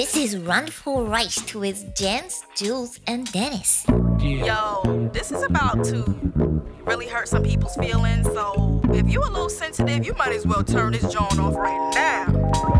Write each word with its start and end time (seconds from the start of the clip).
This 0.00 0.16
is 0.16 0.38
Run 0.38 0.66
for 0.66 1.04
Rice 1.04 1.54
with 1.54 1.94
Jens, 1.94 2.42
Jules, 2.56 2.98
and 3.06 3.30
Dennis. 3.32 3.84
Yo, 4.18 5.10
this 5.12 5.30
is 5.30 5.42
about 5.42 5.84
to 5.84 6.04
really 6.86 7.06
hurt 7.06 7.28
some 7.28 7.42
people's 7.42 7.76
feelings. 7.76 8.26
So 8.28 8.80
if 8.94 9.12
you 9.12 9.20
a 9.20 9.28
little 9.28 9.50
sensitive, 9.50 10.06
you 10.06 10.14
might 10.14 10.32
as 10.32 10.46
well 10.46 10.64
turn 10.64 10.92
this 10.94 11.02
joint 11.02 11.38
off 11.38 11.54
right 11.54 11.92
now. 11.94 12.24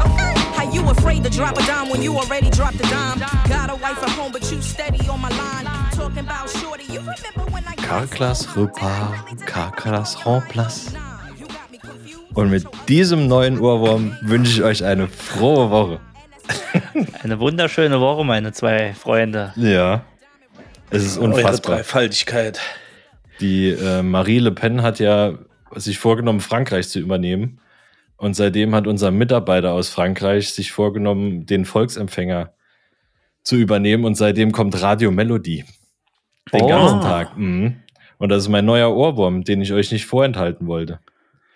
Okay? 0.01 0.33
How 0.56 0.72
you 0.72 0.80
afraid 0.88 1.22
to 1.25 1.29
drop 1.29 1.59
a 1.59 1.67
dime 1.67 1.91
when 1.91 2.01
you 2.01 2.17
already 2.17 2.48
dropped 2.48 2.77
a 2.77 2.88
dime? 2.88 3.18
Got 3.50 3.68
a 3.68 3.75
wife 3.75 4.02
at 4.02 4.09
home, 4.09 4.32
but 4.32 4.50
you 4.50 4.62
steady 4.62 5.07
on 5.07 5.21
my 5.21 5.29
line. 5.29 5.66
Talking 5.93 6.21
about 6.21 6.48
shorty, 6.48 6.84
you 6.84 7.00
remember 7.00 7.45
when 7.52 7.64
I 7.66 7.75
Carclass 7.75 8.46
Repas, 8.57 9.45
Carclass 9.45 10.16
Remplace. 10.25 10.95
Und 12.32 12.48
mit 12.48 12.64
diesem 12.89 13.27
neuen 13.27 13.61
Ohrwurm 13.61 14.16
wünsche 14.23 14.52
ich 14.52 14.62
euch 14.62 14.84
eine 14.84 15.07
frohe 15.07 15.71
Woche. 15.71 16.00
Eine 17.23 17.41
wunderschöne 17.41 18.01
Woche, 18.01 18.25
meine 18.25 18.53
zwei 18.53 18.95
Freunde. 18.95 19.53
Ja. 19.57 20.04
Es 20.91 21.04
ist 21.04 21.18
Eure 21.18 21.35
unfassbar. 21.35 21.77
Dreifaltigkeit. 21.77 22.61
Die 23.41 23.71
äh, 23.71 24.03
Marie 24.03 24.39
Le 24.39 24.53
Pen 24.53 24.82
hat 24.82 24.99
ja 24.99 25.35
sich 25.75 25.99
vorgenommen, 25.99 26.41
Frankreich 26.41 26.89
zu 26.89 26.99
übernehmen. 26.99 27.61
Und 28.17 28.35
seitdem 28.35 28.75
hat 28.75 28.86
unser 28.86 29.11
Mitarbeiter 29.11 29.72
aus 29.72 29.89
Frankreich 29.89 30.53
sich 30.53 30.72
vorgenommen, 30.72 31.46
den 31.46 31.64
Volksempfänger 31.64 32.53
zu 33.42 33.56
übernehmen. 33.56 34.05
Und 34.05 34.17
seitdem 34.17 34.53
kommt 34.53 34.80
Radio 34.83 35.11
Melodie. 35.11 35.64
Den 36.53 36.62
Oh. 36.62 36.69
ganzen 36.69 37.00
Tag. 37.00 37.36
Mhm. 37.39 37.77
Und 38.19 38.28
das 38.28 38.42
ist 38.42 38.48
mein 38.48 38.67
neuer 38.67 38.94
Ohrwurm, 38.94 39.44
den 39.44 39.62
ich 39.62 39.72
euch 39.72 39.91
nicht 39.92 40.05
vorenthalten 40.05 40.67
wollte. 40.67 41.00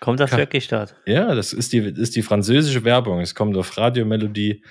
Kommt 0.05 0.21
das 0.21 0.31
Ka- 0.31 0.37
wirklich 0.37 0.69
dort? 0.69 0.95
Ja, 1.07 1.35
das 1.35 1.53
ist 1.55 1.73
die, 1.73 1.79
ist 1.79 2.15
die 2.15 2.23
französische 2.23 2.85
Werbung. 2.85 3.21
Es 3.21 3.35
kommt 3.35 3.57
auf 3.57 3.77
Radio 3.79 4.05
Melodie. 4.05 4.63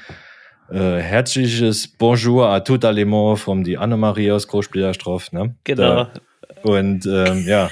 Äh, 0.69 0.99
herzliches 0.99 1.87
Bonjour 1.87 2.47
à 2.47 2.61
tout 2.63 2.85
allemand 2.85 3.39
von 3.39 3.63
die 3.63 3.77
Annemarie 3.77 4.31
aus 4.31 4.47
Großspliederstroff. 4.47 5.31
Ne? 5.31 5.55
Genau. 5.63 6.03
Da, 6.05 6.13
und 6.61 7.05
ähm, 7.07 7.45
ja, 7.47 7.71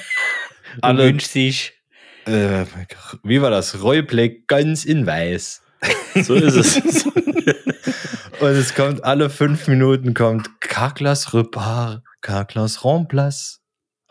alle, 0.81 1.03
wünscht 1.05 1.27
sich. 1.27 1.73
äh, 2.25 2.65
wie 3.23 3.41
war 3.41 3.51
das? 3.51 3.81
Rollplay 3.83 4.43
ganz 4.47 4.83
in 4.85 5.05
weiß. 5.05 5.61
So 6.23 6.33
ist 6.35 6.55
es. 6.55 7.05
Und 8.41 8.49
es 8.49 8.75
kommt 8.75 9.03
alle 9.03 9.29
fünf 9.29 9.67
Minuten 9.67 10.13
kommt 10.13 10.59
Carclas 10.59 11.33
Repas, 11.33 11.99
Carclas 12.21 12.83
Remplace. 12.83 13.60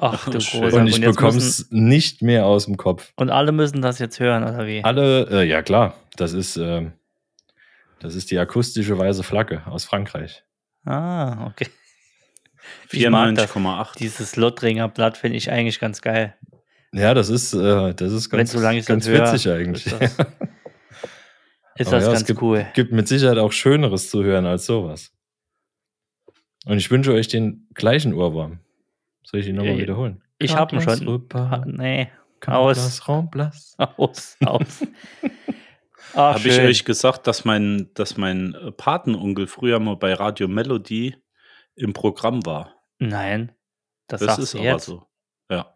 Ach 0.01 0.25
du 0.25 0.33
großer. 0.33 0.63
Und 0.63 0.87
ich 0.87 0.99
müssen, 0.99 1.15
bekomm's 1.15 1.67
nicht 1.71 2.23
mehr 2.23 2.47
aus 2.47 2.65
dem 2.65 2.77
Kopf. 2.77 3.13
und 3.17 3.31
alle 3.31 3.53
müssen 3.53 3.83
das 3.83 3.99
jetzt 3.99 4.19
hören, 4.19 4.43
oder 4.43 4.67
wie? 4.67 4.83
Alle, 4.83 5.29
äh, 5.31 5.45
ja 5.45 5.63
klar, 5.63 5.95
das 6.17 6.33
ist, 6.33 6.57
ähm, 6.57 6.93
das 8.01 8.15
ist 8.15 8.31
die 8.31 8.39
akustische 8.39 8.99
weiße 8.99 9.23
Flagge 9.23 9.63
aus 9.67 9.85
Frankreich. 9.85 10.43
Ah, 10.85 11.47
okay. 11.47 11.67
Ich 12.91 13.09
mag 13.09 13.35
das. 13.35 13.51
94,8. 13.51 13.99
Dieses 13.99 14.37
Lothringer 14.37 14.89
Blatt 14.89 15.17
finde 15.17 15.37
ich 15.37 15.51
eigentlich 15.51 15.79
ganz 15.79 16.01
geil. 16.01 16.35
Ja, 16.93 17.15
das 17.15 17.29
ist, 17.29 17.53
äh, 17.53 17.95
das 17.95 18.13
ist 18.13 18.31
ganz, 18.31 18.55
ich 18.55 18.87
ganz 18.87 19.07
höre, 19.07 19.33
witzig 19.33 19.49
eigentlich. 19.53 19.87
Ist 19.87 20.01
das, 20.01 20.13
ist 21.77 21.93
das 21.93 21.93
ja, 21.93 21.99
es 21.99 22.07
ganz 22.07 22.27
gibt, 22.27 22.43
cool. 22.43 22.67
gibt 22.75 22.93
mit 22.93 23.07
Sicherheit 23.07 23.39
auch 23.39 23.53
Schöneres 23.53 24.11
zu 24.11 24.25
hören 24.25 24.47
als 24.47 24.67
sowas. 24.67 25.13
Und 26.67 26.79
ich 26.79 26.91
wünsche 26.91 27.13
euch 27.13 27.29
den 27.29 27.69
gleichen 27.75 28.13
Ohrwurm. 28.13 28.61
Soll 29.25 29.41
ich 29.41 29.47
ihn 29.49 29.57
nochmal 29.57 29.75
Ja, 29.75 29.79
wiederholen? 29.81 30.23
Ich 30.39 30.55
habe 30.57 30.75
ihn 30.77 30.83
schon. 30.83 31.29
Ha- 31.35 31.65
Nee, 31.67 32.11
Carclas 32.41 33.07
Remplace. 33.09 33.77
aus, 33.97 34.37
aus. 34.45 34.83
Ach, 36.15 36.35
Habe 36.35 36.49
ich 36.49 36.59
euch 36.59 36.85
gesagt, 36.85 37.27
dass 37.29 37.45
mein, 37.45 37.91
dass 37.95 38.17
mein 38.17 38.55
äh, 38.55 38.73
Patenonkel 38.73 39.47
früher 39.47 39.79
mal 39.79 39.97
bei 39.97 40.13
Radio 40.15 40.49
Melody 40.49 41.15
im 41.77 41.93
Programm 41.93 42.45
war? 42.45 42.75
Nein, 42.99 43.53
das, 44.09 44.21
Das 44.21 44.39
ist 44.39 44.55
aber 44.57 44.65
jetzt. 44.65 44.87
so. 44.87 45.07
Ja. 45.51 45.73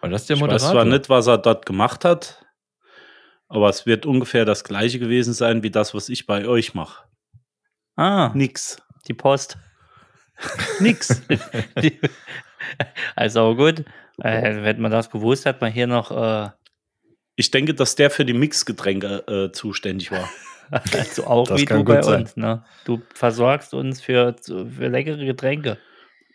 War 0.00 0.10
das 0.10 0.26
der 0.26 0.36
Ich 0.36 0.42
weiß 0.42 0.46
Moderator? 0.50 0.70
zwar 0.72 0.84
nicht, 0.84 1.08
was 1.08 1.26
er 1.26 1.38
dort 1.38 1.64
gemacht 1.64 2.04
hat, 2.04 2.44
aber 3.48 3.68
es 3.70 3.86
wird 3.86 4.04
ungefähr 4.04 4.44
das 4.44 4.62
gleiche 4.62 4.98
gewesen 4.98 5.32
sein 5.32 5.62
wie 5.62 5.70
das, 5.70 5.94
was 5.94 6.08
ich 6.10 6.26
bei 6.26 6.46
euch 6.46 6.74
mache. 6.74 7.04
Ah, 7.96 8.32
Nix. 8.34 8.76
die 9.08 9.14
Post. 9.14 9.56
Nix. 10.80 11.22
Also 13.16 13.56
gut, 13.56 13.84
äh, 14.22 14.62
wenn 14.62 14.80
man 14.80 14.90
das 14.90 15.10
gewusst 15.10 15.46
hat, 15.46 15.60
man 15.60 15.72
hier 15.72 15.86
noch 15.86 16.10
äh, 16.10 16.50
Ich 17.36 17.50
denke, 17.50 17.74
dass 17.74 17.96
der 17.96 18.10
für 18.10 18.24
die 18.24 18.34
Mixgetränke 18.34 19.24
äh, 19.26 19.52
zuständig 19.52 20.12
war. 20.12 20.28
also 20.92 21.26
auch 21.26 21.48
Das 21.48 21.60
wie 21.60 21.64
du 21.64 21.82
bei 21.84 22.02
sein. 22.02 22.22
uns. 22.22 22.36
Ne? 22.36 22.62
Du 22.84 23.02
versorgst 23.14 23.74
uns 23.74 24.00
für, 24.00 24.36
für 24.44 24.88
leckere 24.88 25.24
Getränke. 25.24 25.78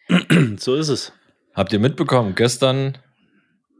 so 0.57 0.75
ist 0.75 0.89
es. 0.89 1.13
Habt 1.53 1.71
ihr 1.71 1.79
mitbekommen, 1.79 2.35
gestern, 2.35 2.97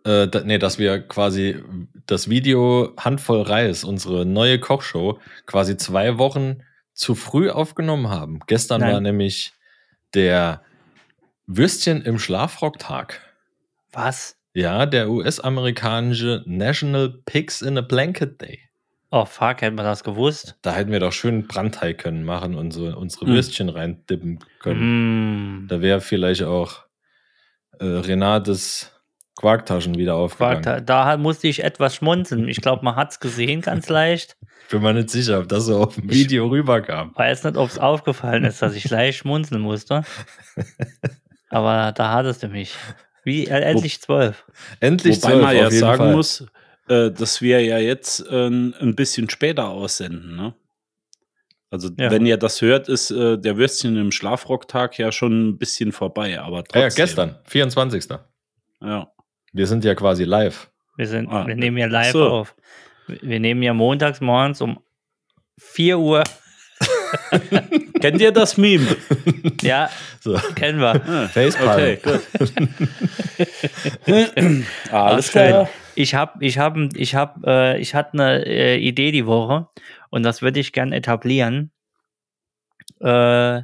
äh, 0.06 0.28
da, 0.28 0.42
nee, 0.42 0.60
dass 0.60 0.80
wir 0.80 1.00
quasi 1.02 1.62
das 2.06 2.30
Video 2.30 2.94
Handvoll 2.98 3.42
Reis, 3.42 3.84
unsere 3.84 4.26
neue 4.26 4.60
Kochshow, 4.60 5.20
quasi 5.46 5.76
zwei 5.76 6.18
Wochen 6.18 6.62
zu 6.94 7.16
früh 7.16 7.50
aufgenommen 7.50 8.10
haben. 8.10 8.40
Gestern 8.48 8.82
Nein. 8.82 8.94
war 8.94 9.02
nämlich 9.02 9.55
der 10.16 10.62
Würstchen 11.46 12.02
im 12.02 12.18
Schlafrocktag. 12.18 13.22
Was? 13.92 14.38
Ja, 14.54 14.86
der 14.86 15.10
US-amerikanische 15.10 16.44
National 16.46 17.10
Pigs 17.26 17.62
in 17.62 17.78
a 17.78 17.82
Blanket 17.82 18.42
Day. 18.42 18.60
Oh 19.12 19.26
fuck, 19.26 19.62
hätten 19.62 19.78
wir 19.78 19.84
das 19.84 20.04
gewusst? 20.04 20.58
Da 20.62 20.74
hätten 20.74 20.92
wir 20.92 21.00
doch 21.00 21.12
schön 21.14 21.48
Brandteig 21.48 22.00
können 22.00 22.24
machen 22.24 22.56
und 22.56 22.72
so 22.72 22.86
unsere 22.98 23.26
Mm. 23.26 23.34
Würstchen 23.34 23.70
reindippen 23.70 24.40
können. 24.60 25.64
Mm. 25.64 25.68
Da 25.68 25.82
wäre 25.82 26.02
vielleicht 26.02 26.44
auch 26.44 26.86
äh, 27.80 27.86
Renates 27.86 28.92
Quarktaschen 29.36 29.98
wieder 29.98 30.16
aufgegangen. 30.16 30.86
Da, 30.86 31.18
musste 31.18 31.48
ich 31.48 31.64
etwas 31.64 31.96
schmunzeln. 31.96 32.48
Ich 32.48 32.62
glaube, 32.62 32.84
man 32.86 32.96
hat 32.96 33.12
es 33.12 33.20
gesehen, 33.20 33.62
ganz 33.62 33.90
leicht. 33.90 34.38
Bin 34.70 34.82
mir 34.82 34.94
nicht 34.94 35.10
sicher, 35.10 35.40
ob 35.40 35.48
das 35.50 35.66
so 35.66 35.78
auf 35.84 35.96
dem 35.96 36.10
Video 36.10 36.48
rüberkam. 36.48 37.12
Weiß 37.16 37.44
nicht, 37.44 37.58
ob 37.58 37.70
es 37.70 37.78
aufgefallen 37.78 38.46
ist, 38.46 38.62
dass 38.62 38.76
ich 38.76 38.90
leicht 38.90 39.20
schmunzeln 39.20 39.62
musste. 39.62 40.04
Aber 41.50 41.92
da 41.92 42.12
hattest 42.12 42.44
du 42.44 42.48
mich. 42.48 42.76
Wie 43.24 43.46
äh, 43.48 43.60
endlich 43.62 44.02
zwölf. 44.02 44.46
Endlich 44.80 45.18
Wobei 45.22 45.32
12, 45.34 45.44
man 45.44 45.56
ja 45.56 45.72
sagen 45.72 45.98
Fall. 45.98 46.16
muss, 46.16 46.46
äh, 46.88 47.12
dass 47.12 47.42
wir 47.42 47.62
ja 47.64 47.78
jetzt 47.78 48.26
äh, 48.30 48.48
ein 48.48 48.96
bisschen 48.96 49.30
später 49.30 49.68
aussenden. 49.70 50.36
Ne? 50.36 50.54
Also 51.72 51.90
Ja. 51.98 52.10
wenn 52.12 52.26
ihr 52.26 52.38
das 52.38 52.62
hört, 52.62 52.88
ist 52.88 53.12
äh, 53.12 53.38
der 53.38 53.58
Würstchen 53.58 53.98
im 53.98 54.12
Schlafrocktag 54.12 54.98
ja 54.98 55.12
schon 55.12 55.50
ein 55.50 55.58
bisschen 55.58 55.92
vorbei. 55.92 56.40
Aber 56.40 56.58
Ja, 56.58 56.64
trotzdem. 56.64 56.82
ja, 56.82 56.90
gestern, 56.90 57.40
24. 57.46 58.06
Ja. 58.82 59.12
Wir 59.56 59.68
sind 59.68 59.86
ja 59.86 59.96
quasi 59.96 60.26
live. 60.26 60.70
Wir, 60.98 61.08
sind, 61.08 61.30
Ah, 61.30 61.48
wir 61.48 61.56
nehmen 61.56 61.78
ja 61.78 61.86
live 61.88 62.12
so. 62.12 62.28
auf. 62.30 62.56
Wir 63.08 63.40
nehmen 63.40 63.64
ja 63.64 63.74
montags 63.74 64.20
morgens 64.20 64.60
um 64.60 64.80
4 65.60 65.98
Uhr. 65.98 66.24
Kennt 68.02 68.20
ihr 68.20 68.34
das 68.34 68.58
Meme? 68.58 68.86
Ja, 69.62 69.90
So. 70.20 70.38
kennen 70.56 70.80
wir. 70.80 71.02
Ah, 71.08 71.28
Facepalm. 71.30 71.98
Okay, 71.98 72.00
gut. 72.04 72.22
Alles 74.92 75.28
Ach, 75.30 75.32
schön. 75.32 75.48
klar. 75.48 75.70
Ich 75.96 76.14
habe, 76.14 76.46
ich 76.46 76.58
habe, 76.58 76.90
ich 76.96 77.16
habe, 77.16 77.42
äh, 77.48 77.80
ich 77.80 77.96
hatte 77.96 78.14
eine 78.14 78.46
äh, 78.46 78.76
Idee 78.78 79.12
die 79.12 79.26
Woche 79.26 79.70
und 80.10 80.24
das 80.24 80.42
würde 80.42 80.60
ich 80.60 80.74
gern 80.74 80.92
etablieren. 80.92 81.72
Äh, 83.00 83.62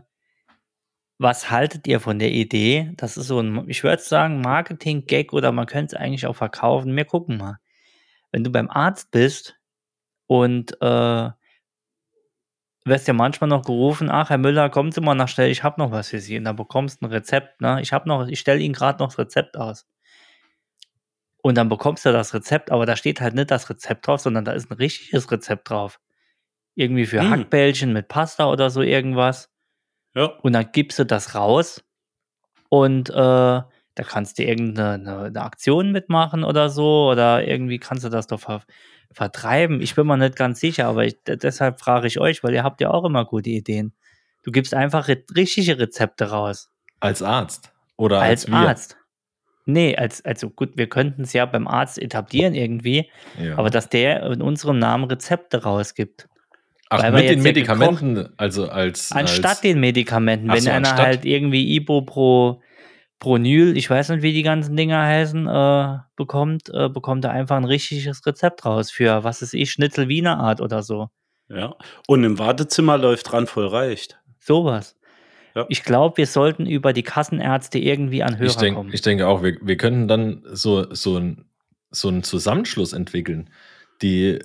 was 1.22 1.52
haltet 1.52 1.88
ihr 1.88 2.00
von 2.00 2.18
der 2.20 2.32
Idee? 2.32 2.92
Das 2.98 3.16
ist 3.16 3.28
so 3.28 3.40
ein, 3.40 3.70
ich 3.70 3.84
würde 3.84 4.02
sagen, 4.02 4.42
Marketing-Gag 4.42 5.34
oder 5.34 5.52
man 5.52 5.68
könnte 5.68 5.96
es 5.96 6.02
eigentlich 6.02 6.26
auch 6.26 6.36
verkaufen. 6.36 6.96
Wir 6.96 7.06
gucken 7.06 7.38
mal. 7.38 7.60
Wenn 8.32 8.44
du 8.44 8.52
beim 8.52 8.70
Arzt 8.70 9.12
bist 9.12 9.56
und 10.28 10.74
äh, 10.82 11.30
wirst 12.86 13.08
ja 13.08 13.14
manchmal 13.14 13.50
noch 13.50 13.64
gerufen, 13.64 14.10
ach 14.10 14.30
Herr 14.30 14.38
Müller, 14.40 14.70
kommen 14.70 14.92
Sie 14.92 15.02
mal 15.02 15.14
nach 15.16 15.28
schnell, 15.28 15.52
ich 15.52 15.64
habe 15.64 15.80
noch 15.82 15.92
was 15.92 16.10
für 16.10 16.20
Sie. 16.20 16.38
Und 16.38 16.46
dann 16.46 16.56
bekommst 16.56 17.02
du 17.02 17.06
ein 17.06 17.12
Rezept, 17.12 17.62
ne? 17.62 17.80
Ich 17.82 17.94
habe 17.94 18.08
noch, 18.10 18.28
ich 18.28 18.40
stelle 18.40 18.60
Ihnen 18.60 18.74
gerade 18.74 19.00
noch 19.00 19.10
das 19.10 19.20
Rezept 19.20 19.58
aus. 19.58 19.86
Und 21.44 21.56
dann 21.58 21.70
bekommst 21.70 22.06
du 22.06 22.12
das 22.12 22.34
Rezept, 22.34 22.72
aber 22.72 22.86
da 22.86 22.96
steht 22.96 23.22
halt 23.22 23.34
nicht 23.36 23.52
das 23.52 23.70
Rezept 23.70 24.08
drauf, 24.08 24.22
sondern 24.22 24.46
da 24.46 24.54
ist 24.54 24.70
ein 24.72 24.76
richtiges 24.76 25.32
Rezept 25.32 25.70
drauf. 25.70 26.00
Irgendwie 26.76 27.06
für 27.06 27.22
Hm. 27.22 27.32
Hackbällchen 27.32 27.94
mit 27.94 28.08
Pasta 28.08 28.48
oder 28.50 28.70
so 28.72 28.82
irgendwas. 28.82 29.51
Ja. 30.16 30.26
Und 30.42 30.54
dann 30.54 30.70
gibst 30.72 31.00
du 31.00 31.06
das 31.06 31.36
raus 31.36 31.84
und 32.70 33.10
äh, 33.10 33.14
da 33.14 34.04
kannst 34.08 34.40
du 34.40 34.44
irgendeine 34.44 34.94
eine, 35.12 35.24
eine 35.26 35.42
Aktion 35.42 35.92
mitmachen 35.92 36.44
oder 36.44 36.70
so 36.70 37.10
oder 37.10 37.46
irgendwie 37.48 37.80
kannst 37.80 38.04
du 38.04 38.10
das 38.10 38.28
doch 38.28 38.40
ver 38.40 38.62
vertreiben. 39.14 39.82
Ich 39.82 39.96
bin 39.96 40.08
mir 40.08 40.16
nicht 40.18 40.38
ganz 40.38 40.62
sicher, 40.62 40.88
aber 40.88 41.04
ich, 41.06 41.22
de- 41.24 41.36
deshalb 41.36 41.82
frage 41.82 42.08
ich 42.08 42.20
euch, 42.20 42.44
weil 42.44 42.54
ihr 42.54 42.64
habt 42.64 42.80
ja 42.80 42.92
auch 42.92 43.04
immer 43.04 43.26
gute 43.26 43.50
Ideen. 43.50 43.94
Du 44.44 44.52
gibst 44.52 44.74
einfach 44.74 45.10
re 45.10 45.24
richtige 45.36 45.78
Rezepte 45.78 46.30
raus. 46.30 46.70
Als 47.02 47.22
Arzt. 47.22 47.74
Oder 47.98 48.22
als 48.22 48.46
als, 48.46 48.48
wir. 48.52 48.56
Arzt. 48.58 48.98
Nee, 49.66 49.96
als, 49.98 50.24
also 50.24 50.50
gut, 50.50 50.72
wir 50.78 50.88
könnten 50.88 51.24
es 51.24 51.34
ja 51.34 51.46
beim 51.46 51.68
Arzt 51.68 52.02
etablieren 52.02 52.54
irgendwie, 52.54 53.12
Ja. 53.38 53.58
aber 53.58 53.70
dass 53.70 53.90
der 53.90 54.24
in 54.32 54.42
unserem 54.42 54.80
Namen 54.80 55.04
Rezepte 55.04 55.64
rausgibt. 55.64 56.28
Ach, 56.94 57.10
mit 57.14 57.30
den 57.30 57.42
Medikamenten, 57.42 58.30
also 58.36 58.68
als. 58.68 59.14
Anstatt 59.14 59.46
als, 59.52 59.62
den 59.62 59.80
Medikamenten, 59.80 60.50
wenn 60.50 60.60
so, 60.60 60.70
einer 60.70 60.90
anstatt? 60.90 61.06
halt 61.06 61.26
irgendwie 61.26 61.74
Ibupro, 61.76 62.62
Pronyl, 63.20 63.78
ich 63.78 63.90
weiß 63.90 64.10
nicht, 64.10 64.24
wie 64.24 64.34
die 64.34 64.44
ganzen 64.44 64.76
Dinger 64.76 65.02
heißen, 65.02 65.48
äh, 65.48 66.00
bekommt, 66.18 66.70
äh, 66.74 66.90
bekommt 66.90 67.24
er 67.24 67.32
einfach 67.32 67.56
ein 67.56 67.64
richtiges 67.64 68.26
Rezept 68.26 68.66
raus 68.66 68.92
für, 68.92 69.24
was 69.24 69.42
ist 69.42 69.54
ich, 69.54 69.72
Schnitzel 69.72 70.10
Wiener 70.10 70.38
Art 70.40 70.60
oder 70.60 70.84
so. 70.84 71.08
Ja. 71.48 71.76
Und 72.08 72.26
im 72.26 72.38
Wartezimmer 72.40 72.98
läuft 72.98 73.32
dran 73.32 73.48
voll 73.48 73.68
reicht. 73.68 74.20
Sowas. 74.40 74.98
Ja. 75.56 75.66
Ich 75.70 75.84
glaube, 75.84 76.18
wir 76.18 76.28
sollten 76.28 76.66
über 76.66 76.92
die 76.92 77.04
Kassenärzte 77.04 77.80
irgendwie 77.80 78.22
an 78.22 78.38
Hörer 78.38 78.50
ich, 78.50 78.56
denk, 78.58 78.76
kommen. 78.76 78.92
ich 78.92 79.02
denke 79.02 79.28
auch, 79.28 79.44
wir, 79.44 79.58
wir 79.62 79.78
könnten 79.78 80.10
dann 80.10 80.44
so, 80.52 80.94
so, 80.94 81.18
ein, 81.18 81.46
so 81.90 82.10
einen 82.10 82.24
Zusammenschluss 82.24 82.92
entwickeln, 82.92 83.50
die 84.02 84.40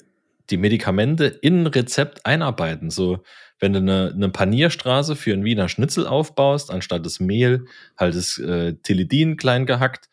die 0.51 0.57
Medikamente 0.57 1.25
in 1.27 1.63
ein 1.63 1.67
Rezept 1.67 2.25
einarbeiten. 2.27 2.91
So, 2.91 3.23
wenn 3.59 3.73
du 3.73 3.79
eine, 3.81 4.13
eine 4.15 4.29
Panierstraße 4.29 5.17
für 5.17 5.33
einen 5.33 5.45
Wiener 5.45 5.69
Schnitzel 5.69 6.07
aufbaust, 6.07 6.71
anstatt 6.71 7.05
das 7.07 7.21
Mehl, 7.21 7.67
halt 7.97 8.15
das 8.15 8.39
äh, 8.39 8.75
Tilidin 8.83 9.37
klein 9.37 9.67
gehackt 9.67 10.09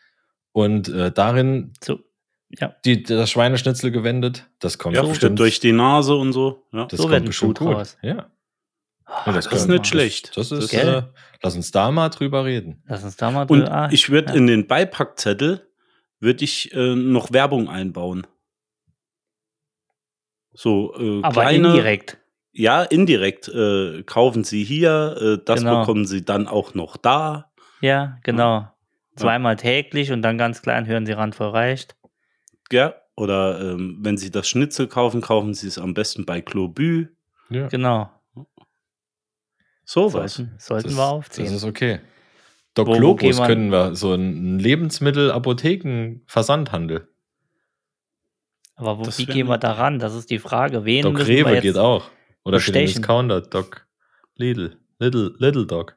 und 0.52 0.88
äh, 0.90 1.12
darin 1.12 1.74
so, 1.84 2.00
ja, 2.50 2.76
die, 2.86 3.02
das 3.04 3.32
Schweineschnitzel 3.32 3.92
gewendet. 3.92 4.48
Das 4.60 4.78
kommt 4.78 4.96
Ja, 4.96 5.04
bestimmt 5.04 5.40
durch 5.40 5.60
die 5.60 5.72
Nase 5.74 6.16
und 6.16 6.34
so. 6.34 6.64
Ja. 6.72 6.86
Das 6.86 7.00
So 7.00 7.08
kommt 7.08 7.26
bestimmt 7.26 7.58
Schuh 7.58 7.66
gut. 7.66 7.76
draus. 7.78 7.98
Ja. 8.02 8.30
Ah, 9.06 9.24
Ja, 9.28 9.32
das 9.34 9.48
ist 9.48 9.68
nicht 9.68 9.88
schlecht. 9.88 10.38
Das, 10.38 10.50
das 10.50 10.66
ist, 10.66 10.74
Das- 10.74 10.84
äh, 10.84 11.02
lass 11.42 11.56
uns 11.56 11.72
da 11.72 11.92
mal 11.92 12.10
drüber 12.10 12.46
reden. 12.46 12.82
lass 12.88 13.04
uns 13.04 13.16
da 13.18 13.32
mal 13.32 13.42
Und 13.48 13.60
drüber- 13.62 13.72
ah, 13.72 13.90
ich 13.92 14.10
würde 14.10 14.30
ja. 14.32 14.38
in 14.38 14.48
den 14.48 14.68
Beipackzettel 14.68 15.68
würde 16.20 16.44
ich 16.46 16.74
äh, 16.74 16.96
noch 16.96 17.34
Werbung 17.34 17.68
einbauen. 17.70 18.26
So 20.54 20.94
äh, 21.00 21.22
Aber 21.24 21.42
kleine, 21.42 21.70
indirekt. 21.70 22.20
ja 22.52 22.84
indirekt 22.84 23.48
äh, 23.48 24.04
kaufen 24.04 24.44
Sie 24.44 24.64
hier, 24.64 25.18
äh, 25.20 25.38
das 25.44 25.62
Genau. 25.62 25.80
bekommen 25.82 26.06
Sie 26.06 26.24
dann 26.24 26.48
auch 26.48 26.74
noch 26.76 26.98
da. 26.98 27.52
Ja, 27.82 28.18
genau. 28.24 28.68
Zweimal 29.16 29.56
täglich 29.58 30.12
und 30.12 30.22
dann 30.24 30.38
ganz 30.38 30.62
klein 30.62 30.86
hören 30.88 31.06
Sie 31.06 31.12
randvoll 31.14 31.50
reicht. 31.50 31.96
Ja, 32.72 32.96
oder 33.16 33.60
ähm, 33.62 34.00
wenn 34.02 34.18
Sie 34.18 34.32
das 34.32 34.48
Schnitzel 34.48 34.88
kaufen, 34.88 35.22
kaufen 35.22 35.54
Sie 35.54 35.68
es 35.68 35.78
am 35.78 35.94
besten 35.94 36.26
bei 36.26 36.42
Clobü. 36.42 37.08
Ja. 37.50 37.68
Genau. 37.68 38.10
Sowas. 39.86 40.36
Sollten, 40.36 40.56
sollten 40.60 40.88
das, 40.90 40.98
wir 40.98 41.02
Das 41.04 41.12
aufziehen. 41.12 41.54
ist 41.54 41.64
okay. 41.66 42.00
Doc 42.74 42.88
Wo- 42.88 42.94
wo 42.94 42.98
Globus 42.98 43.20
gehen 43.22 43.38
wir- 43.38 43.46
können 43.48 43.72
wir 43.72 43.96
so 43.96 44.14
einen 44.14 44.58
Lebensmittel-Apotheken-Versandhandel. 44.60 47.08
Aber 48.86 49.00
wo, 49.00 49.06
wie 49.18 49.26
gehen 49.26 49.48
wir 49.48 49.54
nett. 49.54 49.64
daran? 49.64 50.00
Das 50.00 50.14
ist 50.14 50.30
die 50.30 50.40
Frage. 50.40 50.84
Wen 50.86 51.04
Doc 51.04 51.18
wir 51.20 51.28
Rewe 51.28 51.54
jetzt, 51.54 51.62
geht 51.64 51.78
auch. 51.78 52.10
Oder 52.44 52.60
für 52.60 52.72
den? 52.72 52.86
Discounter 52.86 53.42
Doc 53.42 53.88
Lidl. 54.36 54.78
Little, 55.00 55.34
Little 55.38 55.66
Dog. 55.66 55.96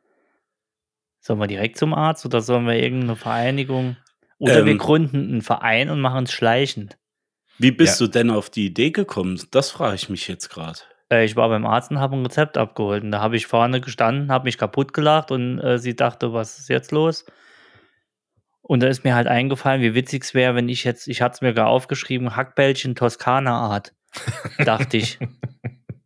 Sollen 1.20 1.38
wir 1.40 1.46
direkt 1.46 1.76
zum 1.78 1.92
Arzt 1.94 2.24
oder 2.24 2.40
sollen 2.40 2.66
wir 2.66 2.74
irgendeine 2.80 3.16
Vereinigung? 3.16 3.96
Oder 4.38 4.64
wir 4.64 4.72
Ähm. 4.72 4.78
gründen 4.78 5.16
einen 5.30 5.42
Verein 5.42 5.90
und 5.90 6.00
machen 6.00 6.24
es 6.24 6.32
schleichend. 6.32 6.96
Wie 7.58 7.70
bist 7.72 8.00
Ja. 8.00 8.06
du 8.06 8.12
denn 8.12 8.30
auf 8.30 8.50
die 8.50 8.66
Idee 8.66 8.90
gekommen? 8.90 9.40
Das 9.50 9.70
frage 9.70 9.94
ich 9.96 10.08
mich 10.08 10.28
jetzt 10.28 10.48
gerade. 10.50 10.78
Äh, 11.10 11.24
ich 11.24 11.34
war 11.36 11.48
beim 11.48 11.64
Arzt 11.66 11.90
und 11.90 11.98
habe 12.00 12.14
ein 12.16 12.24
Rezept 12.24 12.56
abgeholt. 12.58 13.02
Und 13.02 13.10
da 13.12 13.20
habe 13.20 13.36
ich 13.36 13.46
vorne 13.46 13.80
gestanden, 13.80 14.30
habe 14.30 14.44
mich 14.44 14.58
kaputt 14.58 14.92
gelacht 14.92 15.30
und 15.30 15.58
äh, 15.60 15.78
sie 15.78 15.96
dachte, 15.96 16.32
was 16.32 16.58
ist 16.58 16.68
jetzt 16.68 16.92
los? 16.92 17.24
Und 18.68 18.82
da 18.82 18.88
ist 18.88 19.04
mir 19.04 19.14
halt 19.14 19.28
eingefallen, 19.28 19.80
wie 19.80 19.94
witzig 19.94 20.24
es 20.24 20.34
wäre, 20.34 20.56
wenn 20.56 20.68
ich 20.68 20.82
jetzt, 20.82 21.06
ich 21.06 21.22
hatte 21.22 21.34
es 21.34 21.40
mir 21.40 21.54
gar 21.54 21.68
aufgeschrieben, 21.68 22.34
Hackbällchen 22.34 22.96
Toskana-Art. 22.96 23.94
Dachte 24.58 24.96
ich. 24.96 25.18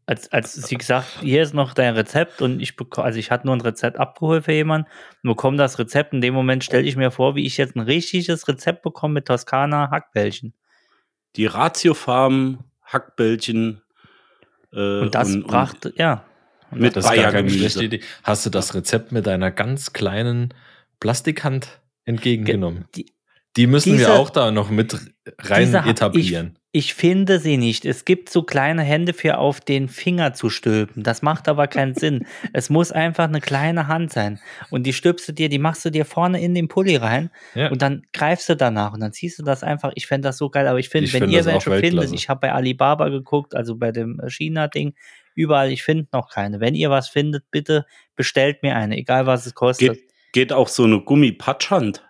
Als, 0.05 0.33
als 0.33 0.55
sie 0.55 0.75
gesagt, 0.75 1.07
hier 1.21 1.41
ist 1.41 1.55
noch 1.55 1.73
dein 1.73 1.95
Rezept 1.95 2.43
und 2.43 2.59
ich 2.59 2.75
bekomme, 2.75 3.05
also 3.05 3.21
ich 3.21 3.31
hatte 3.31 3.47
nur 3.47 3.55
ein 3.55 3.61
Rezept 3.61 3.97
abgeholt 3.97 4.45
für 4.45 4.53
jemanden 4.53 4.89
und 5.23 5.29
bekomme 5.29 5.57
das 5.57 5.79
Rezept. 5.79 6.13
In 6.13 6.21
dem 6.21 6.35
Moment 6.35 6.65
stelle 6.65 6.83
ich 6.83 6.97
mir 6.97 7.13
vor, 7.13 7.37
wie 7.37 7.47
ich 7.47 7.57
jetzt 7.59 7.77
ein 7.77 7.81
richtiges 7.81 8.49
Rezept 8.49 8.83
bekomme 8.83 9.15
mit 9.15 9.27
Toskana 9.27 9.89
Hackbällchen. 9.93 10.53
Die 11.37 11.47
Ratio 11.47 11.95
Farm 11.95 12.65
Hackbällchen. 12.83 13.83
Äh, 14.73 15.03
Und 15.03 15.15
das 15.15 15.33
und, 15.33 15.47
brachte, 15.47 15.93
ja. 15.97 16.25
Und 16.73 16.81
mit 16.81 17.01
Bayergemüse. 17.01 18.01
Hast 18.25 18.45
du 18.45 18.51
das 18.51 18.75
Rezept 18.75 19.13
mit 19.13 19.29
deiner 19.29 19.53
ganz 19.53 19.93
kleinen 19.93 20.53
Plastikhand 20.99 21.81
entgegengenommen? 22.11 22.85
die- 22.95 23.07
Die 23.57 23.67
müssen 23.67 23.93
diese- 23.95 24.07
wir 24.07 24.15
auch 24.15 24.31
da 24.31 24.51
noch 24.53 24.71
mit 24.71 24.95
rein 25.41 25.65
Diese 25.67 25.79
etablieren. 25.79 26.57
Ich 26.73 26.95
finde 26.95 27.41
sie 27.41 27.57
nicht. 27.57 27.85
Es 27.85 28.05
gibt 28.05 28.31
so 28.31 28.45
kleine 28.45 28.83
Hände 28.83 29.13
für 29.13 29.39
auf 29.39 29.61
den 29.61 29.89
Finger 29.89 30.35
zu 30.35 30.51
stülpen. 30.51 31.03
Das 31.03 31.21
macht 31.21 31.49
aber 31.49 31.67
keinen 31.67 31.97
Sinn. 31.97 32.27
Es 32.53 32.71
muss 32.71 32.93
einfach 32.93 33.25
eine 33.25 33.41
kleine 33.41 33.89
Hand 33.89 34.13
sein. 34.13 34.39
Und 34.71 34.85
die 34.85 34.93
stülpst 34.93 35.27
du 35.29 35.33
dir, 35.33 35.49
die 35.49 35.59
machst 35.59 35.85
du 35.85 35.91
dir 35.91 36.05
vorne 36.05 36.41
in 36.41 36.55
den 36.55 36.69
Pulli 36.69 36.95
rein 36.95 37.31
Ja. 37.57 37.71
und 37.73 37.83
dann 37.83 38.05
greifst 38.13 38.49
du 38.49 38.55
danach 38.55 38.93
und 38.95 39.01
dann 39.01 39.13
ziehst 39.13 39.41
du 39.41 39.43
das 39.43 39.65
einfach. 39.65 39.91
Ich 39.97 40.07
fände 40.07 40.29
das 40.29 40.39
so 40.39 40.49
geil. 40.49 40.69
Aber 40.69 40.79
ich 40.79 40.89
finde, 40.89 41.07
Ich 41.07 41.13
wenn 41.15 41.23
find 41.23 41.33
ihr 41.33 41.45
welche 41.45 41.73
findet, 41.81 42.13
ich 42.13 42.29
habe 42.29 42.39
bei 42.43 42.53
Alibaba 42.53 43.09
geguckt, 43.09 43.57
also 43.57 43.75
bei 43.75 43.91
dem 43.91 44.21
äh, 44.21 44.31
China-Ding, 44.31 44.95
überall, 45.35 45.73
ich 45.73 45.83
finde 45.83 46.07
noch 46.13 46.31
keine. 46.31 46.61
Wenn 46.61 46.77
ihr 46.77 46.89
was 46.91 47.09
findet, 47.09 47.51
bitte 47.51 47.85
bestellt 48.15 48.63
mir 48.63 48.77
eine, 48.77 48.97
egal 48.97 49.27
was 49.27 49.45
es 49.45 49.55
kostet. 49.55 49.95
Geht, 49.95 50.10
geht 50.33 50.53
auch 50.53 50.69
so 50.69 50.85
eine 50.85 51.01
Gummipatschhand. 51.01 52.05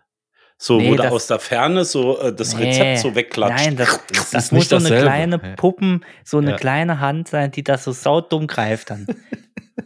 So, 0.63 0.77
Nee, 0.79 0.91
wo 0.91 0.95
das- 0.97 1.11
aus 1.13 1.27
der 1.27 1.39
Ferne 1.39 1.85
so 1.87 2.19
äh, 2.19 2.35
das 2.35 2.55
Nee, 2.55 2.65
Rezept 2.69 2.99
so 2.99 3.15
wegklatscht. 3.15 3.65
Nein, 3.65 3.77
das, 3.77 4.01
Das 4.13 4.31
das, 4.31 4.45
ist 4.45 4.53
muss 4.53 4.61
nicht 4.61 4.69
so 4.71 4.77
eine 4.77 4.85
dasselbe. 4.91 5.07
kleine. 5.07 5.39
Puppen, 5.57 6.05
so 6.25 6.37
eine 6.39 6.51
Ja. 6.51 6.57
kleine 6.59 7.01
Hand 7.01 7.29
sein, 7.29 7.51
die 7.51 7.65
das 7.65 7.85
so 7.85 7.93
saudumm 7.93 8.47
greift 8.47 8.91
dann. 8.91 9.07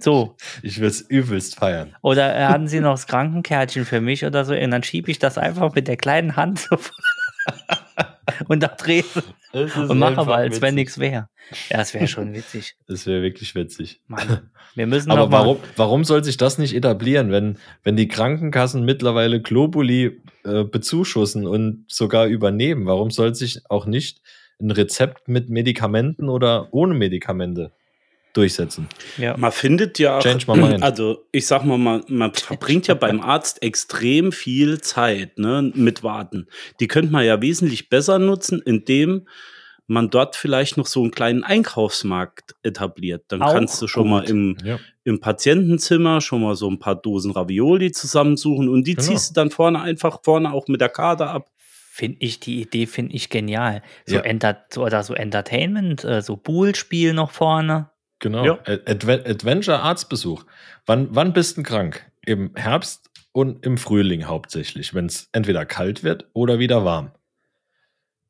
So. 0.01 0.37
Ich 0.63 0.81
will 0.81 0.89
es 0.89 1.01
übelst 1.01 1.55
feiern. 1.55 1.95
Oder 2.03 2.49
hatten 2.49 2.67
Sie 2.67 2.81
noch 2.81 2.95
das 2.95 3.07
Krankenkärtchen 3.07 3.85
für 3.85 4.01
mich 4.01 4.25
oder 4.25 4.45
so? 4.45 4.53
Und 4.55 4.71
dann 4.73 4.83
schiebe 4.83 5.11
ich 5.13 5.21
das 5.21 5.39
einfach 5.39 5.73
mit 5.77 5.87
der 5.87 5.97
kleinen 5.97 6.35
Hand 6.35 6.59
so 6.59 6.77
und 8.49 8.63
da 8.63 8.69
drehe 8.69 9.05
und 9.53 9.99
mache 9.99 10.19
aber, 10.19 10.37
als 10.37 10.61
wenn 10.61 10.75
nichts 10.75 10.99
wäre. 10.99 11.29
Ja, 11.71 11.77
das 11.77 11.95
wäre 11.95 12.09
schon 12.09 12.33
witzig. 12.33 12.77
Das 12.87 13.07
wäre 13.07 13.23
wirklich 13.23 13.55
witzig. 13.55 14.01
Mann, 14.07 14.51
wir 14.75 14.87
müssen 14.87 15.11
Aber 15.11 15.31
warum, 15.31 15.59
warum 15.77 16.05
soll 16.05 16.25
sich 16.25 16.37
das 16.37 16.59
nicht 16.59 16.75
etablieren, 16.75 17.31
wenn, 17.31 17.59
wenn 17.83 17.97
die 17.97 18.09
Krankenkassen 18.09 18.85
mittlerweile 18.85 19.41
Globuli 19.41 20.21
äh, 20.45 20.65
bezuschussen 20.65 21.47
und 21.47 21.85
sogar 21.89 22.27
übernehmen? 22.27 22.87
Warum 22.87 23.11
soll 23.11 23.35
sich 23.35 23.63
auch 23.69 23.87
nicht 23.87 24.21
ein 24.61 24.71
Rezept 24.71 25.29
mit 25.29 25.51
Medikamenten 25.51 26.29
oder 26.29 26.69
ohne 26.73 26.95
Medikamente 26.95 27.73
durchsetzen? 28.35 28.89
Ja. 29.17 29.37
Man 29.37 29.51
findet 29.53 29.99
ja, 29.99 30.19
Change 30.21 30.45
my 30.49 30.57
mind. 30.59 30.83
also 30.83 31.25
ich 31.33 31.47
sag 31.47 31.65
mal, 31.65 31.79
man, 31.79 32.05
man 32.09 32.33
verbringt 32.35 32.87
ja 32.87 32.95
beim 32.95 33.21
Arzt 33.21 33.63
extrem 33.63 34.31
viel 34.33 34.81
Zeit 34.83 35.39
ne, 35.39 35.73
mit 35.75 36.03
Warten. 36.03 36.47
Die 36.81 36.87
könnte 36.89 37.11
man 37.13 37.25
ja 37.25 37.41
wesentlich 37.41 37.89
besser 37.89 38.19
nutzen, 38.19 38.61
indem 38.65 39.27
man 39.87 40.09
dort 40.09 40.35
vielleicht 40.37 40.77
noch 40.79 40.87
so 40.87 41.03
einen 41.03 41.11
kleinen 41.11 41.45
Einkaufsmarkt 41.45 42.55
etabliert. 42.63 43.25
Dann 43.29 43.43
Auch 43.43 43.53
kannst 43.53 43.83
du 43.83 43.87
schon 43.87 44.09
mal 44.09 44.21
gut. 44.23 44.31
im, 44.31 44.57
Ja. 44.65 44.79
im 45.05 45.21
Patientenzimmer 45.21 46.21
schon 46.23 46.41
mal 46.43 46.55
so 46.55 46.71
ein 46.71 46.79
paar 46.79 46.95
Dosen 46.95 47.33
Ravioli 47.33 47.93
zusammensuchen 47.93 48.69
und 48.71 48.87
die 48.87 48.95
Genau. 48.95 49.09
ziehst 49.09 49.31
du 49.31 49.35
dann 49.35 49.51
vorne 49.51 49.81
einfach 49.83 50.21
vorne 50.25 50.53
auch 50.53 50.69
mit 50.69 50.81
der 50.81 50.89
Karte 50.89 51.27
ab. 51.27 51.51
Finde 51.91 52.17
ich, 52.21 52.41
die 52.41 52.63
Idee 52.63 52.87
finde 52.87 53.15
ich 53.15 53.29
genial. 53.29 53.83
So 54.07 54.17
Ja. 54.17 54.23
Enter 54.23 54.65
so, 54.73 54.83
oder 54.85 55.03
so 55.03 55.15
Entertainment, 55.15 56.03
äh, 56.03 56.23
so 56.23 56.37
Poolspiel 56.37 57.13
noch 57.13 57.31
vorne. 57.31 57.91
Genau. 58.25 58.45
Ja. 58.45 58.59
Adve 58.87 59.23
Adventure 59.27 59.81
Arztbesuch. 59.81 60.45
Wann, 60.87 61.09
wann 61.15 61.35
bist 61.35 61.59
du 61.59 61.63
krank? 61.63 62.11
Im 62.25 62.53
Herbst 62.57 63.11
und 63.33 63.67
im 63.67 63.77
Frühling 63.77 64.25
hauptsächlich, 64.25 64.95
wenn 64.95 65.05
es 65.07 65.29
entweder 65.33 65.67
kalt 65.67 66.03
wird 66.03 66.27
oder 66.33 66.59
wieder 66.59 66.87
warm. 66.87 67.11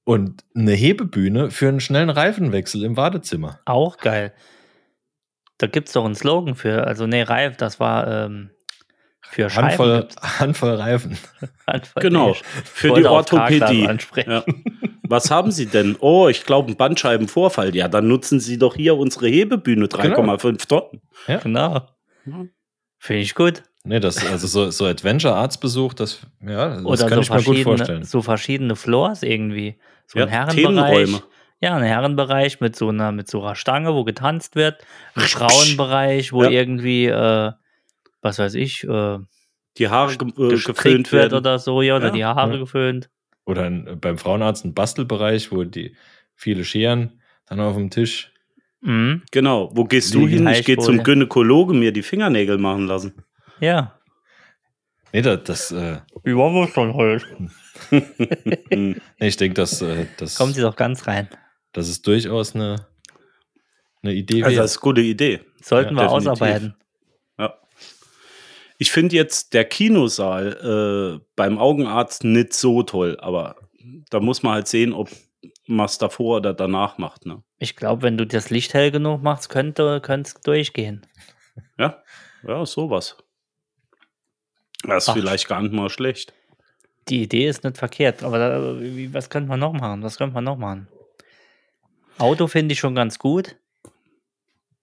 Und 0.02 0.42
eine 0.56 0.72
Hebebühne 0.72 1.52
für 1.52 1.68
einen 1.68 1.78
schnellen 1.78 2.10
Reifenwechsel 2.10 2.82
im 2.82 2.96
Wartezimmer. 2.96 3.60
Auch 3.66 3.96
geil. 3.98 4.32
Da 5.58 5.68
gibt 5.68 5.86
es 5.88 5.94
doch 5.94 6.04
einen 6.04 6.16
Slogan 6.16 6.56
für, 6.56 6.84
also 6.86 7.06
nee, 7.06 7.22
Reif, 7.22 7.56
das 7.56 7.78
war 7.78 8.08
ähm, 8.08 8.50
für 9.22 9.48
Scheiben. 9.48 9.68
Handvoll, 9.68 10.08
Handvoll 10.20 10.74
Reifen. 10.74 11.16
Handvoll- 11.68 12.02
Genau, 12.02 12.30
nee, 12.30 12.36
für 12.64 12.94
die 12.94 13.04
Orthopädie. 13.06 13.86
ansprechen. 13.86 14.30
Ja. 14.32 14.44
Was 15.08 15.30
haben 15.30 15.50
Sie 15.50 15.66
denn? 15.66 15.96
Oh, 16.00 16.28
ich 16.28 16.44
glaube, 16.44 16.72
ein 16.72 16.76
Bandscheibenvorfall. 16.76 17.74
Ja, 17.76 17.88
dann 17.88 18.08
nutzen 18.08 18.40
Sie 18.40 18.58
doch 18.58 18.74
hier 18.74 18.96
unsere 18.96 19.26
Hebebühne, 19.28 19.86
3,5 19.86 20.66
Tonnen. 20.68 21.02
Genau. 21.42 21.74
Ja. 22.26 22.44
Finde 22.98 23.22
ich 23.22 23.34
gut. 23.34 23.62
Nee, 23.86 24.00
das, 24.00 24.24
also 24.24 24.46
so, 24.46 24.70
so 24.70 24.86
Adventure-Arztbesuch, 24.86 25.92
das, 25.92 26.26
ja, 26.40 26.76
das 26.76 26.84
Oder 26.86 27.06
kann 27.06 27.16
so 27.16 27.20
ich 27.20 27.28
mir 27.30 27.36
gut 27.42 27.44
vorstellen. 27.58 27.76
verschiedene, 27.76 28.04
so 28.06 28.22
verschiedene 28.22 28.76
Floors 28.76 29.22
irgendwie. 29.22 29.78
So 30.06 30.18
Ja, 30.20 30.24
ein 30.24 30.30
Herrenbereich. 30.30 31.22
Ja, 31.60 31.76
ein 31.76 31.82
Herrenbereich 31.82 32.60
mit 32.60 32.76
so 32.76 32.88
einer, 32.88 33.12
mit 33.12 33.28
so 33.28 33.42
einer 33.42 33.54
Stange, 33.56 33.94
wo 33.94 34.04
getanzt 34.04 34.56
wird. 34.56 34.82
Ein 35.14 35.22
Frauenbereich, 35.22 36.32
wo 36.32 36.44
Ja. 36.44 36.50
irgendwie, 36.50 37.06
äh, 37.06 37.52
was 38.22 38.38
weiß 38.38 38.54
ich, 38.54 38.84
äh, 38.84 39.18
Die 39.76 39.88
Haare 39.88 40.16
ge 40.16 40.28
äh, 40.28 40.48
geföhnt 40.56 41.12
wird 41.12 41.32
werden. 41.32 41.34
oder 41.38 41.58
so, 41.58 41.82
ja, 41.82 41.96
oder 41.96 42.06
Ja. 42.06 42.12
die 42.12 42.24
Haare 42.24 42.52
Ja. 42.52 42.58
geföhnt. 42.58 43.10
Oder 43.46 43.64
ein, 43.64 43.98
beim 44.00 44.18
Frauenarzt 44.18 44.64
ein 44.64 44.74
Bastelbereich, 44.74 45.52
wo 45.52 45.64
die 45.64 45.96
viele 46.34 46.64
scheren 46.64 47.20
dann 47.46 47.60
auf 47.60 47.74
dem 47.76 47.90
Tisch 47.90 48.30
Mhm. 48.86 49.22
Genau. 49.30 49.70
Wo 49.72 49.84
gehst 49.84 50.14
du 50.14 50.26
hin? 50.28 50.46
Ich 50.48 50.66
gehe 50.66 50.76
wohl 50.76 50.84
zum 50.84 50.96
der? 50.96 51.04
Gynäkologe 51.04 51.72
mir 51.72 51.90
die 51.90 52.02
Fingernägel 52.02 52.58
machen 52.58 52.86
lassen. 52.86 53.14
Ja. 53.58 53.98
Nee, 55.10 55.22
das, 55.22 55.42
das 55.44 55.72
äh, 55.72 56.00
Wie 56.22 56.36
war 56.36 56.52
wir 56.52 56.68
schon 56.68 56.92
heute? 56.92 57.24
nee, 58.70 58.96
ich 59.20 59.38
denke, 59.38 59.54
dass, 59.54 59.80
äh, 59.80 60.04
das, 60.18 60.36
Kommen 60.36 60.52
Sie 60.52 60.60
doch 60.60 60.76
ganz 60.76 61.06
rein. 61.06 61.28
das 61.72 61.88
ist 61.88 62.06
durchaus 62.06 62.54
eine, 62.54 62.86
eine 64.02 64.12
Idee. 64.12 64.44
Also, 64.44 64.58
das 64.58 64.72
ist 64.72 64.76
eine 64.78 64.82
gute 64.82 65.00
Idee. 65.00 65.40
Sollten 65.62 65.96
Ja, 65.96 66.02
wir 66.02 66.08
definitiv. 66.08 66.30
ausarbeiten. 66.32 66.74
Ich 68.78 68.90
finde 68.90 69.16
jetzt 69.16 69.54
der 69.54 69.64
Kinosaal 69.64 71.20
äh, 71.20 71.24
beim 71.36 71.58
Augenarzt 71.58 72.24
nicht 72.24 72.54
so 72.54 72.82
toll, 72.82 73.16
aber 73.20 73.56
da 74.10 74.20
muss 74.20 74.42
man 74.42 74.54
halt 74.54 74.68
sehen, 74.68 74.92
ob 74.92 75.10
man 75.66 75.86
es 75.86 75.98
davor 75.98 76.38
oder 76.38 76.54
danach 76.54 76.98
macht. 76.98 77.26
Ne? 77.26 77.42
Ich 77.58 77.76
glaube, 77.76 78.02
wenn 78.02 78.18
du 78.18 78.26
das 78.26 78.50
Licht 78.50 78.74
hell 78.74 78.90
genug 78.90 79.22
machst, 79.22 79.48
könnte 79.48 80.02
es 80.06 80.34
durchgehen. 80.34 81.06
Ja, 81.78 82.02
ja, 82.42 82.66
sowas. 82.66 83.16
Das 84.82 85.04
ist 85.04 85.08
Ach. 85.10 85.14
vielleicht 85.14 85.46
gar 85.46 85.62
nicht 85.62 85.72
mal 85.72 85.88
schlecht. 85.88 86.32
Die 87.08 87.22
Idee 87.22 87.46
ist 87.46 87.62
nicht 87.62 87.78
verkehrt, 87.78 88.24
aber 88.24 88.38
da, 88.38 88.80
wie, 88.80 89.14
was 89.14 89.30
könnte 89.30 89.48
man 89.48 89.60
noch 89.60 89.72
machen? 89.72 90.02
Was 90.02 90.18
könnte 90.18 90.34
man 90.34 90.42
noch 90.42 90.56
machen? 90.56 90.88
Auto 92.18 92.48
finde 92.48 92.72
ich 92.72 92.80
schon 92.80 92.96
ganz 92.96 93.20
gut. 93.20 93.56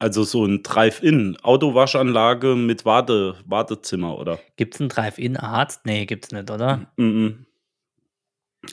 Also 0.01 0.23
so 0.23 0.43
ein 0.47 0.63
Drive-In, 0.63 1.37
Autowaschanlage 1.43 2.55
mit 2.55 2.85
Warte, 2.85 3.35
Wartezimmer, 3.45 4.17
oder? 4.17 4.39
Gibt 4.55 4.73
es 4.73 4.81
einen 4.81 4.89
Drive-In-Arzt? 4.89 5.85
Nee, 5.85 6.07
gibt's 6.07 6.31
nicht, 6.31 6.49
oder? 6.49 6.91
Mhm. 6.97 7.45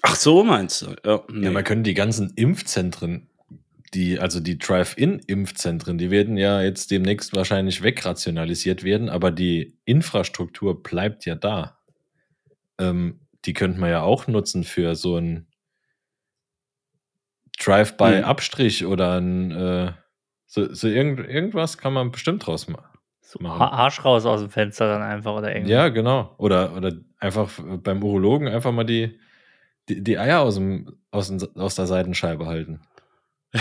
Ach 0.00 0.16
so, 0.16 0.42
meinst 0.42 0.80
du? 0.80 0.96
Ja, 1.04 1.22
nee. 1.30 1.44
Ja, 1.44 1.50
man 1.50 1.64
können 1.64 1.82
die 1.82 1.92
ganzen 1.92 2.32
Impfzentren, 2.34 3.28
die, 3.92 4.18
also 4.18 4.40
die 4.40 4.56
Drive-In-Impfzentren, 4.56 5.98
die 5.98 6.10
werden 6.10 6.38
ja 6.38 6.62
jetzt 6.62 6.90
demnächst 6.90 7.34
wahrscheinlich 7.34 7.82
wegrationalisiert 7.82 8.82
werden, 8.82 9.10
aber 9.10 9.30
die 9.30 9.76
Infrastruktur 9.84 10.82
bleibt 10.82 11.26
ja 11.26 11.34
da. 11.34 11.78
Ähm, 12.78 13.20
die 13.44 13.52
könnte 13.52 13.78
man 13.78 13.90
ja 13.90 14.00
auch 14.00 14.28
nutzen 14.28 14.64
für 14.64 14.94
so 14.94 15.18
ein 15.18 15.46
Drive-by-Abstrich 17.58 18.86
oder 18.86 19.20
ein 19.20 19.50
äh, 19.50 19.92
so, 20.48 20.72
so 20.72 20.88
irgend, 20.88 21.20
irgendwas 21.20 21.76
kann 21.76 21.92
man 21.92 22.10
bestimmt 22.10 22.46
draus 22.46 22.68
machen. 22.68 22.98
So 23.20 23.38
Arsch 23.44 24.02
raus 24.04 24.24
aus 24.24 24.40
dem 24.40 24.48
Fenster 24.48 24.88
dann 24.88 25.02
einfach 25.02 25.34
oder 25.34 25.54
irgendwie. 25.54 25.72
Ja, 25.72 25.90
genau. 25.90 26.34
Oder, 26.38 26.74
oder 26.74 26.92
einfach 27.18 27.50
beim 27.82 28.02
Urologen 28.02 28.48
einfach 28.48 28.72
mal 28.72 28.84
die, 28.84 29.20
die, 29.90 30.02
die 30.02 30.18
Eier 30.18 30.40
aus, 30.40 30.54
dem, 30.54 30.96
aus, 31.10 31.28
dem, 31.28 31.46
aus 31.54 31.74
der 31.74 31.86
Seitenscheibe 31.86 32.46
halten. 32.46 32.80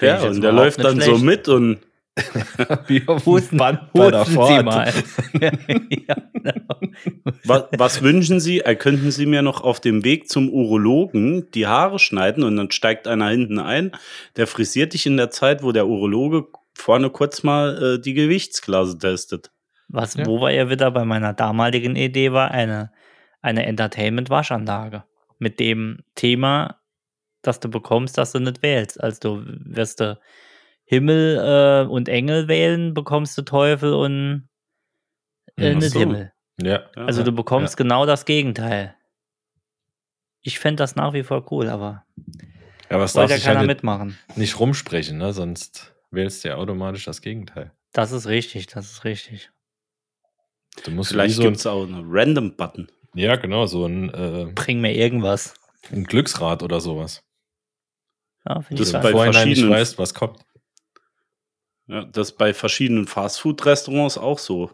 Ja, 0.00 0.22
und 0.22 0.40
der 0.42 0.52
läuft 0.52 0.82
dann 0.82 1.00
so 1.00 1.18
schlecht. 1.18 1.24
mit 1.24 1.48
und 1.48 1.78
Wie 2.88 3.06
auf 3.08 3.24
dem 3.24 3.32
Husten, 3.32 3.56
Band 3.56 3.92
bei 3.92 4.10
der 4.10 4.26
Fahrt. 4.26 4.48
Sie 4.48 4.62
mal. 4.62 4.92
ja, 5.90 6.16
genau. 6.34 6.80
was, 7.44 7.64
was 7.76 8.02
wünschen 8.02 8.38
Sie? 8.38 8.60
Äh, 8.60 8.76
könnten 8.76 9.10
Sie 9.10 9.24
mir 9.24 9.40
noch 9.40 9.62
auf 9.62 9.80
dem 9.80 10.04
Weg 10.04 10.28
zum 10.28 10.50
Urologen 10.50 11.50
die 11.52 11.66
Haare 11.66 11.98
schneiden 11.98 12.44
und 12.44 12.56
dann 12.56 12.70
steigt 12.70 13.08
einer 13.08 13.28
hinten 13.28 13.58
ein, 13.58 13.92
der 14.36 14.46
frisiert 14.46 14.92
dich 14.92 15.06
in 15.06 15.16
der 15.16 15.30
Zeit, 15.30 15.62
wo 15.62 15.72
der 15.72 15.86
Urologe 15.86 16.48
vorne 16.74 17.08
kurz 17.10 17.42
mal 17.42 17.94
äh, 17.96 18.00
die 18.00 18.12
Gewichtsklasse 18.14 18.98
testet. 18.98 19.50
Was, 19.88 20.14
Ja. 20.14 20.26
wo 20.26 20.40
wir 20.40 20.50
ja 20.50 20.68
wieder 20.68 20.90
bei 20.90 21.04
meiner 21.06 21.32
damaligen 21.32 21.96
Idee 21.96 22.32
war, 22.32 22.50
eine, 22.50 22.92
eine 23.40 23.64
Entertainment-Waschanlage. 23.66 25.04
Mit 25.38 25.60
dem 25.60 26.00
Thema, 26.14 26.78
das 27.40 27.58
du 27.58 27.68
bekommst, 27.68 28.18
das 28.18 28.32
du 28.32 28.38
nicht 28.40 28.62
wählst. 28.62 29.02
Also 29.02 29.38
du 29.38 29.44
wirst 29.64 30.00
du 30.00 30.18
Himmel 30.84 31.84
äh, 31.86 31.88
und 31.90 32.08
Engel 32.08 32.48
wählen, 32.48 32.94
bekommst 32.94 33.36
du 33.38 33.42
Teufel 33.42 33.92
und 33.94 34.48
äh, 35.56 35.72
Ach 35.72 35.76
nicht 35.76 35.90
so. 35.90 36.00
Himmel. 36.00 36.32
Ja. 36.60 36.80
Ja, 36.94 37.04
Also 37.06 37.20
ja. 37.20 37.24
du 37.24 37.32
bekommst 37.32 37.76
genau 37.76 38.04
das 38.06 38.24
Gegenteil. 38.24 38.94
Ich 40.42 40.58
fände 40.58 40.82
das 40.82 40.96
nach 40.96 41.12
wie 41.12 41.22
vor 41.22 41.50
cool, 41.52 41.68
aber 41.68 42.04
Aber 42.88 43.04
es 43.04 43.12
darf 43.12 43.30
ja 43.30 43.38
keiner 43.38 43.54
ja 43.54 43.58
nicht, 43.60 43.66
mitmachen. 43.68 44.18
nicht 44.36 44.58
rumsprechen, 44.58 45.18
ne? 45.18 45.32
sonst 45.32 45.94
wählst 46.10 46.44
du 46.44 46.48
ja 46.48 46.56
automatisch 46.56 47.04
das 47.04 47.22
Gegenteil. 47.22 47.72
Das 47.92 48.12
ist 48.12 48.26
richtig, 48.26 48.66
das 48.66 48.90
ist 48.90 49.04
richtig. 49.04 49.50
Du 50.84 50.90
musst 50.90 51.10
Vielleicht 51.10 51.36
so 51.36 51.42
gibt 51.42 51.56
es 51.58 51.66
auch 51.66 51.84
einen 51.84 52.04
Random-Button. 52.08 52.90
Ja, 53.14 53.36
genau, 53.36 53.66
so 53.66 53.86
ein, 53.86 54.08
äh, 54.14 54.50
Bring 54.54 54.80
mir 54.80 54.94
irgendwas. 54.94 55.54
ein 55.90 56.04
Glücksrad 56.04 56.62
oder 56.62 56.80
sowas. 56.80 57.22
Ja, 58.46 58.60
finde 58.62 58.80
Das 58.82 58.88
ich 58.88 58.94
ist 58.94 58.94
Weil 58.94 59.02
bei 59.02 59.08
du 59.10 59.16
vorhin 59.16 59.30
nicht 59.32 59.42
verschiedenen- 59.58 59.70
weißt, 59.70 59.98
was 59.98 60.14
kommt. 60.14 60.40
Ja, 61.92 62.04
das 62.06 62.30
ist 62.30 62.38
bei 62.38 62.54
verschiedenen 62.54 63.06
Fastfood-Restaurants 63.06 64.16
auch 64.16 64.38
so. 64.38 64.70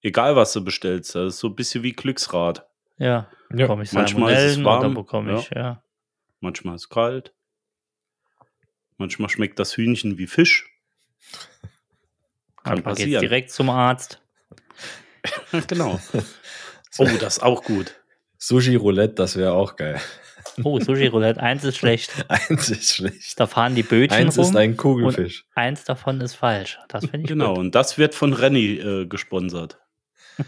Egal, 0.00 0.34
was 0.34 0.54
du 0.54 0.64
bestellst, 0.64 1.14
das 1.14 1.34
ist 1.34 1.38
so 1.40 1.48
ein 1.48 1.54
bisschen 1.54 1.82
wie 1.82 1.92
Glücksrad. 1.92 2.66
Ja, 2.96 3.28
Ja, 3.50 3.56
bekomme 3.66 3.82
ich 3.82 3.92
manchmal 3.92 4.32
ist 4.32 4.56
es 4.56 4.64
warm, 4.64 4.94
bekomme 4.94 5.32
ja. 5.32 5.38
ich, 5.40 5.50
ja. 5.50 5.82
Manchmal 6.40 6.76
ist 6.76 6.82
es 6.84 6.88
kalt. 6.88 7.34
Manchmal 8.96 9.28
schmeckt 9.28 9.58
das 9.58 9.76
Hühnchen 9.76 10.16
wie 10.16 10.26
Fisch. 10.26 10.70
Kann 12.62 12.76
Manchmal 12.76 12.94
geht's 12.94 13.04
passieren. 13.04 13.20
direkt 13.20 13.50
zum 13.50 13.68
Arzt. 13.68 14.22
genau. 15.66 16.00
Oh, 16.98 17.08
das 17.20 17.36
ist 17.38 17.42
auch 17.42 17.62
gut. 17.62 17.94
Sushi 18.38 18.76
Roulette, 18.76 19.14
das 19.14 19.36
wäre 19.36 19.52
auch 19.52 19.76
geil. 19.76 20.00
Oh, 20.62 20.78
Sushi 20.78 21.06
Roulette, 21.08 21.40
eins 21.40 21.64
ist 21.64 21.76
schlecht. 21.78 22.12
Eins 22.28 22.70
ist 22.70 22.94
schlecht. 22.94 23.38
Da 23.40 23.46
fahren 23.46 23.74
die 23.74 23.82
Bötchen 23.82 24.18
Eins 24.26 24.38
rum 24.38 24.44
ist 24.44 24.56
ein 24.56 24.76
Kugelfisch. 24.76 25.44
und 25.48 25.56
eins 25.62 25.84
davon 25.84 26.20
ist 26.20 26.34
falsch. 26.34 26.78
Das 26.88 27.04
finde 27.06 27.20
ich 27.22 27.26
Genau, 27.28 27.50
gut. 27.54 27.58
und 27.58 27.74
das 27.74 27.98
wird 27.98 28.14
von 28.14 28.32
Renny 28.32 28.74
äh, 28.78 29.06
gesponsert. 29.06 29.78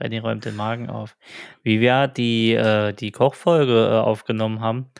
Renny 0.00 0.18
räumt 0.18 0.44
den 0.44 0.56
Magen 0.56 0.90
auf. 0.90 1.16
Wie 1.62 1.80
wir 1.80 2.06
die, 2.08 2.54
äh, 2.54 2.92
die 2.92 3.10
Kochfolge 3.12 3.88
äh, 3.92 3.98
aufgenommen 3.98 4.60
haben, 4.60 4.90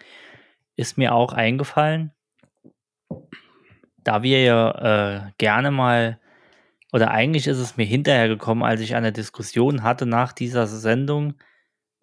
ist 0.77 0.97
mir 0.99 1.15
auch 1.15 1.33
eingefallen, 1.33 2.13
da 3.99 4.23
wir 4.23 4.43
ja 4.43 5.27
äh, 5.27 5.31
gerne 5.39 5.71
mal, 5.71 6.21
oder 6.93 7.11
eigentlich 7.11 7.47
ist 7.47 7.59
es 7.59 7.77
mir 7.77 7.85
hinterher 7.85 8.29
gekommen, 8.29 8.63
als 8.63 8.81
ich 8.81 8.95
eine 8.95 9.13
Diskussion 9.13 9.83
hatte 9.83 10.07
nach 10.07 10.33
dieser 10.33 10.67
Sendung 10.67 11.35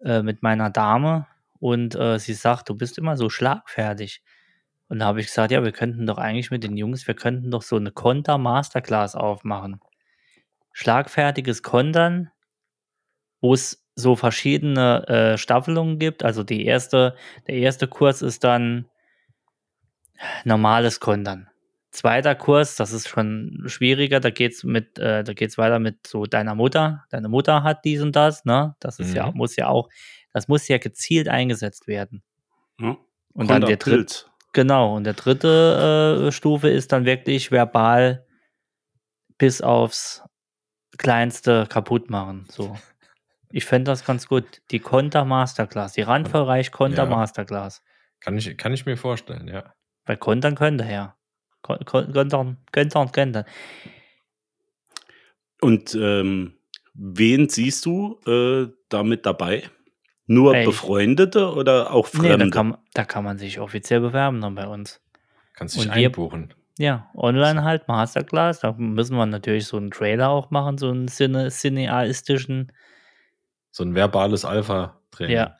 äh, 0.00 0.22
mit 0.22 0.42
meiner 0.42 0.70
Dame 0.70 1.26
und 1.58 1.94
äh, 1.94 2.18
sie 2.18 2.34
sagt, 2.34 2.68
du 2.68 2.74
bist 2.74 2.98
immer 2.98 3.16
so 3.16 3.30
schlagfertig. 3.30 4.22
Und 4.88 5.00
da 5.00 5.06
habe 5.06 5.20
ich 5.20 5.26
gesagt, 5.26 5.50
ja, 5.50 5.64
wir 5.64 5.72
könnten 5.72 6.06
doch 6.06 6.18
eigentlich 6.18 6.50
mit 6.50 6.62
den 6.62 6.76
Jungs, 6.76 7.06
wir 7.06 7.14
könnten 7.14 7.50
doch 7.50 7.62
so 7.62 7.76
eine 7.76 7.90
Konter-Masterclass 7.90 9.16
aufmachen. 9.16 9.80
Schlagfertiges 10.72 11.62
Kontern, 11.62 12.30
wo 13.40 13.54
es 13.54 13.84
so 13.94 14.14
verschiedene 14.14 15.08
äh, 15.08 15.38
Staffelungen 15.38 15.98
gibt. 15.98 16.22
Also 16.22 16.44
die 16.44 16.66
erste, 16.66 17.16
der 17.46 17.56
erste 17.56 17.88
Kurs 17.88 18.22
ist 18.22 18.44
dann 18.44 18.88
normales 20.44 21.00
Kontern. 21.00 21.48
Zweiter 21.96 22.34
Kurs, 22.34 22.76
das 22.76 22.92
ist 22.92 23.08
schon 23.08 23.62
schwieriger, 23.66 24.20
da 24.20 24.28
geht's 24.28 24.64
mit, 24.64 24.98
äh, 24.98 25.24
da 25.24 25.32
geht's 25.32 25.56
weiter 25.56 25.78
mit 25.78 26.06
so 26.06 26.26
deiner 26.26 26.54
Mutter. 26.54 27.04
Deine 27.10 27.28
Mutter 27.30 27.62
hat 27.62 27.84
dies 27.86 28.02
und 28.02 28.14
das, 28.14 28.44
ne? 28.44 28.76
Das 28.80 28.98
ist 28.98 29.14
ja, 29.14 29.28
Mhm. 29.30 29.36
muss 29.38 29.56
ja 29.56 29.68
auch, 29.68 29.88
das 30.34 30.46
muss 30.46 30.68
ja 30.68 30.76
gezielt 30.76 31.26
eingesetzt 31.28 31.86
werden. 31.86 32.22
Ja? 32.78 32.98
Und 33.32 33.48
dann 33.50 33.62
der 33.62 33.76
dritte. 33.78 34.26
Genau, 34.52 34.94
und 34.96 35.04
der 35.04 35.14
dritte 35.14 36.26
äh, 36.28 36.32
Stufe 36.32 36.68
ist 36.68 36.92
dann 36.92 37.06
wirklich 37.06 37.50
verbal 37.50 38.26
bis 39.38 39.62
aufs 39.62 40.22
Kleinste 40.98 41.66
kaputt 41.68 42.10
machen. 42.10 42.46
So. 42.50 42.76
Ich 43.50 43.64
fände 43.64 43.90
das 43.90 44.04
ganz 44.04 44.28
gut. 44.28 44.44
Die 44.70 44.80
Konter 44.80 45.24
Masterclass, 45.24 45.94
die 45.94 46.02
Randvollreich 46.02 46.72
Konter 46.72 47.04
Ja. 47.04 47.08
Masterclass. 47.10 47.82
Kann 48.20 48.36
ich, 48.36 48.56
kann 48.58 48.72
ich 48.74 48.84
mir 48.86 48.96
vorstellen, 48.98 49.48
ja. 49.48 49.72
Bei 50.04 50.16
Kontern 50.16 50.54
könnte 50.56 50.84
er. 50.84 51.16
Kontern, 51.66 52.12
kontern, 52.72 53.12
kontern. 53.12 53.44
Und 55.60 55.94
ähm, 55.94 56.54
wen 56.94 57.48
siehst 57.48 57.84
du 57.86 58.20
äh, 58.26 58.68
damit 58.88 59.26
dabei? 59.26 59.64
Nur 60.26 60.54
Ey. 60.54 60.66
Befreundete 60.66 61.52
oder 61.52 61.92
auch 61.92 62.08
Nee, 62.14 62.28
Fremde? 62.30 62.44
da 62.46 62.50
kann, 62.50 62.76
da 62.94 63.04
kann 63.04 63.24
man 63.24 63.38
sich 63.38 63.60
offiziell 63.60 64.00
bewerben 64.00 64.40
dann 64.40 64.54
bei 64.54 64.66
uns. 64.66 65.00
Kannst 65.54 65.76
dich 65.76 65.84
wir- 65.86 65.92
einbuchen. 65.92 66.52
Ja, 66.78 67.08
online 67.14 67.64
halt 67.64 67.88
Masterclass. 67.88 68.60
Da 68.60 68.72
müssen 68.72 69.16
wir 69.16 69.24
natürlich 69.24 69.64
so 69.66 69.78
einen 69.78 69.90
Trailer 69.90 70.28
auch 70.28 70.50
machen, 70.50 70.76
so 70.76 70.90
einen 70.90 71.08
cine 71.08 71.48
cineastischen. 71.50 72.70
So 73.70 73.82
ein 73.82 73.94
verbales 73.94 74.44
Alpha-Training. 74.44 75.34
Ja, 75.36 75.56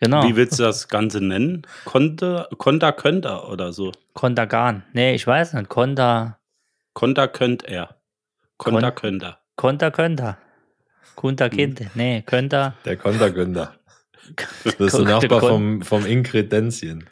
genau. 0.00 0.24
Wie 0.24 0.36
willst 0.36 0.58
du 0.58 0.62
das 0.64 0.88
Ganze 0.88 1.20
nennen? 1.20 1.62
Konter, 1.84 2.48
Konter 2.58 2.92
könnt 2.92 3.24
er 3.24 3.48
oder 3.48 3.72
so. 3.72 3.92
Kontergan. 4.12 4.84
Nee, 4.92 5.14
ich 5.14 5.26
weiß 5.26 5.54
nicht. 5.54 5.68
Konter. 5.68 6.38
Konter 6.94 7.28
könnt 7.28 7.64
er. 7.64 7.96
Konter 8.56 8.92
Kon- 8.92 8.94
könnt 8.94 9.22
er. 9.22 9.38
Konter, 9.56 9.90
Konter. 9.90 10.38
Kunter, 11.16 11.44
Hm. 11.46 11.50
Kind. 11.50 11.82
Nee, 11.94 12.22
Konter. 12.22 12.74
Der 12.84 12.96
Kontergünder. 12.96 13.74
Das 14.64 14.74
ist 14.94 14.94
der 14.94 15.04
Der 15.04 15.04
Nachbar 15.04 15.40
vom, 15.40 15.82
vom 15.82 16.06
Inkredenzien. 16.06 17.08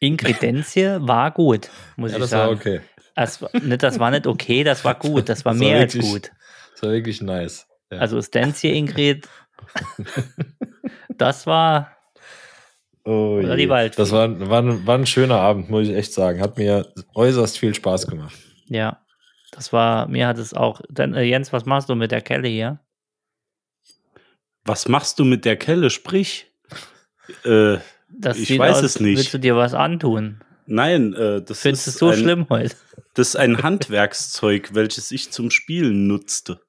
Ingrid 0.00 0.40
Denzie 0.40 0.96
war 1.06 1.30
gut, 1.30 1.68
muss 1.96 2.12
Ja, 2.12 2.16
ich 2.16 2.22
das 2.22 2.32
war 2.32 2.46
sagen. 2.46 2.54
okay. 2.58 2.80
Das, 3.14 3.42
war, 3.42 3.50
nicht, 3.52 3.82
das 3.82 3.98
war 3.98 4.10
nicht 4.10 4.26
okay, 4.26 4.64
das 4.64 4.82
war 4.82 4.94
gut. 4.98 5.28
Das 5.28 5.44
war 5.44 5.52
Das 5.52 5.60
war 5.60 5.68
mehr 5.68 5.78
als 5.80 5.94
wirklich- 5.94 6.10
gut. 6.10 6.32
Das 6.72 6.82
war 6.82 6.90
wirklich 6.92 7.20
nice. 7.20 7.66
Ja. 7.92 7.98
Also 7.98 8.20
Stanzie 8.22 8.72
Ingrid, 8.78 9.28
das 11.18 11.46
war, 11.46 11.93
oh 13.04 13.38
oder 13.42 13.56
die. 13.56 13.68
Waldfee. 13.68 13.96
Das 13.96 14.12
war, 14.12 14.48
war, 14.48 14.62
ein, 14.62 14.86
war 14.86 14.98
ein 14.98 15.06
schöner 15.06 15.36
Abend, 15.40 15.70
muss 15.70 15.88
ich 15.88 15.94
echt 15.94 16.12
sagen. 16.12 16.40
Hat 16.40 16.58
mir 16.58 16.92
äußerst 17.14 17.58
viel 17.58 17.74
Spaß 17.74 18.06
gemacht. 18.06 18.36
ja, 18.68 19.00
das 19.52 19.72
war, 19.72 20.08
mir 20.08 20.26
hat 20.26 20.38
es 20.38 20.52
auch, 20.52 20.80
dann, 20.88 21.14
äh, 21.14 21.22
Jens, 21.22 21.52
was 21.52 21.64
machst 21.64 21.88
du 21.88 21.94
mit 21.94 22.10
der 22.10 22.20
Kelle 22.22 22.48
hier? 22.48 22.80
Was 24.64 24.88
machst 24.88 25.18
du 25.18 25.24
mit 25.24 25.44
der 25.44 25.56
Kelle? 25.56 25.90
Sprich. 25.90 26.46
Äh, 27.44 27.78
Das 28.10 28.36
Ich 28.38 28.48
sieht 28.48 28.58
weiß 28.58 28.76
aus, 28.78 28.82
es 28.82 29.00
nicht. 29.00 29.16
Willst 29.16 29.32
du 29.34 29.38
dir 29.38 29.56
was 29.56 29.72
antun? 29.72 30.40
nein, 30.66 31.14
äh, 31.14 31.40
das 31.42 31.60
Findest 31.62 31.86
du 31.86 31.90
ist 31.90 31.94
es 31.94 31.98
so 31.98 32.08
ein, 32.10 32.18
schlimm 32.18 32.46
heute? 32.50 32.76
Das 33.14 33.28
ist 33.28 33.36
ein 33.36 33.62
Handwerkszeug, 33.62 34.74
welches 34.74 35.10
ich 35.10 35.30
zum 35.30 35.50
Spielen 35.50 36.06
nutzte. 36.06 36.60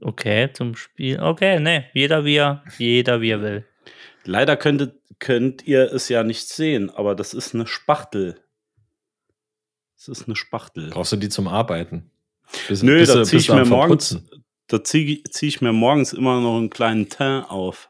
Okay, 0.00 0.50
zum 0.52 0.76
Spiel. 0.76 1.20
Okay, 1.20 1.58
ne, 1.58 1.86
jeder 1.94 2.24
wie 2.24 2.36
er, 2.36 2.62
jeder 2.78 3.20
wie 3.20 3.30
er 3.30 3.42
will. 3.42 3.64
Leider 4.24 4.56
könntet, 4.56 5.00
könnt 5.18 5.66
ihr 5.66 5.92
es 5.92 6.08
ja 6.08 6.22
nicht 6.22 6.48
sehen, 6.48 6.90
aber 6.90 7.14
das 7.14 7.34
ist 7.34 7.54
eine 7.54 7.66
Spachtel. 7.66 8.40
Das 9.96 10.08
ist 10.08 10.26
eine 10.26 10.36
Spachtel. 10.36 10.90
Brauchst 10.90 11.12
du 11.12 11.16
die 11.16 11.28
zum 11.28 11.48
Arbeiten? 11.48 12.10
Bis, 12.68 12.82
Nö, 12.82 12.98
bis 12.98 13.12
da 13.12 13.24
ziehe 13.24 13.40
ich 13.40 13.48
mir 13.48 13.64
morgens, 13.64 14.22
da 14.66 14.82
ziehe 14.82 15.22
zieh 15.24 15.48
ich 15.48 15.60
mir 15.60 15.72
morgens 15.72 16.12
immer 16.12 16.40
noch 16.40 16.56
einen 16.56 16.70
kleinen 16.70 17.08
Teint 17.08 17.50
auf. 17.50 17.88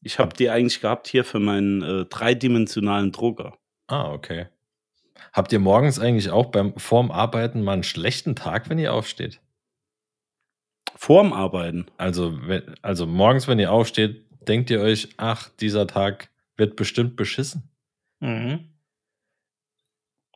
Ich 0.00 0.18
habe 0.18 0.34
die 0.34 0.50
eigentlich 0.50 0.80
gehabt 0.80 1.08
hier 1.08 1.24
für 1.24 1.40
meinen 1.40 1.82
äh, 1.82 2.04
dreidimensionalen 2.06 3.12
Drucker. 3.12 3.58
Ah, 3.88 4.12
okay. 4.12 4.46
Habt 5.32 5.52
ihr 5.52 5.58
morgens 5.58 5.98
eigentlich 5.98 6.30
auch 6.30 6.46
beim 6.46 6.76
vorm 6.78 7.10
Arbeiten 7.10 7.62
mal 7.62 7.72
einen 7.72 7.82
schlechten 7.82 8.36
Tag, 8.36 8.68
wenn 8.70 8.78
ihr 8.78 8.92
aufsteht? 8.92 9.40
Vorm 10.94 11.32
Arbeiten. 11.32 11.86
Also, 11.96 12.38
also 12.82 13.06
morgens, 13.06 13.48
wenn 13.48 13.58
ihr 13.58 13.72
aufsteht, 13.72 14.27
denkt 14.40 14.70
ihr 14.70 14.80
euch, 14.80 15.08
ach, 15.16 15.48
dieser 15.60 15.86
Tag 15.86 16.28
wird 16.56 16.76
bestimmt 16.76 17.16
beschissen. 17.16 17.70
Mhm. 18.20 18.70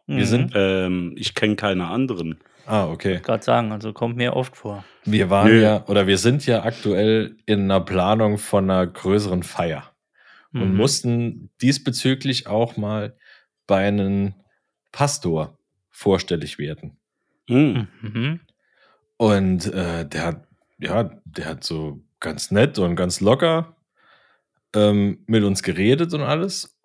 Wir 0.06 0.26
sind- 0.26 0.52
Ähm, 0.54 1.14
ich 1.16 1.34
kenne 1.34 1.56
keine 1.56 1.88
anderen. 1.88 2.38
Ah, 2.66 2.86
okay. 2.88 3.18
gerade 3.22 3.42
sagen, 3.42 3.72
also 3.72 3.92
kommt 3.92 4.16
mir 4.16 4.36
oft 4.36 4.56
vor. 4.56 4.84
Wir 5.04 5.30
waren 5.30 5.48
Nö. 5.48 5.60
ja, 5.62 5.84
oder 5.88 6.06
wir 6.06 6.16
sind 6.18 6.46
ja 6.46 6.62
aktuell 6.62 7.36
in 7.44 7.62
einer 7.62 7.80
Planung 7.80 8.38
von 8.38 8.70
einer 8.70 8.86
größeren 8.86 9.42
Feier 9.42 9.90
und 10.52 10.70
Mhm. 10.70 10.76
mussten 10.76 11.50
diesbezüglich 11.60 12.46
auch 12.46 12.76
mal 12.76 13.16
bei 13.66 13.88
einem 13.88 14.34
Pastor 14.92 15.58
vorstellig 15.90 16.58
werden. 16.58 16.98
Hm. 17.48 17.88
Mhm. 18.00 18.40
Und 19.16 19.66
äh, 19.72 20.06
der 20.08 20.24
hat, 20.24 20.46
ja, 20.78 21.10
der 21.24 21.46
hat 21.46 21.64
so 21.64 22.04
ganz 22.20 22.52
nett 22.52 22.78
und 22.78 22.94
ganz 22.94 23.20
locker 23.20 23.76
ähm, 24.74 25.18
mit 25.26 25.44
uns 25.44 25.62
geredet 25.62 26.14
und 26.14 26.22
alles. 26.22 26.78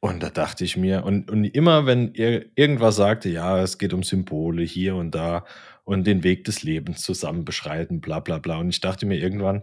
Und 0.00 0.22
da 0.22 0.28
dachte 0.28 0.64
ich 0.64 0.76
mir, 0.76 1.04
und, 1.04 1.30
und 1.30 1.44
immer 1.44 1.86
wenn 1.86 2.14
er 2.14 2.44
irgendwas 2.56 2.96
sagte, 2.96 3.30
ja, 3.30 3.62
es 3.62 3.78
geht 3.78 3.94
um 3.94 4.02
Symbole 4.02 4.62
hier 4.62 4.96
und 4.96 5.12
da 5.14 5.46
und 5.84 6.06
den 6.06 6.22
Weg 6.22 6.44
des 6.44 6.62
Lebens 6.62 7.00
zusammen 7.02 7.44
beschreiten, 7.44 8.00
bla 8.00 8.20
bla 8.20 8.38
bla. 8.38 8.58
Und 8.58 8.68
ich 8.68 8.80
dachte 8.80 9.06
mir 9.06 9.16
irgendwann, 9.18 9.62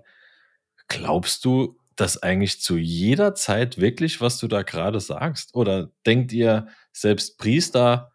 glaubst 0.88 1.46
du 1.46 1.78
das 1.96 2.22
eigentlich 2.24 2.60
zu 2.62 2.78
jeder 2.78 3.36
Zeit 3.36 3.80
wirklich, 3.80 4.22
was 4.22 4.40
du 4.40 4.48
da 4.48 4.64
gerade 4.64 5.00
sagst? 5.00 5.54
Oder 5.56 5.92
denkt 6.08 6.34
ihr, 6.34 6.68
selbst 6.92 7.38
Priester 7.38 8.12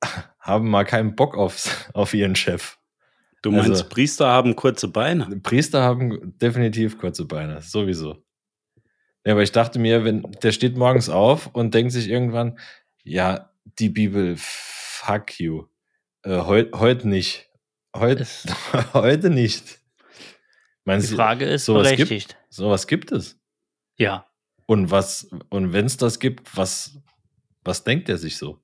haben 0.38 0.70
mal 0.70 0.84
keinen 0.84 1.16
Bock 1.16 1.36
auf, 1.36 1.90
auf 1.92 2.14
ihren 2.14 2.36
Chef? 2.36 2.78
Du 3.42 3.50
meinst, 3.50 3.70
Also- 3.70 3.88
Priester 3.88 4.28
haben 4.28 4.54
kurze 4.54 4.88
Beine? 4.88 5.26
Priester 5.42 5.82
haben 5.82 6.38
definitiv 6.38 6.98
kurze 6.98 7.24
Beine, 7.24 7.62
sowieso. 7.62 8.22
Ja, 9.28 9.34
aber 9.34 9.42
ich 9.42 9.52
dachte 9.52 9.78
mir, 9.78 10.04
wenn 10.04 10.22
der 10.42 10.52
steht 10.52 10.78
morgens 10.78 11.10
auf 11.10 11.48
und 11.54 11.74
denkt 11.74 11.92
sich 11.92 12.08
irgendwann, 12.08 12.58
ja, 13.04 13.52
die 13.78 13.90
Bibel, 13.90 14.36
fuck 14.38 15.38
you. 15.38 15.66
Äh, 16.22 16.38
heut, 16.38 16.72
heute 16.74 17.06
nicht. 17.06 17.50
Heut, 17.94 18.26
heute 18.94 19.28
nicht. 19.28 19.80
Meinen 20.86 21.02
Die 21.02 21.08
Frage 21.08 21.44
ist 21.44 21.66
sowas 21.66 21.88
gibt- 21.90 22.08
berechtigt. 22.08 22.38
sowas 22.48 22.86
gibt 22.86 23.12
es. 23.12 23.38
Ja. 23.98 24.26
Und 24.64 24.90
was, 24.90 25.28
und 25.50 25.74
wenn 25.74 25.84
es 25.84 25.98
das 25.98 26.20
gibt, 26.20 26.56
was, 26.56 26.98
was 27.64 27.84
denkt 27.84 28.08
er 28.08 28.16
sich 28.16 28.38
so? 28.38 28.58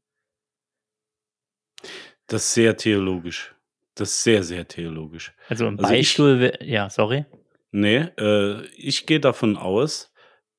Das 2.27 2.43
ist 2.45 2.55
sehr 2.55 2.75
theologisch. 2.79 3.55
Das 3.97 4.09
ist 4.09 4.23
sehr, 4.23 4.43
sehr 4.43 4.67
theologisch. 4.67 5.35
Also 5.51 5.67
im 5.69 5.79
Also 5.79 5.93
ich- 5.93 5.99
Beistuhl, 6.09 6.41
wär- 6.41 6.63
ja, 6.65 6.89
sorry. 6.89 7.27
Nee, 7.71 7.97
äh, 8.19 8.65
ich 8.69 9.05
gehe 9.05 9.21
davon 9.21 9.59
aus, 9.59 10.11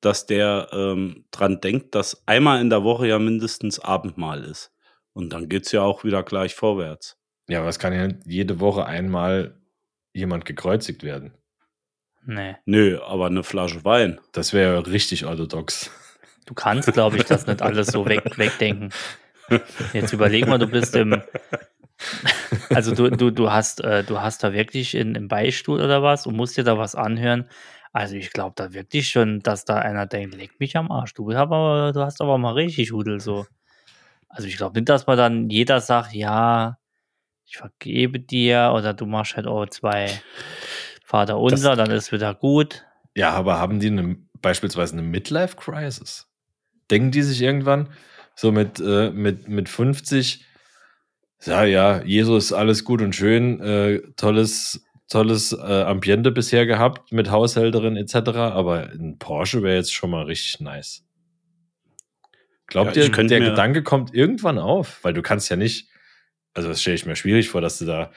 dass 0.06 0.24
der 0.24 0.68
ähm, 0.72 1.24
dran 1.32 1.60
denkt, 1.60 1.96
dass 1.96 2.22
einmal 2.26 2.60
in 2.60 2.70
der 2.70 2.84
Woche 2.84 3.08
ja 3.08 3.18
mindestens 3.18 3.80
Abendmahl 3.80 4.44
ist. 4.44 4.72
Und 5.12 5.32
dann 5.32 5.48
geht's 5.48 5.72
ja 5.72 5.82
auch 5.82 6.04
wieder 6.04 6.22
gleich 6.22 6.54
vorwärts. 6.54 7.18
Ja, 7.48 7.58
aber 7.58 7.68
es 7.68 7.80
kann 7.80 7.92
ja 7.92 8.08
jede 8.24 8.60
Woche 8.60 8.86
einmal 8.86 9.60
jemand 10.12 10.44
gekreuzigt 10.44 11.02
werden. 11.02 11.34
Nee. 12.24 12.54
Nö, 12.66 13.00
aber 13.02 13.26
eine 13.26 13.42
Flasche 13.42 13.84
Wein. 13.84 14.20
Das 14.30 14.52
wäre 14.52 14.74
ja 14.74 14.80
richtig 14.80 15.26
orthodox. 15.26 15.90
Du 16.46 16.54
kannst, 16.54 16.92
glaube 16.92 17.16
ich, 17.16 17.24
das 17.24 17.48
nicht 17.48 17.60
alles 17.60 17.88
so 17.88 18.06
weg, 18.06 18.38
wegdenken. 18.38 18.92
Jetzt 19.92 20.12
überleg 20.12 20.46
mal, 20.46 20.58
du 20.58 20.68
bist 20.68 20.94
im. 20.94 21.20
Also 22.70 22.94
du, 22.94 23.10
du, 23.10 23.30
du 23.30 23.50
hast, 23.50 23.82
äh, 23.82 24.04
du 24.04 24.20
hast 24.20 24.44
da 24.44 24.52
wirklich 24.52 24.94
in, 24.94 25.14
im 25.14 25.28
Beistuhl 25.28 25.80
oder 25.80 26.02
was 26.02 26.26
und 26.26 26.36
musst 26.36 26.56
dir 26.56 26.62
da 26.64 26.78
was 26.78 26.94
anhören. 26.94 27.48
Also 27.96 28.16
ich 28.16 28.30
glaube 28.30 28.52
da 28.56 28.74
wirklich 28.74 29.08
schon, 29.08 29.40
dass 29.40 29.64
da 29.64 29.76
einer 29.76 30.04
denkt, 30.04 30.34
leck 30.34 30.60
mich 30.60 30.76
am 30.76 30.92
Arsch. 30.92 31.14
Du, 31.14 31.32
hab 31.32 31.50
aber, 31.50 31.92
du 31.94 32.02
hast 32.02 32.20
aber 32.20 32.36
mal 32.36 32.52
richtig 32.52 32.92
Hudel 32.92 33.20
so. 33.20 33.46
Also 34.28 34.46
ich 34.48 34.58
glaube 34.58 34.78
nicht, 34.78 34.90
dass 34.90 35.06
man 35.06 35.16
dann 35.16 35.48
jeder 35.48 35.80
sagt, 35.80 36.12
ja, 36.12 36.76
ich 37.46 37.56
vergebe 37.56 38.20
dir 38.20 38.74
oder 38.76 38.92
du 38.92 39.06
machst 39.06 39.36
halt 39.36 39.46
auch 39.46 39.64
zwei 39.70 40.10
Vater 41.06 41.38
unser, 41.38 41.74
dann 41.74 41.90
ist 41.90 42.12
wieder 42.12 42.34
gut. 42.34 42.84
Ja, 43.14 43.30
aber 43.30 43.58
haben 43.58 43.80
die 43.80 43.86
eine, 43.86 44.18
beispielsweise 44.42 44.92
eine 44.92 45.00
Midlife-Crisis? 45.02 46.28
Denken 46.90 47.12
die 47.12 47.22
sich 47.22 47.40
irgendwann 47.40 47.88
so 48.34 48.52
mit, 48.52 48.78
äh, 48.78 49.08
mit, 49.10 49.48
mit 49.48 49.70
50, 49.70 50.44
ja, 51.46 51.64
ja, 51.64 52.02
Jesus, 52.02 52.52
alles 52.52 52.84
gut 52.84 53.00
und 53.00 53.14
schön, 53.14 53.58
äh, 53.62 54.02
tolles, 54.16 54.85
tolles 55.08 55.52
äh, 55.52 55.56
Ambiente 55.82 56.32
bisher 56.32 56.66
gehabt 56.66 57.12
mit 57.12 57.30
Haushälterin 57.30 57.96
etc., 57.96 58.16
aber 58.36 58.90
ein 58.90 59.18
Porsche 59.18 59.62
wäre 59.62 59.76
jetzt 59.76 59.92
schon 59.94 60.10
mal 60.10 60.24
richtig 60.24 60.60
nice. 60.60 61.04
Glaubt 62.66 62.96
Ja, 62.96 63.04
ihr, 63.04 63.10
der 63.10 63.40
Gedanke 63.40 63.82
kommt 63.82 64.12
irgendwann 64.14 64.58
auf? 64.58 64.98
Weil 65.04 65.12
du 65.14 65.22
kannst 65.22 65.48
ja 65.50 65.56
nicht, 65.56 65.88
also 66.54 66.68
das 66.68 66.80
stelle 66.80 66.96
ich 66.96 67.06
mir 67.06 67.14
schwierig 67.14 67.48
vor, 67.48 67.60
dass 67.60 67.78
du 67.78 67.84
da 67.84 68.10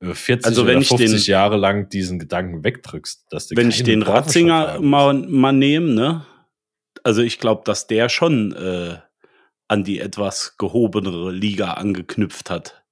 äh, 0.00 0.14
40 0.14 0.46
Also 0.46 0.66
wenn 0.66 0.74
oder 0.76 0.82
ich 0.82 0.88
den- 0.90 0.98
50 0.98 1.26
Jahre 1.26 1.56
lang 1.56 1.88
diesen 1.88 2.18
Gedanken 2.20 2.62
wegdrückst. 2.62 3.26
Dass 3.30 3.48
du 3.48 3.56
Wenn 3.56 3.70
ich 3.70 3.82
den 3.82 4.00
Porsche 4.00 4.12
Ratzinger 4.18 4.80
mal, 4.80 5.14
mal 5.14 5.52
nehme, 5.52 5.92
ne? 5.92 6.24
Also 7.02 7.22
ich 7.22 7.38
glaube, 7.40 7.62
dass 7.64 7.86
der 7.88 8.08
schon 8.08 8.52
äh, 8.54 8.98
an 9.68 9.82
die 9.84 9.98
etwas 10.00 10.56
gehobenere 10.58 11.32
Liga 11.32 11.72
angeknüpft 11.74 12.50
hat. 12.50 12.84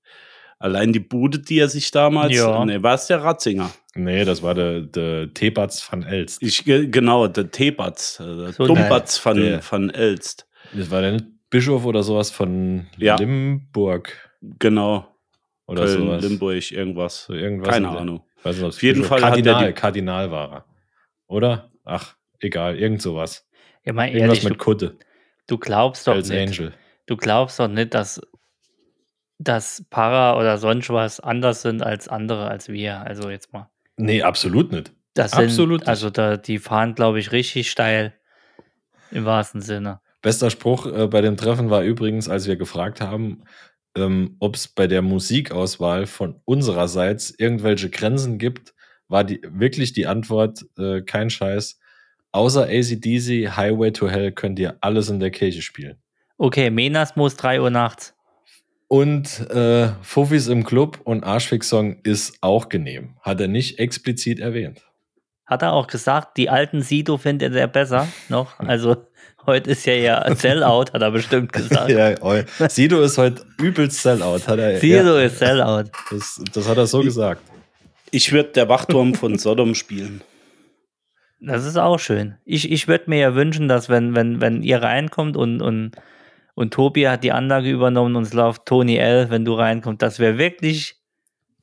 Allein 0.65 0.95
die 0.95 1.01
Bude, 1.01 1.39
die 1.41 1.59
er 1.59 1.69
sich 1.69 1.91
damals, 1.91 2.35
Ja. 2.35 2.65
ne, 2.65 2.83
war 2.83 2.95
es 2.95 3.07
der 3.07 3.23
Ratzinger. 3.23 3.71
Nee, 3.95 4.25
das 4.25 4.43
war 4.43 4.55
der, 4.55 4.81
der 4.81 5.33
Tebatz 5.35 5.87
van 5.93 6.03
Elst. 6.05 6.43
Ich, 6.43 6.65
ge- 6.65 6.87
genau, 6.87 7.27
der 7.29 7.51
Tebatz, 7.51 8.19
äh, 8.19 8.25
der 8.25 8.53
So 8.55 8.67
Dumbatz 8.67 9.19
von, 9.19 9.37
der. 9.37 9.61
von 9.61 9.91
Elst. 9.91 10.47
Das 10.73 10.91
war 10.91 11.03
der 11.03 11.13
nicht 11.13 11.27
Bischof 11.51 11.85
oder 11.85 12.03
sowas 12.03 12.31
von 12.31 12.87
Ja. 12.97 13.17
Limburg 13.17 14.17
Genau, 14.59 15.07
oder 15.67 15.85
Köln, 15.85 15.99
sowas. 15.99 16.23
Limburg, 16.23 16.73
irgendwas. 16.73 17.25
So 17.27 17.35
irgendwas 17.35 17.69
Keine 17.69 17.87
in 17.89 17.93
der- 17.93 18.01
Ahnung. 18.01 18.23
Weiß 18.43 18.57
nicht, 18.57 18.65
Auf 18.67 18.83
jeden 18.83 19.05
Fall 19.05 19.19
hat 19.23 19.25
er 19.25 19.43
Kardinal, 19.43 19.67
die- 19.67 19.73
Kardinal 19.75 20.31
war 20.31 20.53
er. 20.53 20.65
Oder? 21.27 21.71
Ach, 21.85 22.15
egal, 22.41 22.79
irgend 22.79 23.03
sowas. 23.03 23.47
Ja, 23.85 23.93
mal 23.93 24.07
Irgendwas 24.09 24.39
ehrlich, 24.39 24.45
mit 24.45 24.53
du, 24.55 24.59
Kutte. 24.65 24.97
du 25.47 25.59
glaubst 25.59 26.07
doch 26.07 26.15
Hells 26.15 26.29
nicht. 26.31 26.59
Angel. 26.61 26.73
Du 27.07 27.17
glaubst 27.19 27.61
doch 27.61 27.69
nicht, 27.69 27.93
dass, 27.95 28.21
dass 29.39 29.85
Para 29.91 30.39
oder 30.39 30.59
sonst 30.59 30.91
was 30.91 31.21
anders 31.21 31.63
sind 31.63 31.83
als 31.83 32.09
andere, 32.09 32.49
als 32.49 32.69
wir. 32.69 33.01
Also 33.01 33.31
jetzt 33.31 33.53
mal. 33.53 33.69
Nee, 33.97 34.23
absolut 34.23 34.73
nicht. 34.73 34.93
Das 35.15 35.33
sind, 35.33 35.45
Absolut 35.45 35.81
nicht. 35.83 35.89
Also 35.89 36.11
da, 36.11 36.37
die 36.37 36.59
fahren, 36.59 36.95
glaube 36.95 37.21
ich, 37.21 37.33
richtig 37.33 37.71
steil. 37.71 38.15
Im 39.11 39.25
wahrsten 39.25 39.61
Sinne. 39.61 40.01
Bester 40.23 40.51
Spruch 40.51 40.87
äh, 40.87 41.07
bei 41.07 41.21
dem 41.21 41.37
Treffen 41.37 41.71
war 41.71 41.83
übrigens, 41.83 42.29
als 42.29 42.49
wir 42.49 42.57
gefragt 42.57 43.01
haben, 43.01 43.45
ähm, 43.97 44.37
ob 44.41 44.57
es 44.57 44.67
bei 44.67 44.87
der 44.89 45.03
Musikauswahl 45.03 46.07
von 46.07 46.41
unsererseits 46.45 47.31
irgendwelche 47.37 47.91
Grenzen 47.91 48.39
gibt, 48.39 48.75
war 49.07 49.23
die 49.23 49.41
wirklich 49.49 49.93
die 49.93 50.07
Antwort 50.07 50.65
äh, 50.79 51.03
kein 51.03 51.31
Scheiß. 51.31 51.79
außer 52.33 52.65
ACDC, 52.65 53.57
Highway 53.57 53.93
to 53.93 54.09
Hell 54.09 54.33
könnt 54.33 54.59
ihr 54.59 54.79
alles 54.81 55.09
in 55.11 55.21
der 55.21 55.31
Kirche 55.31 55.63
spielen. 55.63 56.03
Okay, 56.39 56.71
Menasmus 56.71 57.37
3 57.37 57.61
Uhr 57.61 57.71
nachts. 57.71 58.14
Und 58.95 59.51
äh, 59.51 59.89
Fuffis 60.03 60.47
im 60.47 60.63
Club 60.63 61.01
und 61.03 61.25
Arschfix-Song 61.25 61.97
ist 62.05 62.39
auch 62.43 62.69
genehm. 62.69 63.17
Hat 63.23 63.41
er 63.41 63.49
nicht 63.49 63.81
explizit 63.81 64.39
erwähnt. 64.39 64.83
Hat 65.47 65.63
er 65.63 65.73
auch 65.73 65.89
gesagt, 65.89 66.37
die 66.37 66.49
alten 66.49 66.81
Sido 66.81 67.17
findet 67.17 67.57
er 67.57 67.67
besser 67.67 68.07
noch. 68.29 68.57
Also 68.61 69.09
heute 69.47 69.73
ist 69.73 69.85
ja 69.85 69.95
ja 69.95 70.35
Sellout, 70.37 70.93
hat 70.93 71.03
er 71.03 71.11
bestimmt 71.11 71.53
gesagt. 71.53 71.91
ja, 71.91 72.15
Sido 72.69 73.03
ist 73.03 73.19
heute 73.19 73.45
übelst 73.61 74.01
Sellout. 74.01 74.47
Hat 74.47 74.61
er, 74.61 74.79
Sido 74.79 75.19
ja, 75.19 75.25
ist 75.25 75.41
Sellout. 75.41 75.91
das, 76.13 76.41
das 76.53 76.69
hat 76.69 76.77
er 76.77 76.87
so 76.87 77.03
gesagt. 77.03 77.43
Ich 78.13 78.31
würde 78.31 78.51
der 78.51 78.69
Wachturm 78.69 79.17
von 79.17 79.39
Sodom 79.39 79.75
spielen. 79.75 80.23
Das 81.41 81.65
ist 81.65 81.77
auch 81.77 81.99
schön. 81.99 82.37
Ich, 82.45 82.71
ich 82.71 82.87
würde 82.87 83.11
mir 83.11 83.19
ja 83.19 83.35
wünschen, 83.35 83.67
dass 83.67 83.89
wenn, 83.89 84.15
wenn, 84.15 84.41
wenn 84.41 84.63
ihr 84.63 84.81
reinkommt 84.81 85.37
und, 85.37 85.63
und, 85.63 85.97
und 86.55 86.73
Tobi 86.75 87.09
hat 87.09 87.25
die 87.25 87.33
Anlage 87.33 87.71
übernommen 87.71 88.17
und 88.17 88.23
es 88.25 88.33
läuft 88.33 88.67
Tony 88.67 88.97
L., 88.97 89.31
wenn 89.31 89.45
du 89.45 89.55
reinkommst, 89.55 90.03
das 90.03 90.19
wäre 90.19 90.39
wirklich 90.39 90.97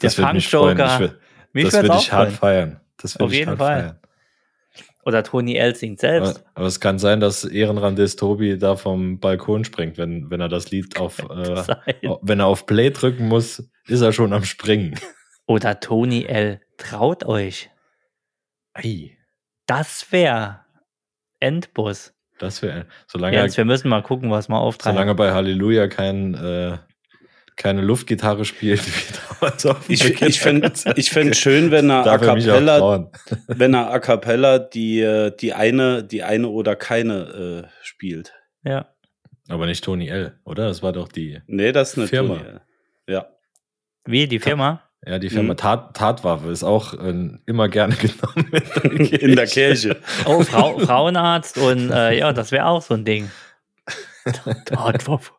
der 0.02 0.10
Das 0.10 0.18
würde 0.18 0.34
mich 0.34 0.48
freuen. 0.48 0.78
Ich 0.78 0.84
Fangjoker. 0.84 1.00
will, 1.00 1.20
Mich 1.54 1.64
das 1.70 1.74
würde 1.84 1.96
ich 1.98 2.12
hart 2.12 2.32
feiern. 2.32 2.82
Das 2.98 3.16
würde 3.16 3.24
Auf 3.26 3.32
ich 3.32 3.38
jeden 3.40 3.50
hart 3.52 3.58
Fall. 3.60 3.80
feiern. 3.82 3.98
Oder 5.04 5.24
Tony 5.24 5.56
L. 5.56 5.76
singt 5.76 6.04
Aber, 6.04 6.26
selbst. 6.26 6.46
aber 6.54 6.66
es 6.68 6.80
kann 6.80 7.00
sein, 7.00 7.20
dass 7.20 7.44
Ehrenrandist 7.44 8.20
Tobi 8.20 8.58
da 8.60 8.76
vom 8.76 9.20
Balkon 9.20 9.64
springt, 9.66 9.98
wenn, 9.98 10.30
wenn 10.30 10.42
er 10.42 10.48
das 10.50 10.70
Lied 10.70 11.00
auf, 11.00 11.18
äh, 11.20 11.64
wenn 12.22 12.40
er 12.40 12.46
auf 12.46 12.68
Play 12.68 12.92
drücken 12.92 13.28
muss, 13.28 13.68
ist 13.88 14.02
er 14.02 14.14
schon 14.14 14.32
am 14.32 14.44
Springen. 14.44 15.00
Oder 15.48 15.80
Tony 15.80 16.26
L. 16.26 16.62
Traut 16.78 17.26
euch. 17.26 17.72
Ei, 18.74 19.18
Das 19.66 20.12
wäre 20.12 20.62
Endbus. 21.40 22.14
Das 22.42 22.62
wäre, 22.62 22.86
solange, 23.08 23.38
Jens, 23.38 23.56
wir 23.58 23.66
müssen 23.66 23.90
mal 23.90 24.02
gucken, 24.02 24.32
was 24.32 24.50
wir 24.50 24.58
auftreiben. 24.58 24.96
solange 24.96 25.12
er 25.12 25.16
bei 25.16 25.32
Halleluja 25.32 25.88
kein, 25.88 26.34
äh, 26.34 26.78
keine 27.56 27.82
Luftgitarre 27.82 28.46
spielt, 28.46 28.86
wie 28.86 29.14
damals 29.40 29.66
auf 29.66 29.90
Ich, 29.90 30.22
ich 30.22 30.40
fände 30.40 30.72
ich 30.96 31.12
fänd 31.12 31.36
schön, 31.36 31.72
wenn 31.72 31.92
er 31.92 32.06
a 32.08 32.18
cappella, 32.18 33.12
wenn 33.48 33.76
er 33.76 33.92
a 33.92 34.00
cappella 34.00 34.60
die, 34.60 35.02
äh, 35.02 35.32
die 35.36 35.54
eine, 35.54 36.04
die 36.04 36.24
eine 36.24 36.48
oder 36.48 36.76
keine 36.76 37.66
äh, 37.66 37.70
spielt. 37.84 38.34
ja. 38.64 38.88
Aber 39.50 39.66
nicht 39.66 39.84
Tony 39.84 40.08
L., 40.08 40.40
oder? 40.46 40.68
Das 40.68 40.82
war 40.82 40.94
doch 40.94 41.10
die, 41.10 41.42
Nee, 41.48 41.74
das 41.74 41.92
ist 41.92 41.98
eine 41.98 42.08
Firma. 42.08 42.38
Tony 42.38 42.48
L. 42.48 42.62
Ja. 43.08 43.26
Wie, 44.06 44.28
die 44.28 44.40
Firma? 44.40 44.84
Ja, 45.06 45.20
die 45.20 45.30
Firma 45.30 45.54
Mhm. 45.54 45.58
Tat, 45.58 45.96
Tatwaffe 45.96 46.50
ist 46.50 46.64
auch 46.64 46.94
äh, 46.94 47.30
immer 47.46 47.70
gerne 47.70 47.96
genommen. 47.98 48.52
In 49.12 49.36
der 49.36 49.48
Kirche. 49.48 50.02
Oh, 50.26 50.44
Frau, 50.44 50.78
Frauenarzt 50.80 51.58
und 51.58 51.90
äh, 51.92 52.18
ja, 52.18 52.34
das 52.34 52.52
wäre 52.52 52.66
auch 52.66 52.82
so 52.82 52.94
ein 52.94 53.06
Ding. 53.06 53.30
Tatwaffe. 54.66 55.34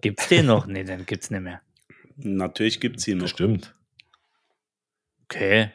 Gibt's 0.00 0.28
den 0.28 0.46
noch? 0.46 0.66
Nee, 0.66 0.84
den 0.84 1.06
gibt's 1.06 1.30
nicht 1.30 1.40
mehr. 1.42 1.60
Natürlich 2.16 2.80
gibt 2.80 2.98
es 2.98 3.08
ihn 3.08 3.18
noch. 3.18 3.24
Bestimmt. 3.24 3.74
Okay, 5.24 5.70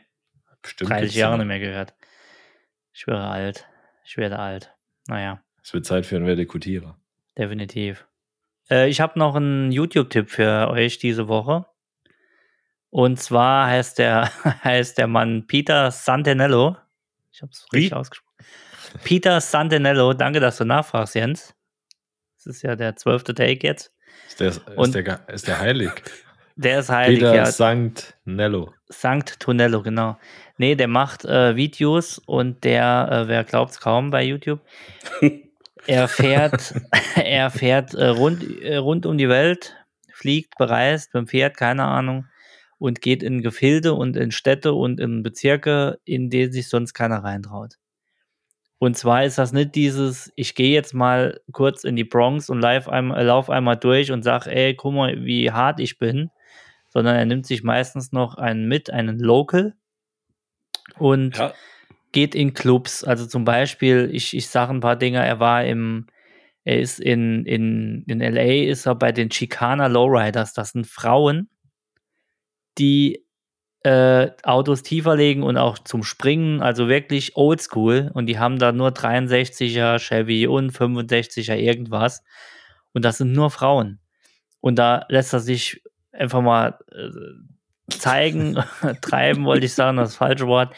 Bestimmt 0.62 0.90
30 0.92 1.02
gibt's 1.04 1.16
Jahre 1.16 1.38
nicht 1.38 1.48
mehr 1.48 1.60
gehört. 1.60 1.94
Ich 2.94 3.08
wäre 3.08 3.28
alt. 3.28 3.66
Ich 4.06 4.18
werde 4.18 4.38
alt. 4.40 4.74
Naja, 5.08 5.42
Es 5.64 5.74
wird 5.74 5.86
Zeit 5.86 6.06
für 6.06 6.16
einen 6.18 6.26
Verdikutierer. 6.26 6.98
definitiv. 7.38 8.06
Äh, 8.70 8.90
ich 8.90 9.00
habe 9.02 9.18
noch 9.18 9.36
einen 9.36 9.72
YouTube-Tipp 9.72 10.30
für 10.30 10.68
euch 10.70 10.98
diese 11.00 11.28
Woche. 11.28 11.66
Und 12.90 13.20
zwar 13.22 13.68
heißt 13.68 14.00
der, 14.00 14.32
heißt 14.64 14.98
der 14.98 15.08
Mann 15.08 15.46
Peter 15.48 15.92
Santinello. 15.92 16.78
Ich 17.32 17.42
habe 17.42 17.52
es 17.52 17.66
richtig 17.74 17.94
ausgesprochen. 17.94 18.28
Peter 19.04 19.42
Santinello, 19.42 20.14
danke, 20.14 20.40
dass 20.40 20.58
du 20.58 20.66
nachfragst, 20.66 21.16
Jens. 21.16 21.54
Das 22.38 22.46
ist 22.56 22.62
ja 22.64 22.76
der 22.76 22.96
zwölfte 22.96 23.34
Take 23.34 23.68
jetzt. 23.68 23.92
Ist 24.28 24.40
der, 24.40 24.48
ist 24.50 24.62
Und- 24.76 24.96
der, 24.96 25.04
ge- 25.04 25.18
ist 25.28 25.48
der 25.48 25.60
heilig? 25.60 25.92
Der 26.60 26.80
ist 26.80 26.90
heilig, 26.90 27.20
Peter 27.20 27.36
ja. 27.36 27.46
Sankt 27.46 28.18
Nello. 28.26 28.74
Sankt 28.90 29.40
Tonello, 29.40 29.84
genau. 29.84 30.18
Nee, 30.58 30.74
der 30.74 30.88
macht 30.88 31.24
äh, 31.24 31.56
Videos 31.56 32.18
und 32.18 32.64
der, 32.64 33.10
äh, 33.12 33.28
wer 33.28 33.44
glaubt's 33.44 33.80
kaum 33.80 34.10
bei 34.10 34.24
YouTube, 34.24 34.60
er 35.86 36.08
fährt, 36.08 36.74
er 37.16 37.52
fährt 37.52 37.94
äh, 37.94 38.08
rund, 38.08 38.60
äh, 38.64 38.78
rund 38.78 39.06
um 39.06 39.20
die 39.20 39.30
Welt, 39.30 39.76
fliegt, 40.12 40.58
bereist 40.58 41.14
mit 41.14 41.22
dem 41.22 41.28
Pferd, 41.28 41.58
keine 41.58 41.84
Ahnung, 41.84 42.26
und 42.80 43.02
geht 43.02 43.24
in 43.24 43.42
Gefilde 43.42 43.94
und 43.94 44.16
in 44.16 44.32
Städte 44.32 44.74
und 44.74 45.00
in 45.00 45.24
Bezirke, 45.24 46.00
in 46.06 46.30
denen 46.30 46.52
sich 46.52 46.70
sonst 46.70 46.94
keiner 46.94 47.24
reintraut. 47.24 47.76
Und 48.80 48.96
zwar 48.96 49.26
ist 49.26 49.40
das 49.40 49.54
nicht 49.54 49.74
dieses, 49.74 50.32
ich 50.36 50.54
gehe 50.54 50.72
jetzt 50.74 50.94
mal 50.94 51.40
kurz 51.52 51.84
in 51.84 51.96
die 51.96 52.04
Bronx 52.04 52.50
und 52.50 52.60
live 52.60 52.88
einmal, 52.88 53.26
lauf 53.26 53.50
einmal 53.50 53.78
durch 53.78 54.12
und 54.12 54.22
sag, 54.24 54.46
ey, 54.46 54.76
guck 54.76 54.94
mal, 54.94 55.26
wie 55.26 55.52
hart 55.52 55.80
ich 55.80 55.98
bin, 55.98 56.30
sondern 56.90 57.16
er 57.16 57.26
nimmt 57.26 57.48
sich 57.48 57.64
meistens 57.64 58.12
noch 58.12 58.36
einen 58.36 58.68
mit, 58.68 58.92
einen 58.92 59.20
Local 59.20 59.74
und 61.00 61.38
Ja. 61.38 61.54
geht 62.12 62.36
in 62.36 62.54
Clubs. 62.54 63.04
Also 63.04 63.26
zum 63.26 63.46
Beispiel, 63.46 64.10
ich, 64.14 64.36
ich 64.36 64.48
sage 64.48 64.74
ein 64.74 64.80
paar 64.80 64.96
Dinge, 64.96 65.26
er 65.26 65.40
war 65.40 65.66
im, 65.66 66.06
er 66.64 66.80
ist 66.80 67.00
in, 67.00 67.46
in, 67.46 68.04
in 68.08 68.22
LA, 68.22 68.70
ist 68.70 68.86
er 68.86 68.94
bei 68.96 69.12
den 69.12 69.30
Chicana 69.30 69.88
Lowriders. 69.88 70.54
Das 70.54 70.72
sind 70.72 70.86
Frauen, 70.86 71.50
die 72.78 73.26
äh, 73.84 74.32
Autos 74.44 74.84
tiefer 74.84 75.16
legen 75.16 75.44
und 75.44 75.58
auch 75.58 75.80
zum 75.80 76.04
Springen, 76.04 76.62
also 76.62 76.88
wirklich 76.88 77.36
oldschool. 77.38 78.12
Und 78.14 78.26
die 78.26 78.40
haben 78.40 78.60
da 78.60 78.72
nur 78.72 78.90
63er 78.90 80.00
Chevy 80.00 80.48
und 80.48 80.72
65er 80.72 81.56
irgendwas. 81.56 82.24
Und 82.94 83.06
das 83.06 83.18
sind 83.18 83.34
nur 83.34 83.50
Frauen. 83.50 84.00
Und 84.60 84.78
da 84.78 85.06
lässt 85.10 85.34
er 85.34 85.40
sich 85.40 85.84
einfach 86.12 86.42
mal 86.42 86.80
äh, 86.92 87.94
zeigen, 87.94 88.58
treiben, 89.02 89.46
wollte 89.46 89.66
ich 89.66 89.74
sagen, 89.74 89.98
das 89.98 90.16
falsche 90.16 90.48
Wort. 90.48 90.74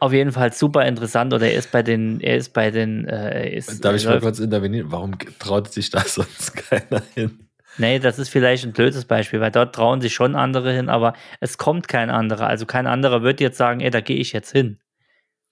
Auf 0.00 0.12
jeden 0.12 0.32
Fall 0.32 0.52
super 0.52 0.86
interessant. 0.86 1.34
Oder 1.34 1.50
er 1.50 1.58
ist 1.58 1.70
bei 1.70 1.82
den, 1.82 2.20
er 2.20 2.36
ist 2.36 2.52
bei 2.52 2.70
den, 2.70 3.06
äh, 3.06 3.54
ist, 3.54 3.84
Darf 3.84 3.94
ich 3.94 4.06
mal 4.06 4.20
kurz 4.20 4.38
intervenieren? 4.38 4.90
Warum 4.90 5.16
traut 5.38 5.72
sich 5.72 5.90
da 5.90 6.00
sonst 6.06 6.56
keiner 6.56 7.02
hin? 7.14 7.49
Nee, 7.80 7.98
das 7.98 8.18
ist 8.18 8.28
vielleicht 8.28 8.64
ein 8.64 8.72
blödes 8.72 9.04
Beispiel, 9.04 9.40
weil 9.40 9.50
dort 9.50 9.74
trauen 9.74 10.00
sich 10.00 10.14
schon 10.14 10.36
andere 10.36 10.72
hin, 10.72 10.88
aber 10.88 11.14
es 11.40 11.58
kommt 11.58 11.88
kein 11.88 12.10
anderer. 12.10 12.46
Also 12.46 12.66
kein 12.66 12.86
anderer 12.86 13.22
wird 13.22 13.40
jetzt 13.40 13.56
sagen, 13.56 13.80
ey, 13.80 13.90
da 13.90 14.00
gehe 14.00 14.18
ich 14.18 14.32
jetzt 14.32 14.52
hin. 14.52 14.78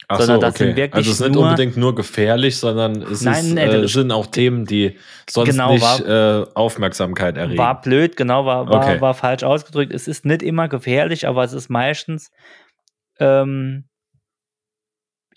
Ach 0.07 0.21
Sondern 0.21 0.41
das 0.41 0.55
sind 0.57 0.77
wirklich 0.77 0.95
also 0.95 1.11
es 1.11 1.21
ist 1.21 1.29
nicht 1.29 1.37
unbedingt 1.37 1.77
nur 1.77 1.95
gefährlich, 1.95 2.57
sondern 2.57 3.03
es 3.03 3.23
Nein, 3.23 3.57
ist, 3.57 3.75
äh, 3.75 3.89
sind 3.89 4.13
auch 4.13 4.27
Themen, 4.27 4.65
die 4.65 4.97
sonst 5.29 5.51
Genau, 5.51 5.73
nicht 5.73 6.01
äh, 6.01 6.45
Aufmerksamkeit 6.55 7.37
erregen. 7.37 7.59
War 7.59 7.81
blöd, 7.81 8.17
genau, 8.17 8.47
war, 8.47 8.69
war, 8.69 8.83
Okay. 8.83 9.01
war 9.01 9.15
falsch 9.15 9.43
ausgedrückt. 9.43 9.93
Es 9.93 10.07
ist 10.07 10.25
nicht 10.25 10.43
immer 10.43 10.69
gefährlich, 10.69 11.27
aber 11.27 11.45
es 11.45 11.53
ist 11.53 11.69
meistens, 11.69 12.31
ähm, 13.19 13.88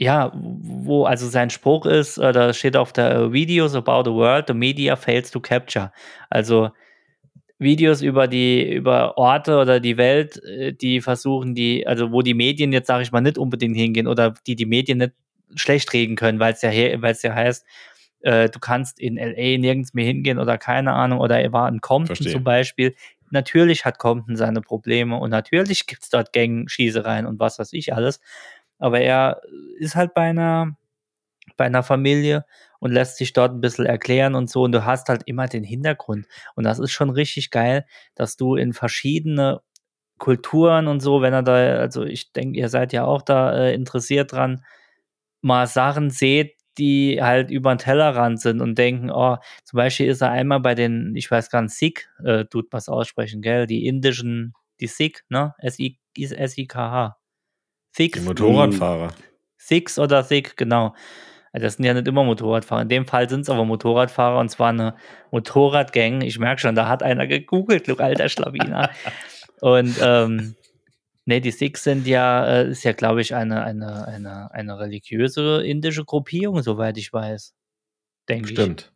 ja, 0.01 0.31
wo 0.33 1.05
also 1.05 1.27
sein 1.27 1.51
Spruch 1.51 1.85
ist, 1.85 2.17
äh, 2.17 2.31
da 2.31 2.53
steht 2.53 2.75
auf 2.75 2.91
der 2.91 3.11
äh, 3.11 3.33
Videos 3.33 3.75
about 3.75 4.09
the 4.09 4.15
world, 4.15 4.45
the 4.47 4.53
media 4.55 4.95
fails 4.95 5.29
to 5.29 5.39
capture. 5.39 5.91
Also 6.31 6.71
Videos 7.59 8.01
über 8.01 8.27
die, 8.27 8.73
über 8.73 9.15
Orte 9.19 9.59
oder 9.59 9.79
die 9.79 9.97
Welt, 9.97 10.43
äh, 10.43 10.73
die 10.73 11.01
versuchen, 11.01 11.53
die, 11.53 11.85
also 11.85 12.11
wo 12.11 12.23
die 12.23 12.33
Medien 12.33 12.73
jetzt, 12.73 12.87
sage 12.87 13.03
ich 13.03 13.11
mal, 13.11 13.21
nicht 13.21 13.37
unbedingt 13.37 13.77
hingehen 13.77 14.07
oder 14.07 14.33
die 14.47 14.55
die 14.55 14.65
Medien 14.65 14.97
nicht 14.97 15.13
schlecht 15.53 15.93
reden 15.93 16.15
können, 16.15 16.39
weil 16.39 16.53
es 16.53 16.63
ja, 16.63 16.69
he- 16.71 16.97
weil 16.99 17.11
es 17.11 17.21
ja 17.21 17.35
heißt, 17.35 17.63
äh, 18.21 18.49
du 18.49 18.57
kannst 18.59 18.99
in 18.99 19.17
LA 19.17 19.59
nirgends 19.59 19.93
mehr 19.93 20.05
hingehen 20.05 20.39
oder 20.39 20.57
keine 20.57 20.93
Ahnung, 20.93 21.19
oder 21.19 21.39
er 21.39 21.53
war 21.53 21.69
in 21.69 21.79
Compton 21.79 22.15
Verstehe. 22.15 22.31
zum 22.33 22.43
Beispiel. 22.43 22.95
Natürlich 23.29 23.85
hat 23.85 23.99
Compton 23.99 24.35
seine 24.35 24.61
Probleme 24.61 25.17
und 25.17 25.29
natürlich 25.29 25.85
gibt 25.85 26.01
es 26.01 26.09
dort 26.09 26.33
Gang-Schießereien 26.33 27.27
und 27.27 27.39
was 27.39 27.59
weiß 27.59 27.73
ich 27.73 27.93
alles. 27.93 28.19
Aber 28.81 29.01
er 29.01 29.41
ist 29.79 29.95
halt 29.95 30.15
bei 30.15 30.23
einer, 30.31 30.77
bei 31.57 31.65
einer 31.65 31.83
Familie 31.83 32.45
und 32.79 32.91
lässt 32.91 33.17
sich 33.17 33.33
dort 33.33 33.53
ein 33.53 33.61
bisschen 33.61 33.85
erklären 33.85 34.35
und 34.35 34.49
so. 34.49 34.63
Und 34.63 34.71
du 34.73 34.85
hast 34.85 35.09
halt 35.09 35.23
immer 35.25 35.47
den 35.47 35.63
Hintergrund. 35.63 36.27
Und 36.55 36.63
das 36.65 36.79
ist 36.79 36.91
schon 36.91 37.09
richtig 37.09 37.51
geil, 37.51 37.85
dass 38.15 38.37
du 38.37 38.55
in 38.55 38.73
verschiedene 38.73 39.61
Kulturen 40.19 40.87
und 40.87 41.01
so, 41.01 41.21
wenn 41.21 41.33
er 41.33 41.43
da, 41.43 41.55
also 41.79 42.05
ich 42.05 42.33
denke, 42.33 42.59
ihr 42.59 42.69
seid 42.69 42.93
ja 42.93 43.05
auch 43.05 43.21
da 43.23 43.53
äh, 43.55 43.73
interessiert 43.75 44.33
dran, 44.33 44.63
mal 45.41 45.67
Sachen 45.67 46.09
seht, 46.09 46.55
die 46.77 47.19
halt 47.21 47.51
über 47.51 47.73
den 47.75 47.79
Tellerrand 47.79 48.39
sind 48.41 48.61
und 48.61 48.77
denken, 48.77 49.11
oh, 49.11 49.37
zum 49.65 49.77
Beispiel 49.77 50.07
ist 50.07 50.21
er 50.21 50.31
einmal 50.31 50.59
bei 50.61 50.75
den, 50.75 51.15
ich 51.15 51.29
weiß 51.29 51.49
gar 51.49 51.61
nicht, 51.63 51.73
Sikh, 51.75 52.07
äh, 52.23 52.45
tut 52.45 52.67
was 52.71 52.89
aussprechen, 52.89 53.41
gell? 53.41 53.67
Die 53.67 53.85
indischen, 53.87 54.53
die 54.79 54.87
Sikh, 54.87 55.23
ne? 55.29 55.53
S-I- 55.59 55.99
S-I-K-H. 57.93 58.19
die. 58.21 58.27
Motorradfahrer. 58.27 59.13
Six 59.57 59.99
oder 59.99 60.23
Sig, 60.23 60.57
genau. 60.57 60.95
Also 61.53 61.65
Das 61.65 61.75
sind 61.75 61.85
ja 61.85 61.93
nicht 61.93 62.07
immer 62.07 62.23
Motorradfahrer. 62.23 62.83
In 62.83 62.89
dem 62.89 63.05
Fall 63.05 63.29
sind 63.29 63.41
es 63.41 63.49
aber 63.49 63.65
Motorradfahrer 63.65 64.39
und 64.39 64.49
zwar 64.49 64.69
eine 64.69 64.95
Motorradgang. 65.31 66.21
Ich 66.21 66.39
merke 66.39 66.61
schon, 66.61 66.75
da 66.75 66.87
hat 66.87 67.03
einer 67.03 67.27
gegoogelt, 67.27 67.87
du 67.87 67.95
alter 67.97 68.29
Schlawiner. 68.29 68.89
und 69.61 69.97
ähm, 70.01 70.55
Nee, 71.25 71.39
die 71.39 71.51
Sikhs 71.51 71.83
sind 71.83 72.07
ja, 72.07 72.45
äh, 72.45 72.69
ist 72.71 72.83
ja, 72.83 72.93
glaube 72.93 73.21
ich, 73.21 73.35
eine, 73.35 73.63
eine, 73.63 74.07
eine, 74.07 74.51
eine 74.51 74.79
religiöse 74.79 75.63
indische 75.63 76.03
Gruppierung, 76.03 76.63
soweit 76.63 76.97
ich 76.97 77.13
weiß. 77.13 77.53
Denke 78.27 78.49
ich. 78.49 78.55
Stimmt. 78.55 78.91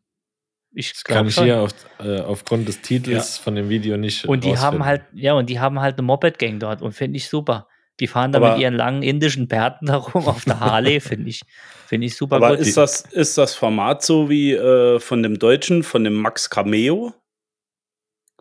Ich 0.74 0.92
Das 0.92 1.04
kann 1.04 1.28
ich 1.28 1.36
schon. 1.36 1.46
hier 1.46 1.62
auf, 1.62 1.72
äh, 2.00 2.20
aufgrund 2.20 2.68
des 2.68 2.82
Titels 2.82 3.38
von 3.38 3.56
dem 3.56 3.70
Video 3.70 3.96
nicht 3.96 4.26
Und 4.26 4.44
die 4.44 4.58
haben 4.58 4.82
rausfinden. 4.82 4.86
halt, 4.86 5.04
ja, 5.14 5.34
und 5.34 5.50
die 5.50 5.60
haben 5.60 5.80
halt 5.80 5.98
eine 5.98 6.06
Moped-Gang 6.06 6.60
dort 6.60 6.82
und 6.82 6.94
finde 6.94 7.18
ich 7.18 7.30
super. 7.30 7.68
Die 8.00 8.08
fahren 8.08 8.32
da 8.32 8.38
Aber- 8.40 8.52
mit 8.54 8.62
ihren 8.62 8.74
langen 8.76 9.04
indischen 9.04 9.48
Bärten 9.48 9.90
herum 9.90 10.28
auf 10.28 10.44
der 10.46 10.60
Harley, 10.60 11.00
finde 11.02 11.30
ich, 11.30 11.42
finde 11.88 12.08
ich 12.08 12.16
super 12.16 12.38
Aber 12.38 12.50
gut. 12.58 12.60
ist 12.66 12.78
das, 12.78 13.02
ist 13.02 13.38
das 13.38 13.54
Format 13.56 14.04
so 14.04 14.30
wie 14.30 14.54
äh, 14.54 15.00
von 15.00 15.24
dem 15.24 15.40
Deutschen, 15.40 15.84
von 15.84 16.04
dem 16.04 16.16
Max 16.16 16.50
Cameo? 16.50 17.14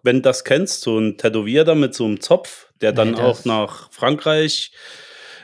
Wenn 0.02 0.16
du 0.16 0.22
das 0.22 0.44
kennst, 0.44 0.82
so 0.82 0.98
ein 0.98 1.16
Tätowierer 1.16 1.74
mit 1.74 1.94
so 1.94 2.04
einem 2.04 2.20
Zopf, 2.20 2.68
der 2.82 2.92
dann 2.92 3.12
Nee, 3.12 3.20
auch 3.20 3.44
nach 3.46 3.90
Frankreich 3.90 4.72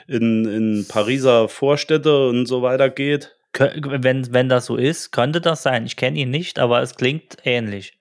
in, 0.07 0.44
in 0.44 0.87
Pariser 0.88 1.49
Vorstädte 1.49 2.29
und 2.29 2.44
so 2.46 2.61
weiter 2.61 2.90
geht. 2.90 3.35
Wenn, 3.57 4.33
wenn 4.35 4.49
das 4.49 4.66
so 4.66 4.77
ist, 4.77 5.12
könnte 5.12 5.40
das 5.40 5.62
sein. 5.62 5.87
Ich 5.87 5.96
kenne 5.96 6.18
ihn 6.18 6.31
nicht, 6.31 6.59
aber 6.59 6.83
es 6.83 6.94
klingt 6.96 7.38
ähnlich. 7.44 7.99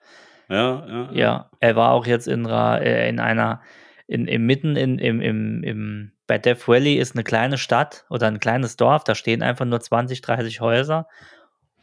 Ja, 0.49 0.85
ja. 0.87 1.09
Ja, 1.13 1.51
er 1.59 1.75
war 1.75 1.91
auch 1.93 2.05
jetzt 2.05 2.27
in, 2.27 2.45
äh, 2.45 3.07
in 3.07 3.19
einer, 3.19 3.61
in, 4.11 4.27
im 4.27 4.45
mitten 4.47 4.75
in, 4.75 4.97
im, 4.97 5.21
im, 5.21 5.63
im, 5.63 6.11
bei 6.25 6.39
Death 6.39 6.67
Valley 6.67 6.95
ist 6.95 7.13
eine 7.15 7.23
kleine 7.23 7.59
Stadt 7.59 8.05
oder 8.09 8.25
ein 8.27 8.39
kleines 8.39 8.75
Dorf, 8.75 9.03
da 9.03 9.13
stehen 9.13 9.43
einfach 9.43 9.65
nur 9.65 9.79
20, 9.79 10.21
30 10.21 10.61
Häuser 10.61 11.07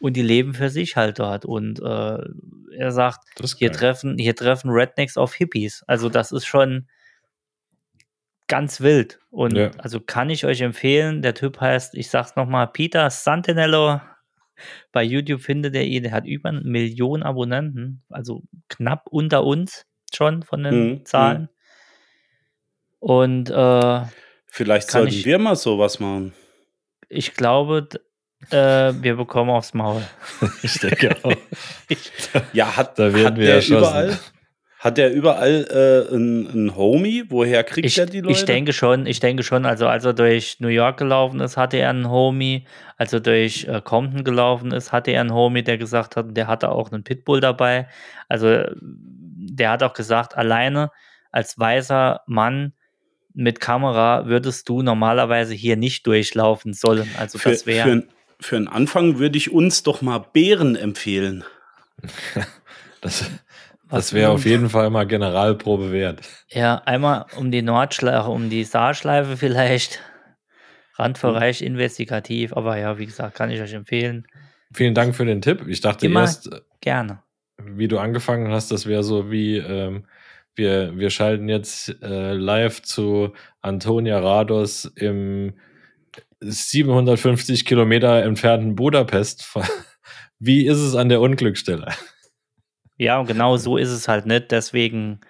und 0.01 0.17
die 0.17 0.23
leben 0.23 0.53
für 0.53 0.69
sich 0.69 0.97
halt 0.97 1.21
dort. 1.21 1.45
Und 1.45 1.79
äh, 1.81 2.19
er 2.77 2.91
sagt, 2.91 3.21
hier 3.59 3.71
treffen, 3.79 4.19
hier 4.19 4.35
treffen 4.35 4.71
Rednecks 4.71 5.17
auf 5.17 5.35
Hippies. 5.35 5.85
Also 5.87 6.09
das 6.09 6.33
ist 6.33 6.47
schon 6.47 6.89
ganz 8.49 8.81
wild. 8.81 9.19
Und 9.31 9.57
Ja. 9.57 9.71
also 9.79 10.01
kann 10.01 10.31
ich 10.31 10.45
euch 10.45 10.61
empfehlen, 10.61 11.23
der 11.23 11.35
Typ 11.35 11.61
heißt, 11.61 11.95
ich 11.95 12.11
sag's 12.11 12.37
nochmal, 12.37 12.67
Peter 12.69 13.09
Santinello. 13.11 14.01
Bei 14.91 15.03
YouTube 15.03 15.43
findet 15.43 15.75
ihr 15.75 15.83
ihn, 15.85 16.03
der 16.03 16.13
hat 16.13 16.27
über 16.27 16.49
eine 16.49 16.61
Million 16.63 17.23
Abonnenten, 17.23 18.03
also 18.09 18.43
knapp 18.69 19.07
unter 19.11 19.45
uns 19.45 19.87
schon 20.15 20.43
von 20.43 20.63
den 20.63 20.75
Mhm, 20.75 21.05
Zahlen. 21.05 21.49
Und 23.07 23.51
äh, 23.51 24.01
Vielleicht 24.49 24.91
sollten 24.91 25.15
ich- 25.15 25.25
wir 25.25 25.39
mal 25.39 25.55
sowas 25.55 26.01
machen. 26.01 26.33
ich 27.09 27.35
glaube, 27.35 27.87
äh, 28.51 28.57
wir 29.01 29.15
bekommen 29.15 29.51
aufs 29.51 29.75
Maul. 29.75 30.03
Ich 30.63 30.81
denke 30.81 31.15
auch. 31.23 31.33
Ja, 32.53 32.77
hat, 32.77 32.99
Da 32.99 33.15
werden 33.15 33.25
hat 33.27 33.37
wir 33.37 33.47
der 33.47 33.55
erschossen. 33.57 33.79
überall, 33.79 34.19
hat 34.81 34.99
der 34.99 35.13
überall 35.13 35.67
äh, 36.11 36.13
einen, 36.13 36.75
Homie? 36.75 37.23
Woher 37.29 37.63
kriegt 37.63 37.87
Ich, 37.87 37.95
der 37.95 38.07
die 38.07 38.23
Leute? 38.23 38.33
ich 38.33 38.45
denke 38.45 38.73
schon, 38.73 39.07
ich 39.07 39.21
denke 39.21 39.45
schon, 39.45 39.67
also 39.67 39.87
als 39.87 40.05
er 40.05 40.13
durch 40.13 40.57
New 40.59 40.67
York 40.67 40.97
gelaufen 40.99 41.39
ist, 41.39 41.57
hatte 41.57 41.77
er 41.77 41.91
einen 41.91 42.11
Homie. 42.11 42.67
Als 42.97 43.13
er 43.13 43.21
durch 43.21 43.67
äh, 43.69 43.81
Compton 43.85 44.25
gelaufen 44.25 44.73
ist, 44.73 44.91
hatte 44.91 45.13
er 45.13 45.21
einen 45.21 45.33
Homie, 45.33 45.63
der 45.63 45.79
gesagt 45.79 46.17
hat, 46.17 46.37
der 46.37 46.49
hatte 46.49 46.71
auch 46.71 46.91
einen 46.91 47.05
Pitbull 47.05 47.41
dabei. 47.41 47.87
Also 48.29 48.65
der 48.81 49.71
hat 49.71 49.85
auch 49.85 49.93
gesagt, 49.95 50.37
alleine 50.37 50.91
als 51.31 51.57
weißer 51.57 52.23
Mann 52.27 52.73
mit 53.37 53.61
Kamera 53.61 54.27
würdest 54.27 54.69
du 54.69 54.83
normalerweise 54.83 55.55
hier 55.55 55.77
nicht 55.77 56.07
durchlaufen 56.07 56.73
sollen. 56.73 57.09
Also 57.19 57.39
für, 57.39 57.51
das 57.51 57.63
für, 57.63 57.67
wäre 57.69 57.91
ein- 57.93 58.09
für 58.41 58.57
einen 58.57 58.67
Anfang 58.69 59.19
würde 59.19 59.39
ich 59.39 59.53
uns 59.53 59.83
doch 59.85 60.03
mal 60.03 60.19
Bären 60.19 60.75
empfehlen. 60.77 61.45
Das, 63.03 63.31
das 63.89 64.13
wäre 64.15 64.31
auf 64.31 64.45
jeden 64.47 64.69
Fall 64.71 64.91
mal 64.91 65.07
Generalprobe 65.07 65.93
wert. 65.93 66.23
ja 66.49 66.83
einmal 66.87 67.27
um 67.37 67.53
die 67.53 67.63
Nordschleife, 67.63 68.29
um 68.31 68.51
die 68.51 68.65
Saarschleife 68.65 69.37
vielleicht. 69.37 70.01
Randbereich 70.95 71.61
investigativ, 71.63 72.55
aber 72.55 72.79
ja, 72.79 72.99
wie 72.99 73.07
gesagt, 73.07 73.37
kann 73.37 73.51
ich 73.51 73.61
euch 73.61 73.75
empfehlen. 73.75 74.27
Vielen 74.73 74.95
Dank 74.95 75.15
für 75.15 75.27
den 75.27 75.43
Tipp. 75.43 75.65
Ich 75.69 75.83
dachte 75.83 76.07
Immer. 76.07 76.23
erst, 76.23 76.51
Gerne. 76.81 77.23
wie 77.59 77.87
du 77.87 77.99
angefangen 77.99 78.51
hast, 78.51 78.73
das 78.73 78.87
wäre 78.87 79.03
so 79.05 79.31
wie 79.31 79.59
ähm, 79.59 80.07
wir, 80.57 80.97
wir 80.97 81.11
schalten 81.11 81.49
jetzt 81.49 82.03
äh, 82.03 82.33
live 82.33 82.83
zu 82.83 83.33
Antonia 83.61 84.19
Rados 84.19 84.85
im 84.97 85.55
750 86.41 87.65
Kilometer 87.65 88.23
entfernten 88.23 88.75
Budapest. 88.75 89.55
Wie 90.39 90.67
ist 90.67 90.79
es 90.79 90.95
an 90.95 91.09
der 91.09 91.21
Unglücksstelle? 91.21 91.93
Ja, 92.99 93.19
und 93.19 93.27
genau 93.27 93.57
so 93.57 93.77
ist 93.77 93.91
es 93.91 94.09
halt 94.09 94.27
nicht. 94.27 94.51
Deswegen 94.51 95.21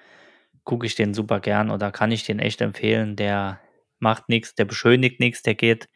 gucke 0.65 0.87
ich 0.87 0.95
den 0.95 1.15
super 1.15 1.41
gern 1.41 1.71
oder 1.71 1.93
kann 1.93 2.13
ich 2.13 2.25
den 2.25 2.39
echt 2.39 2.61
empfehlen. 2.61 3.17
Der 3.17 3.61
macht 3.99 4.29
nichts, 4.29 4.55
der 4.55 4.65
beschönigt 4.65 5.21
nichts, 5.21 5.43
der 5.43 5.55
geht 5.55 5.89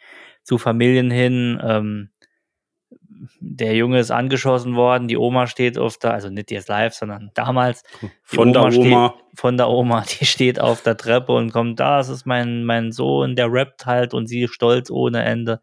zu 0.43 0.59
Familien 0.59 1.11
hin. 1.11 1.61
Ähm, 1.63 2.11
der 3.41 3.75
Junge 3.75 3.99
ist 3.99 4.11
angeschossen 4.11 4.77
worden, 4.77 5.09
die 5.09 5.17
Oma 5.17 5.47
steht 5.47 5.79
auf 5.79 5.99
der, 5.99 6.13
also 6.13 6.31
nicht 6.31 6.51
jetzt 6.51 6.69
live, 6.69 6.95
sondern 6.95 7.31
damals. 7.35 7.83
Die 8.01 8.11
Von 8.23 8.53
der 8.53 8.63
Oma. 8.63 8.71
Steht, 8.71 9.39
von 9.39 9.57
der 9.57 9.69
Oma, 9.69 10.05
die 10.21 10.27
steht 10.27 10.61
auf 10.61 10.83
der 10.83 10.97
Treppe 10.97 11.33
und 11.33 11.53
kommt, 11.53 11.81
das 11.81 12.09
ist 12.09 12.27
mein, 12.27 12.65
mein 12.65 12.93
Sohn, 12.93 13.37
der 13.37 13.53
rappt 13.53 13.87
halt 13.87 14.15
und 14.15 14.27
sie 14.27 14.49
stolz 14.49 14.91
ohne 14.91 15.25
Ende. 15.25 15.61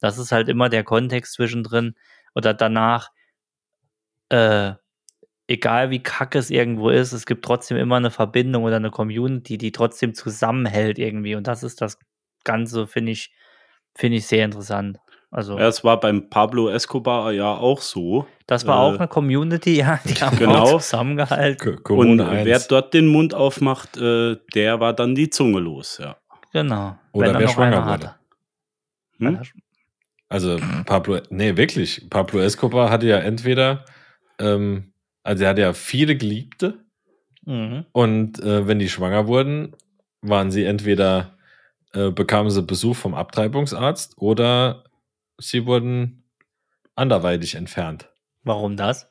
Das 0.00 0.18
ist 0.18 0.32
halt 0.32 0.48
immer 0.48 0.68
der 0.68 0.84
Kontext 0.84 1.34
zwischendrin 1.34 1.94
oder 2.34 2.54
danach. 2.54 3.10
Äh, 4.28 4.72
egal 5.48 5.90
wie 5.90 6.02
kacke 6.02 6.38
es 6.38 6.50
irgendwo 6.50 6.90
ist, 6.90 7.12
es 7.12 7.26
gibt 7.26 7.44
trotzdem 7.44 7.76
immer 7.76 7.96
eine 7.96 8.10
Verbindung 8.10 8.64
oder 8.64 8.76
eine 8.76 8.90
Community, 8.90 9.58
die 9.58 9.72
trotzdem 9.72 10.14
zusammenhält 10.14 10.98
irgendwie. 10.98 11.36
Und 11.36 11.46
das 11.46 11.62
ist 11.62 11.80
das 11.80 11.98
Ganze, 12.44 12.86
finde 12.86 13.12
ich, 13.12 13.32
finde 13.94 14.18
ich 14.18 14.26
sehr 14.26 14.44
interessant. 14.44 14.98
Also, 15.36 15.58
Ja, 15.58 15.68
es 15.68 15.84
war 15.84 16.00
beim 16.00 16.30
Pablo 16.30 16.70
Escobar 16.70 17.30
ja 17.30 17.54
auch 17.54 17.82
so. 17.82 18.26
das 18.46 18.66
war 18.66 18.76
äh, 18.78 18.94
auch 18.94 18.98
eine 18.98 19.06
Community, 19.08 19.76
ja, 19.80 20.00
die 20.04 20.14
haben 20.14 20.36
genau. 20.38 20.62
auch 20.62 20.80
zusammengehalten. 20.80 21.82
Ko- 21.82 21.92
Und 21.94 22.16
Kommune 22.16 22.44
wer 22.44 22.54
1. 22.56 22.68
dort 22.68 22.94
den 22.94 23.06
Mund 23.06 23.34
aufmacht, 23.34 23.98
äh, 23.98 24.36
der 24.54 24.80
war 24.80 24.94
dann 24.94 25.14
die 25.14 25.28
Zunge 25.28 25.60
los, 25.60 25.98
ja. 26.02 26.16
Genau. 26.54 26.96
Oder 27.12 27.32
er 27.34 27.38
wer 27.40 27.48
schwanger 27.48 27.80
wurde. 27.82 27.90
hatte. 27.90 28.14
Hm? 29.18 29.38
Also 30.30 30.56
Pablo, 30.86 31.18
nee, 31.28 31.54
wirklich. 31.56 32.06
Pablo 32.08 32.40
Escobar 32.40 32.88
hatte 32.90 33.06
ja 33.06 33.18
entweder, 33.18 33.84
ähm, 34.38 34.92
also 35.22 35.44
er 35.44 35.50
hatte 35.50 35.60
ja 35.60 35.72
viele 35.74 36.16
Geliebte 36.16 36.78
Mhm. 37.44 37.84
und 37.92 38.40
äh, 38.42 38.66
wenn 38.66 38.78
die 38.80 38.88
schwanger 38.88 39.28
wurden, 39.28 39.76
waren 40.22 40.50
sie 40.50 40.64
entweder, 40.64 41.36
äh, 41.92 42.10
bekamen 42.10 42.50
sie 42.50 42.62
Besuch 42.62 42.96
vom 42.96 43.14
Abtreibungsarzt 43.14 44.14
oder 44.18 44.82
sie 45.38 45.66
wurden 45.66 46.24
anderweitig 46.94 47.54
entfernt. 47.54 48.08
Warum 48.42 48.76
das? 48.76 49.10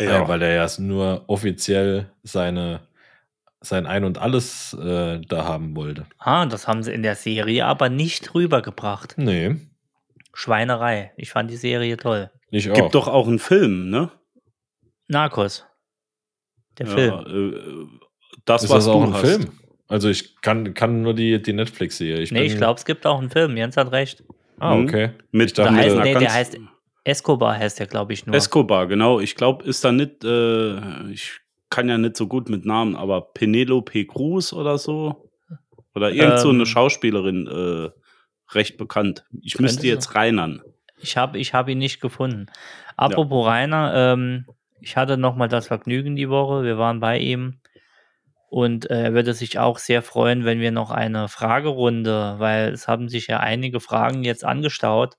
Ja. 0.00 0.28
weil 0.28 0.42
er 0.42 0.54
ja 0.54 0.68
nur 0.78 1.24
offiziell 1.28 2.12
seine, 2.22 2.80
sein 3.60 3.84
Ein 3.86 4.04
und 4.04 4.18
Alles 4.18 4.72
äh, 4.74 5.20
da 5.20 5.44
haben 5.44 5.74
wollte. 5.74 6.06
Ah, 6.18 6.46
das 6.46 6.68
haben 6.68 6.84
sie 6.84 6.92
in 6.92 7.02
der 7.02 7.16
Serie 7.16 7.66
aber 7.66 7.88
nicht 7.88 8.32
rübergebracht. 8.34 9.14
Nee, 9.18 9.56
Schweinerei. 10.34 11.12
Ich 11.16 11.30
fand 11.30 11.50
die 11.50 11.56
Serie 11.56 11.96
toll. 11.96 12.30
nicht 12.50 12.70
auch. 12.70 12.74
Gibt 12.76 12.94
doch 12.94 13.08
auch 13.08 13.26
einen 13.26 13.40
Film, 13.40 13.90
ne? 13.90 14.12
Narcos. 15.08 15.64
Der 16.78 16.86
Ja, 16.86 16.94
Film. 16.94 17.52
äh, 17.52 17.98
das, 18.44 18.62
ist 18.62 18.70
was 18.70 18.84
das 18.84 18.94
auch 18.94 19.00
du 19.00 19.06
ein 19.08 19.14
hast. 19.14 19.20
Film? 19.22 19.50
Also 19.88 20.08
ich 20.10 20.40
kann, 20.42 20.74
kann 20.74 21.02
nur 21.02 21.14
die, 21.14 21.42
die 21.42 21.54
Netflix-Serie. 21.54 22.28
nee, 22.30 22.42
ich 22.44 22.56
glaube, 22.56 22.78
es 22.78 22.84
gibt 22.84 23.04
auch 23.04 23.18
einen 23.18 23.30
Film. 23.30 23.56
Jens 23.56 23.76
hat 23.76 23.90
recht. 23.90 24.22
Ah, 24.60 24.74
Mhm. 24.74 24.84
okay. 24.84 25.10
Mit 25.32 25.56
dachte, 25.58 25.74
Der 25.74 25.82
heißt, 25.84 25.96
nee, 25.98 26.14
der 26.14 26.32
heißt 26.34 26.58
Escobar 27.04 27.56
heißt 27.58 27.78
der, 27.78 27.86
glaube 27.86 28.12
ich, 28.12 28.26
nur. 28.26 28.34
Escobar, 28.36 28.86
genau. 28.86 29.18
Ich 29.20 29.34
glaube, 29.34 29.64
ist 29.64 29.84
da 29.84 29.92
nicht, 29.92 30.24
äh, 30.24 31.10
ich 31.10 31.40
kann 31.70 31.88
ja 31.88 31.96
nicht 31.96 32.16
so 32.16 32.26
gut 32.26 32.48
mit 32.50 32.64
Namen, 32.66 32.96
aber 32.96 33.20
Penelope 33.32 34.04
Cruz 34.04 34.52
oder 34.52 34.76
so. 34.78 35.30
Oder 35.94 36.10
irgend 36.12 36.38
so 36.40 36.50
Ähm, 36.50 36.56
eine 36.56 36.66
Schauspielerin, 36.66 37.46
äh, 37.46 38.54
recht 38.54 38.76
bekannt. 38.76 39.24
Ich 39.42 39.58
müsste 39.58 39.82
so- 39.82 39.86
jetzt 39.88 40.14
reinern. 40.14 40.62
Ich 41.00 41.16
habe 41.16 41.38
ich 41.38 41.54
hab 41.54 41.68
ihn 41.68 41.78
nicht 41.78 42.00
gefunden. 42.00 42.46
Apropos 42.96 43.46
Rainer, 43.46 43.92
ähm, 43.94 44.46
ich 44.80 44.96
hatte 44.96 45.16
noch 45.16 45.34
mal 45.36 45.48
das 45.48 45.66
Vergnügen 45.68 46.14
die 46.16 46.28
Woche. 46.28 46.62
Wir 46.64 46.76
waren 46.78 47.00
bei 47.00 47.18
ihm. 47.18 47.60
Und 48.48 48.90
äh, 48.90 49.04
er 49.04 49.12
würde 49.12 49.34
sich 49.34 49.58
auch 49.58 49.78
sehr 49.78 50.02
freuen, 50.02 50.44
wenn 50.44 50.60
wir 50.60 50.70
noch 50.70 50.90
eine 50.90 51.28
Fragerunde, 51.28 52.36
weil 52.38 52.72
es 52.72 52.88
haben 52.88 53.08
sich 53.08 53.26
ja 53.26 53.40
einige 53.40 53.78
Fragen 53.78 54.24
jetzt 54.24 54.44
angestaut, 54.44 55.16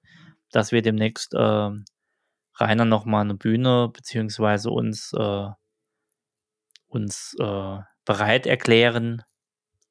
dass 0.51 0.71
wir 0.71 0.81
demnächst 0.81 1.33
ähm, 1.37 1.85
Rainer 2.55 2.85
noch 2.85 3.05
mal 3.05 3.21
eine 3.21 3.35
Bühne 3.35 3.89
beziehungsweise 3.93 4.71
uns, 4.71 5.13
äh, 5.13 5.47
uns 6.87 7.35
äh, 7.39 7.77
bereit 8.03 8.47
erklären 8.47 9.21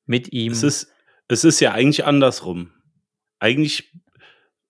mit 0.05 0.33
ihm. 0.33 0.53
Es 0.53 0.65
ist, 0.65 0.93
es 1.29 1.45
ist 1.45 1.61
ja 1.61 1.73
eigentlich 1.73 2.05
andersrum. 2.05 2.73
Eigentlich 3.39 3.93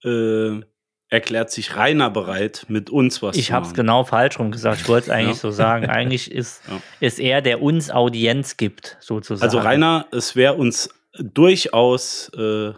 äh, 0.05 0.61
erklärt 1.11 1.51
sich 1.51 1.75
Rainer 1.77 2.11
bereit, 2.11 2.67
mit 2.69 2.91
uns 2.91 3.23
was 3.23 3.37
Ich 3.37 3.47
zu 3.47 3.53
habe 3.55 3.65
es 3.65 3.71
machen. 3.71 3.77
genau 3.77 4.05
falsch 4.05 4.39
rum 4.39 4.51
gesagt. 4.51 4.81
Ich 4.83 4.89
wollte 4.89 5.07
es 5.07 5.11
eigentlich 5.11 5.37
Ja. 5.37 5.41
so 5.41 5.51
sagen. 5.51 5.87
Eigentlich 5.89 6.31
ist, 6.31 6.63
Ja. 6.69 6.81
ist 7.01 7.19
er, 7.19 7.41
der 7.43 7.63
uns 7.63 7.91
Audienz 7.91 8.57
gibt, 8.57 8.97
sozusagen. 9.01 9.43
Also 9.43 9.59
Rainer, 9.59 10.07
es 10.13 10.37
wäre 10.37 10.55
uns 10.55 10.91
durchaus 11.19 12.31
äh, 12.37 12.73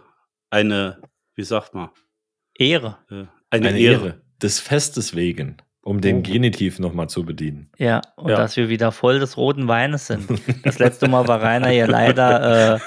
eine, 0.49 0.97
wie 1.35 1.43
sagt 1.43 1.73
man, 1.73 1.89
Ehre. 2.57 2.97
äh, 3.09 3.25
eine, 3.49 3.69
Eine 3.69 3.79
Ehre. 3.79 3.93
Ehre. 4.05 4.21
Des 4.41 4.59
Festes 4.59 5.15
wegen, 5.15 5.57
um 5.81 5.99
den 6.01 6.23
Genitiv 6.23 6.79
nochmal 6.79 7.09
zu 7.09 7.25
bedienen. 7.25 7.69
Ja, 7.77 8.01
und 8.15 8.29
Ja. 8.29 8.37
dass 8.37 8.55
wir 8.55 8.69
wieder 8.69 8.91
voll 8.91 9.19
des 9.19 9.35
roten 9.37 9.67
Weines 9.67 10.07
sind. 10.07 10.27
Das 10.63 10.79
letzte 10.79 11.07
Mal 11.09 11.27
war 11.27 11.41
Rainer 11.41 11.71
ja 11.71 11.85
leider 11.85 12.75
äh, 12.75 12.79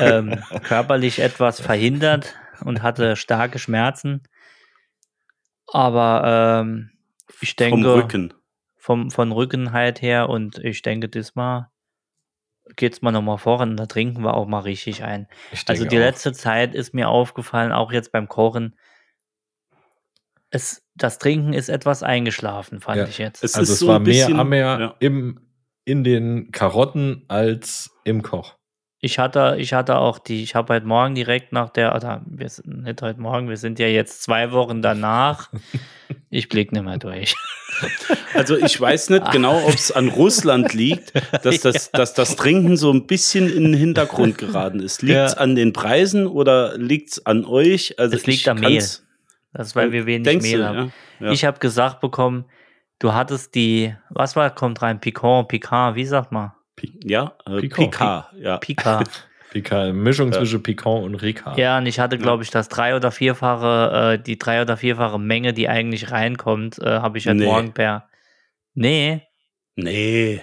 ähm, 0.00 0.40
körperlich 0.64 1.18
etwas 1.20 1.60
verhindert 1.60 2.34
und 2.64 2.82
hatte 2.82 3.16
starke 3.16 3.58
Schmerzen. 3.58 4.22
Aber 5.68 6.62
ähm, 6.64 6.90
ich 7.40 7.56
denke, 7.56 7.82
Vom 7.82 8.00
Rücken. 8.00 8.34
vom, 8.76 9.10
von 9.10 9.32
Rücken 9.32 9.72
halt 9.72 10.00
her 10.02 10.28
und 10.28 10.58
ich 10.58 10.82
denke, 10.82 11.08
diesmal 11.08 11.68
geht's 12.76 13.00
mal 13.02 13.12
nochmal 13.12 13.38
voran, 13.38 13.76
da 13.76 13.86
trinken 13.86 14.22
wir 14.22 14.34
auch 14.34 14.46
mal 14.46 14.60
richtig 14.60 15.04
ein. 15.04 15.28
Also 15.66 15.84
die 15.84 15.96
auch. 15.96 16.00
letzte 16.00 16.32
Zeit 16.32 16.74
ist 16.74 16.94
mir 16.94 17.08
aufgefallen, 17.08 17.70
auch 17.72 17.92
jetzt 17.92 18.10
beim 18.12 18.28
Kochen, 18.28 18.76
es, 20.50 20.82
das 20.94 21.18
Trinken 21.18 21.52
ist 21.52 21.68
etwas 21.68 22.02
eingeschlafen, 22.02 22.80
fand 22.80 22.98
Ja. 22.98 23.04
ich 23.06 23.18
jetzt. 23.18 23.42
Es 23.44 23.54
Also 23.54 23.72
ist 23.72 23.74
es 23.74 23.78
so 23.80 23.88
war 23.88 23.96
ein 24.00 24.02
mehr 24.04 24.28
Ammer 24.28 24.56
ja. 24.56 24.94
im, 25.00 25.40
in 25.84 26.02
den 26.04 26.50
Karotten 26.52 27.24
als 27.28 27.90
im 28.04 28.22
Koch. 28.22 28.56
Ich 29.00 29.18
hatte, 29.18 29.56
ich 29.58 29.74
hatte 29.74 29.98
auch 29.98 30.18
die, 30.18 30.42
ich 30.42 30.54
habe 30.54 30.74
heute 30.74 30.86
Morgen 30.86 31.14
direkt 31.14 31.52
nach 31.52 31.68
der, 31.70 31.94
oder 31.94 32.22
wir 32.26 32.48
sind 32.48 32.82
nicht 32.84 33.02
heute 33.02 33.20
Morgen, 33.20 33.48
wir 33.48 33.58
sind 33.58 33.78
ja 33.78 33.86
jetzt 33.86 34.22
zwei 34.22 34.52
Wochen 34.52 34.82
danach. 34.82 35.50
Ich 36.30 36.48
blick 36.48 36.70
nicht 36.70 36.84
mehr 36.84 36.98
durch. 36.98 37.34
Also 38.34 38.56
ich 38.56 38.80
weiß 38.80 39.10
nicht 39.10 39.30
genau, 39.32 39.58
ob 39.64 39.74
es 39.74 39.90
an 39.90 40.08
Russland 40.08 40.72
liegt, 40.72 41.12
dass 41.44 41.60
das, 41.60 41.90
dass 41.92 42.14
das 42.14 42.36
Trinken 42.36 42.76
so 42.76 42.92
ein 42.92 43.06
bisschen 43.08 43.48
in 43.52 43.64
den 43.64 43.74
Hintergrund 43.74 44.38
geraten 44.38 44.78
ist. 44.80 45.02
Liegt 45.02 45.16
es 45.18 45.32
Ja. 45.34 45.38
an 45.38 45.56
den 45.56 45.72
Preisen 45.72 46.26
oder 46.28 46.76
liegt 46.78 47.10
es 47.10 47.26
an 47.26 47.44
euch? 47.44 47.98
Also 47.98 48.16
Es 48.16 48.26
liegt 48.26 48.46
am 48.46 48.58
Mehl. 48.60 48.78
Das 48.78 49.00
ist, 49.68 49.76
weil 49.76 49.90
wir 49.92 50.06
wenig 50.06 50.42
Mehl 50.42 50.58
du, 50.58 50.64
haben. 50.64 50.92
ja? 51.20 51.26
Ja. 51.26 51.32
Ich 51.32 51.44
habe 51.44 51.58
gesagt 51.58 52.00
bekommen, 52.00 52.44
du 53.00 53.12
hattest 53.12 53.54
die, 53.56 53.94
was 54.10 54.36
war, 54.36 54.50
kommt 54.54 54.82
rein, 54.82 55.00
Picant, 55.00 55.48
Picard, 55.48 55.96
wie 55.96 56.04
sagt 56.04 56.30
man? 56.30 56.52
Ja, 57.04 57.34
äh, 57.46 57.60
Picard. 57.60 57.90
Picard, 57.90 58.32
ja. 58.38 58.56
Pika. 58.58 59.04
Pika, 59.50 59.92
Mischung 59.92 60.32
Ja. 60.32 60.38
zwischen 60.38 60.62
Piquant 60.62 61.04
und 61.04 61.14
Ricard. 61.16 61.56
ja, 61.56 61.78
und 61.78 61.86
ich 61.86 61.98
hatte, 62.00 62.18
glaube 62.18 62.42
ich, 62.42 62.50
das 62.50 62.68
drei- 62.68 62.94
oder 62.96 63.10
vierfache, 63.10 64.14
äh, 64.14 64.22
die 64.22 64.38
drei- 64.38 64.60
oder 64.60 64.76
vierfache 64.76 65.18
Menge, 65.18 65.52
die 65.54 65.68
eigentlich 65.68 66.10
reinkommt, 66.10 66.78
äh, 66.78 66.84
habe 67.00 67.16
ich 67.18 67.26
heute 67.26 67.36
Nee. 67.38 67.44
Morgen 67.46 67.72
per. 67.72 68.08
Nee, 68.74 69.22
Nee. 69.76 70.42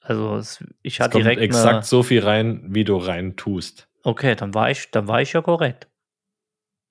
also 0.00 0.36
es, 0.36 0.62
ich 0.82 1.00
hatte 1.00 1.12
kommt 1.12 1.24
direkt 1.24 1.40
exakt 1.40 1.74
eine, 1.74 1.82
so 1.82 2.02
viel 2.02 2.22
rein, 2.22 2.64
wie 2.68 2.84
du 2.84 2.96
rein 2.96 3.36
tust. 3.36 3.88
Okay, 4.02 4.34
dann 4.34 4.52
war 4.54 4.70
ich, 4.70 4.90
dann 4.90 5.08
war 5.08 5.22
ich 5.22 5.32
ja 5.32 5.40
korrekt. 5.40 5.88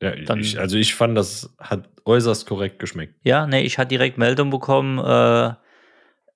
Ja, 0.02 0.15
Dann- 0.15 0.39
ich, 0.39 0.58
also 0.58 0.78
ich 0.78 0.96
fand, 0.96 1.15
das 1.15 1.54
hat 1.60 1.88
äußerst 2.06 2.48
korrekt 2.48 2.80
geschmeckt. 2.80 3.13
Ja, 3.24 3.46
nee, 3.46 3.62
ich 3.62 3.78
hatte 3.78 3.89
direkt 3.89 4.17
Meldung 4.17 4.50
bekommen, 4.50 4.98
äh, 4.98 5.54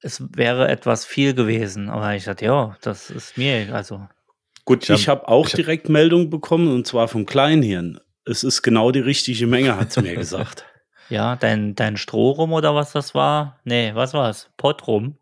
es 0.02 0.22
wäre 0.36 0.68
etwas 0.68 1.06
viel 1.06 1.34
gewesen. 1.34 1.90
Aber 1.90 2.16
ich 2.16 2.26
dachte, 2.26 2.46
ja, 2.46 2.78
das 2.82 3.10
ist 3.10 3.38
mir, 3.38 3.74
also. 3.74 4.08
Gut, 4.66 4.84
Ich 4.84 4.90
hab- 4.90 4.98
ich 5.00 5.08
habe 5.10 5.28
auch 5.28 5.46
ich 5.48 5.54
hab- 5.54 5.58
direkt 5.58 5.90
Meldung 5.90 6.30
bekommen 6.30 6.68
und 6.74 6.88
zwar 6.88 7.08
vom 7.08 7.26
Kleinhirn. 7.26 8.00
Es 8.26 8.44
ist 8.44 8.62
genau 8.64 8.92
die 8.92 9.00
richtige 9.00 9.46
Menge, 9.48 9.78
hat 9.78 9.92
sie 9.92 10.02
mir 10.02 10.16
gesagt. 10.16 10.66
Ja, 11.10 11.36
dein, 11.36 11.76
dein 11.76 11.98
Strohrum 11.98 12.52
oder 12.54 12.74
was 12.74 12.92
das 12.94 13.14
war? 13.14 13.60
Nee, 13.64 13.92
was 13.94 14.14
war's? 14.16 14.50
Pottrum. 14.58 15.18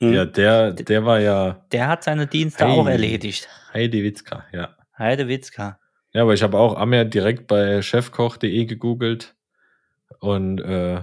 Hm. 0.00 0.12
Ja, 0.14 0.24
der, 0.24 0.72
der 0.72 1.04
war 1.04 1.18
ja 1.18 1.64
Der 1.72 1.88
hat 1.88 2.04
seine 2.04 2.26
Dienste 2.28 2.64
Hey. 2.64 2.78
auch 2.78 2.86
erledigt. 2.86 3.48
Heidi 3.74 4.04
Witzka, 4.04 4.44
ja. 4.52 4.76
Heidewitzka. 4.96 5.80
Ja, 6.12 6.22
aber 6.22 6.34
ich 6.34 6.42
habe 6.44 6.56
auch 6.58 6.76
Amer 6.76 7.04
direkt 7.04 7.48
bei 7.48 7.82
chefkoch.de 7.82 8.64
gegoogelt 8.66 9.34
und 10.20 10.60
äh, 10.60 11.02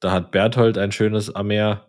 da 0.00 0.12
hat 0.12 0.30
Berthold 0.30 0.76
ein 0.76 0.92
schönes 0.92 1.34
Amer 1.34 1.86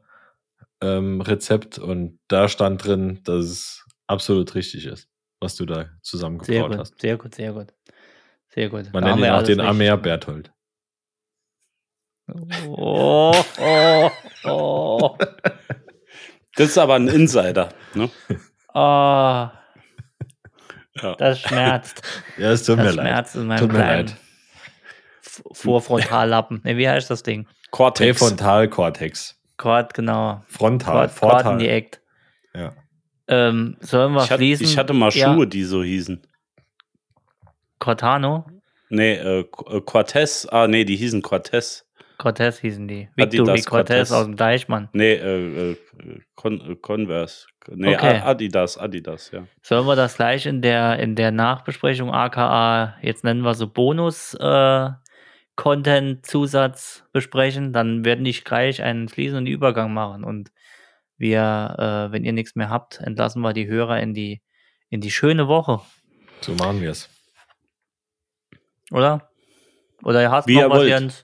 ähm, 0.81 1.21
Rezept 1.21 1.77
und 1.79 2.19
da 2.27 2.47
stand 2.49 2.83
drin, 2.85 3.21
dass 3.23 3.45
es 3.45 3.85
absolut 4.07 4.53
richtig 4.55 4.85
ist, 4.85 5.07
was 5.39 5.55
du 5.55 5.65
da 5.65 5.75
Sehr 5.75 5.89
zusammengebraut 6.01 6.71
gut, 6.71 6.79
hast. 6.79 6.99
sehr 7.01 7.17
gut, 7.17 7.35
sehr 7.35 7.53
gut. 7.53 7.73
Sehr 8.49 8.69
gut. 8.69 8.91
Man 8.93 9.03
Da 9.03 9.09
nennt 9.09 9.17
ihn 9.19 9.23
wir 9.23 9.35
auch 9.37 9.43
den 9.43 9.59
Amer. 9.59 9.97
Berthold. 9.97 10.51
Oh, 12.67 13.35
oh, 13.59 14.11
oh. 14.45 15.17
Das 16.55 16.69
ist 16.69 16.77
aber 16.77 16.95
ein 16.95 17.07
Insider. 17.07 17.69
Ne? 17.93 18.09
oh 18.73 19.49
Ja. 21.01 21.15
das 21.17 21.39
schmerzt. 21.41 22.01
Ja, 22.37 22.51
es 22.51 22.63
tut 22.65 22.77
mir 22.77 22.85
Das 22.85 22.95
leid. 22.95 23.05
schmerzt 23.07 23.35
in 23.35 23.45
meinem 23.47 23.59
Tut 23.59 23.73
mir 23.73 23.79
leid. 23.79 24.15
Vorfrontallappen. 25.51 26.61
Ne, 26.63 26.77
wie 26.77 26.87
heißt 26.87 27.09
das 27.09 27.23
Ding? 27.23 27.47
Cortex. 27.71 28.19
Präfrontalkortex. 28.19 29.34
Quad, 29.57 29.93
genau. 29.93 30.43
Frontal. 30.47 30.93
Quad, 30.93 31.11
Vortal. 31.11 31.41
Quadendiekt. 31.43 32.01
Ja. 32.53 32.73
Ähm, 33.27 33.77
sollen 33.79 34.13
wir 34.13 34.23
Ich, 34.23 34.29
hatte, 34.29 34.37
fließen? 34.39 34.65
ich 34.65 34.77
hatte 34.77 34.93
mal 34.93 35.09
Ja, 35.11 35.33
Schuhe, 35.33 35.47
die 35.47 35.63
so 35.63 35.83
hießen. 35.83 36.21
Cortano? 37.79 38.45
Nee, 38.89 39.13
äh, 39.15 39.39
äh, 39.39 39.81
Cortez. 39.81 40.47
Ah, 40.51 40.67
nee, 40.67 40.85
die 40.85 40.95
hießen 40.95 41.21
Cortez. 41.21 41.85
Cortez 42.17 42.59
hießen 42.59 42.87
die. 42.87 43.09
Adidas 43.19 43.31
Victory 43.47 43.61
Cortez 43.63 43.69
Cortez. 43.69 44.11
aus 44.11 44.25
dem 44.25 44.35
Deichmann. 44.37 44.89
Nee, 44.93 45.13
äh, 45.15 45.71
äh, 45.71 45.77
Con 46.35 46.61
äh, 46.61 46.75
Converse. 46.75 47.47
Nee, 47.67 47.95
Okay. 47.95 48.21
Adidas, 48.23 48.77
Adidas, 48.77 49.31
ja. 49.31 49.47
Sollen 49.63 49.85
wir 49.87 49.95
das 49.95 50.15
gleich 50.15 50.45
in 50.45 50.61
der, 50.61 50.99
in 50.99 51.15
der 51.15 51.31
Nachbesprechung 51.31 52.13
aka, 52.13 52.95
jetzt 53.01 53.23
nennen 53.23 53.41
wir 53.41 53.53
so 53.55 53.67
Bonus 53.67 54.33
äh, 54.35 54.89
Content 55.55 56.25
Zusatz 56.25 57.03
besprechen? 57.11 57.73
Dann 57.73 58.03
werde 58.05 58.27
ich 58.29 58.43
gleich 58.43 58.81
einen 58.81 59.09
fließenden 59.09 59.47
Übergang 59.47 59.93
machen 59.93 60.23
und 60.23 60.51
wir, 61.17 61.75
äh, 62.09 62.11
wenn 62.11 62.25
ihr 62.25 62.33
nichts 62.33 62.55
mehr 62.55 62.69
habt, 62.69 62.99
entlassen 62.99 63.41
wir 63.41 63.53
die 63.53 63.67
Hörer 63.67 63.99
in 64.01 64.13
die, 64.13 64.41
in 64.89 65.01
die 65.01 65.11
schöne 65.11 65.47
Woche, 65.47 65.81
So 66.41 66.53
machen 66.55 66.81
wir 66.81 66.91
es. 66.91 67.09
oder? 68.91 69.29
Oder 70.03 70.29
hast 70.31 70.47
du 70.47 70.51
Wie 70.51 70.55
noch 70.55 70.61
ihr 70.63 70.69
was, 70.69 70.77
wollt. 70.79 70.89
Jens? 70.89 71.21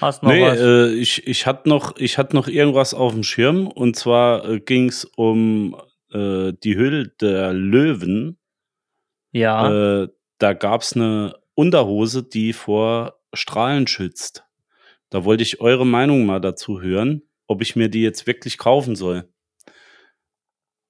Hast 0.00 0.22
noch 0.22 0.30
Nee, 0.30 0.42
was? 0.42 0.58
äh, 0.58 0.88
ich, 0.94 1.26
ich 1.26 1.46
hatte 1.46 1.68
noch, 1.68 1.96
ich 1.96 2.18
hatte 2.18 2.34
noch 2.34 2.48
irgendwas 2.48 2.94
auf 2.94 3.12
dem 3.12 3.22
Schirm 3.22 3.66
und 3.68 3.96
zwar 3.96 4.44
äh, 4.48 4.60
ging 4.60 4.88
es 4.88 5.04
um 5.04 5.76
äh, 6.12 6.52
die 6.64 6.76
Hülle 6.76 7.08
der 7.20 7.52
Löwen. 7.52 8.38
ja, 9.32 10.02
Äh, 10.02 10.08
da 10.38 10.54
gab 10.54 10.82
es 10.82 10.94
eine 10.96 11.34
Unterhose, 11.54 12.22
die 12.24 12.52
vor 12.52 13.20
Strahlen 13.32 13.86
schützt. 13.86 14.44
Da 15.10 15.24
wollte 15.24 15.42
ich 15.42 15.60
eure 15.60 15.86
Meinung 15.86 16.24
mal 16.26 16.40
dazu 16.40 16.80
hören, 16.80 17.22
ob 17.46 17.62
ich 17.62 17.76
mir 17.76 17.88
die 17.88 18.02
jetzt 18.02 18.26
wirklich 18.26 18.58
kaufen 18.58 18.96
soll. 18.96 19.28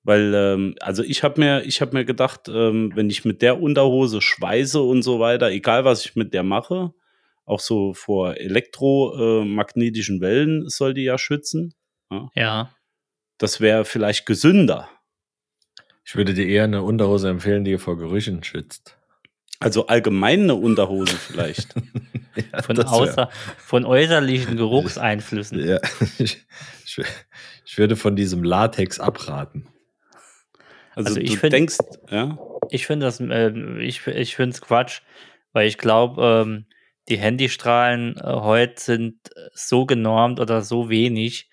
Weil, 0.05 0.35
ähm, 0.35 0.75
also 0.81 1.03
ich 1.03 1.23
habe 1.23 1.41
mir, 1.41 1.65
ich 1.65 1.81
habe 1.81 1.97
mir 1.97 2.05
gedacht, 2.05 2.49
ähm, 2.49 2.93
wenn 2.95 3.09
ich 3.09 3.25
mit 3.25 3.41
der 3.41 3.61
Unterhose 3.61 4.21
schweiße 4.21 4.81
und 4.81 5.03
so 5.03 5.21
weiter, 5.21 5.51
egal 5.51 5.85
was 5.85 6.05
ich 6.05 6.17
mit 6.17 6.35
der 6.35 6.43
mache, 6.43 6.93
auch 7.45 7.61
so 7.61 7.95
vor 7.95 8.37
elektromagnetischen 8.37 10.21
Wellen 10.21 10.69
soll 10.69 10.95
die 10.95 11.05
ja 11.05 11.19
schützen. 11.19 11.75
ja. 12.35 12.75
Das 13.39 13.61
wäre 13.61 13.85
vielleicht 13.85 14.27
gesünder. 14.27 14.89
Ich 16.05 16.15
würde 16.15 16.35
dir 16.35 16.47
eher 16.47 16.65
eine 16.65 16.83
Unterhose 16.83 17.29
empfehlen, 17.29 17.65
die 17.65 17.79
vor 17.79 17.97
Gerüchen 17.97 18.45
schützt. 18.45 18.99
Also 19.59 19.87
allgemein 19.87 20.43
eine 20.43 20.55
Unterhose 20.55 21.17
vielleicht. 21.17 21.75
Ja, 22.51 22.63
Von, 22.63 22.79
außer, 22.83 23.29
von 23.59 23.85
äußerlichen 23.85 24.57
Geruchseinflüssen. 24.57 25.69
Ja, 25.69 25.79
ich, 26.19 26.43
ich, 26.87 26.99
ich 27.67 27.77
würde 27.77 27.95
von 27.95 28.17
diesem 28.17 28.43
Latex 28.43 28.99
abraten. 28.99 29.69
Also, 30.95 31.09
Also 31.11 31.21
ich 31.21 31.33
du 31.33 31.37
find- 31.37 31.53
denkst, 31.53 31.77
ja, 32.11 32.39
Ich 32.71 32.87
finde 32.87 33.05
das, 33.05 33.21
ähm, 33.21 33.79
ich, 33.81 34.07
ich 34.07 34.35
finde 34.35 34.55
es 34.55 34.63
Quatsch, 34.63 35.03
weil 35.53 35.69
ich 35.69 35.77
glaube, 35.77 36.23
ähm, 36.47 36.65
die 37.11 37.19
Handystrahlen 37.19 38.17
äh, 38.17 38.23
heute 38.23 38.81
sind 38.81 39.19
so 39.53 39.85
genormt 39.85 40.41
oder 40.41 40.63
so 40.63 40.89
wenig, 40.89 41.51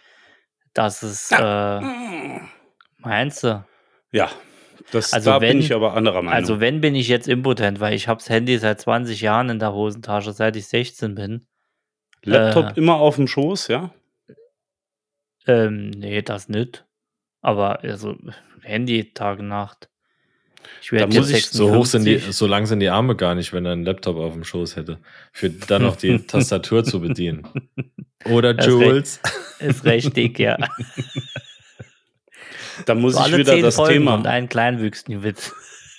dass 0.74 1.04
es, 1.04 1.30
äh, 1.32 1.82
meinst 3.00 3.44
du? 3.44 3.66
ja, 4.14 4.30
das, 4.92 5.14
Also 5.14 5.32
da 5.32 5.42
wenn- 5.42 5.58
bin 5.58 5.60
ich 5.66 5.74
aber 5.74 5.94
anderer 5.94 6.22
Meinung. 6.22 6.34
Also 6.34 6.60
wenn 6.60 6.82
bin 6.82 6.96
ich 6.96 7.08
jetzt 7.08 7.28
impotent, 7.28 7.80
weil 7.80 7.94
ich 7.94 8.08
habe 8.08 8.20
das 8.20 8.30
Handy 8.30 8.58
seit 8.58 8.80
20 8.82 9.22
Jahren 9.22 9.50
in 9.50 9.60
der 9.60 9.74
Hosentasche, 9.74 10.32
seit 10.34 10.56
ich 10.56 10.68
16 10.68 11.16
bin. 11.16 11.46
Laptop 12.24 12.76
äh, 12.76 12.80
immer 12.80 12.96
auf 12.96 13.16
dem 13.16 13.28
Schoß, 13.28 13.68
ja? 13.70 13.92
Ähm, 15.48 15.90
nee, 15.92 16.22
das 16.22 16.50
nicht. 16.50 16.86
Aber 17.42 17.82
also 17.84 18.18
Handy 18.62 19.14
Tag 19.14 19.40
und 19.40 19.48
Nacht. 19.48 19.90
Ich 20.82 20.90
Da 20.90 20.98
werde 20.98 21.16
muss 21.18 21.30
ich- 21.32 21.48
So 21.48 21.74
hoch 21.74 21.86
sind 21.86 22.04
die, 22.04 22.12
56. 22.16 22.36
so 22.36 22.46
lang 22.48 22.66
sind 22.66 22.82
die 22.82 22.90
Arme 22.90 23.16
gar 23.16 23.34
nicht, 23.36 23.54
wenn 23.54 23.66
er 23.66 23.72
einen 23.72 23.86
Laptop 23.86 24.18
auf 24.18 24.34
dem 24.34 24.44
Schoß 24.44 24.76
hätte. 24.76 25.00
Für 25.32 25.50
dann 25.50 25.84
noch 25.84 25.96
die 25.96 26.20
Tastatur 26.28 26.84
zu 26.84 27.00
bedienen. 27.00 27.48
Oder 28.26 28.54
Das 28.54 28.68
ist 28.68 28.72
Jules. 28.74 29.22
Ist 29.60 29.86
richtig, 29.86 30.38
ja. 30.40 30.58
Da 32.86 32.96
muss 32.96 33.14
So 33.14 33.20
ich 33.20 33.26
alle 33.26 33.38
wieder 33.38 33.62
das 33.62 33.76
Folgen 33.76 33.94
Thema. 33.94 34.16
und 34.16 34.28
einen 34.28 34.50
kleinwüchsigen 34.50 35.24
Witz. 35.24 35.54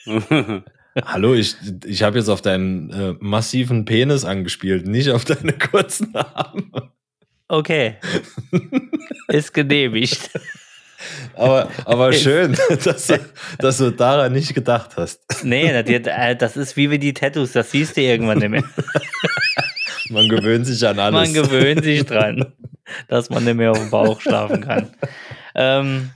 Hallo, 1.05 1.35
ich, 1.35 1.57
ich 1.85 2.03
habe 2.03 2.19
jetzt 2.19 2.29
auf 2.29 2.43
deinen 2.43 2.91
äh, 2.91 3.15
massiven 3.21 3.85
Penis 3.85 4.25
angespielt, 4.25 4.87
nicht 4.87 5.11
auf 5.11 5.25
deine 5.25 5.53
kurzen 5.53 6.15
Arme. 6.15 6.91
Okay. 7.49 7.97
Ist 9.29 9.55
genehmigt. 9.55 10.31
Aber, 11.35 11.71
aber 11.87 12.13
schön, 12.13 12.55
dass 12.85 13.07
du, 13.07 13.19
dass 13.59 13.79
du 13.79 13.91
daran 13.91 14.35
nicht 14.35 14.55
gedacht 14.55 14.91
hast. 14.99 15.23
Nee, 15.43 15.73
das, 15.73 15.89
äh, 15.89 16.37
das 16.37 16.59
ist 16.59 16.77
wie 16.77 16.89
mit 16.89 17.03
die 17.03 17.15
Tattoos, 17.15 17.53
das 17.53 17.71
siehst 17.71 17.97
du 17.97 18.03
irgendwann 18.03 18.37
nicht 18.37 18.51
mehr. 18.51 18.65
Man 20.11 20.29
gewöhnt 20.29 20.67
sich 20.67 20.87
an 20.87 20.99
alles. 20.99 21.15
Man 21.15 21.33
gewöhnt 21.33 21.85
sich 21.85 22.05
dran, 22.05 22.53
dass 23.09 23.31
man 23.31 23.45
nicht 23.45 23.55
mehr 23.57 23.71
auf 23.71 23.79
dem 23.79 23.89
Bauch 23.89 24.21
schlafen 24.21 24.61
kann. 24.61 24.91
Ähm, 25.55 26.11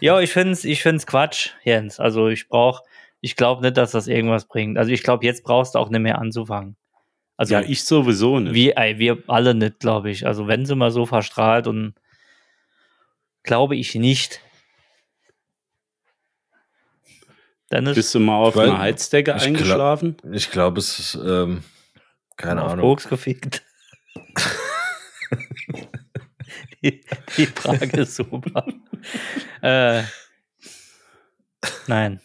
ja, 0.00 0.20
ich 0.20 0.32
finde 0.32 0.52
es 0.52 0.64
ich 0.64 0.82
find's 0.82 1.06
Quatsch, 1.06 1.50
Jens. 1.64 2.00
Also 2.00 2.28
ich 2.28 2.48
brauche, 2.48 2.82
ich 3.20 3.36
glaube 3.36 3.62
nicht, 3.62 3.76
dass 3.76 3.92
das 3.92 4.06
irgendwas 4.06 4.46
bringt. 4.46 4.78
Also 4.78 4.90
ich 4.90 5.02
glaube, 5.02 5.24
jetzt 5.24 5.42
brauchst 5.44 5.74
du 5.74 5.78
auch 5.78 5.88
nicht 5.90 6.00
mehr 6.00 6.18
anzufangen. 6.18 6.76
Also 7.36 7.54
ja, 7.54 7.62
ich 7.62 7.82
sowieso 7.84 8.38
nicht. 8.38 8.54
wir, 8.54 8.76
ey, 8.78 8.98
wir 8.98 9.22
alle 9.26 9.54
nicht, 9.54 9.80
glaube 9.80 10.10
ich. 10.10 10.26
Also 10.26 10.46
wenn 10.46 10.66
sie 10.66 10.76
mal 10.76 10.90
so 10.90 11.04
verstrahlt 11.06 11.66
und 11.66 11.94
glaube 13.42 13.76
ich 13.76 13.94
nicht. 13.94 14.40
Dennis, 17.72 17.96
Bist 17.96 18.14
du 18.14 18.20
mal 18.20 18.36
auf 18.36 18.56
einer 18.56 18.78
Heizdecke 18.78 19.32
ich 19.32 19.36
glaub- 19.38 19.46
eingeschlafen? 19.48 20.16
Ich 20.32 20.50
glaube, 20.50 20.78
es 20.78 20.98
ist, 20.98 21.14
ähm, 21.16 21.64
keine 22.36 22.62
auf 22.62 22.72
Ahnung. 22.72 22.84
Koks 22.84 23.08
gefickt. 23.08 23.62
die, 26.82 27.04
die 27.36 27.46
Frage 27.46 28.02
ist 28.02 28.14
super. 28.16 28.64
Äh, 29.62 30.02
nein. 31.86 32.20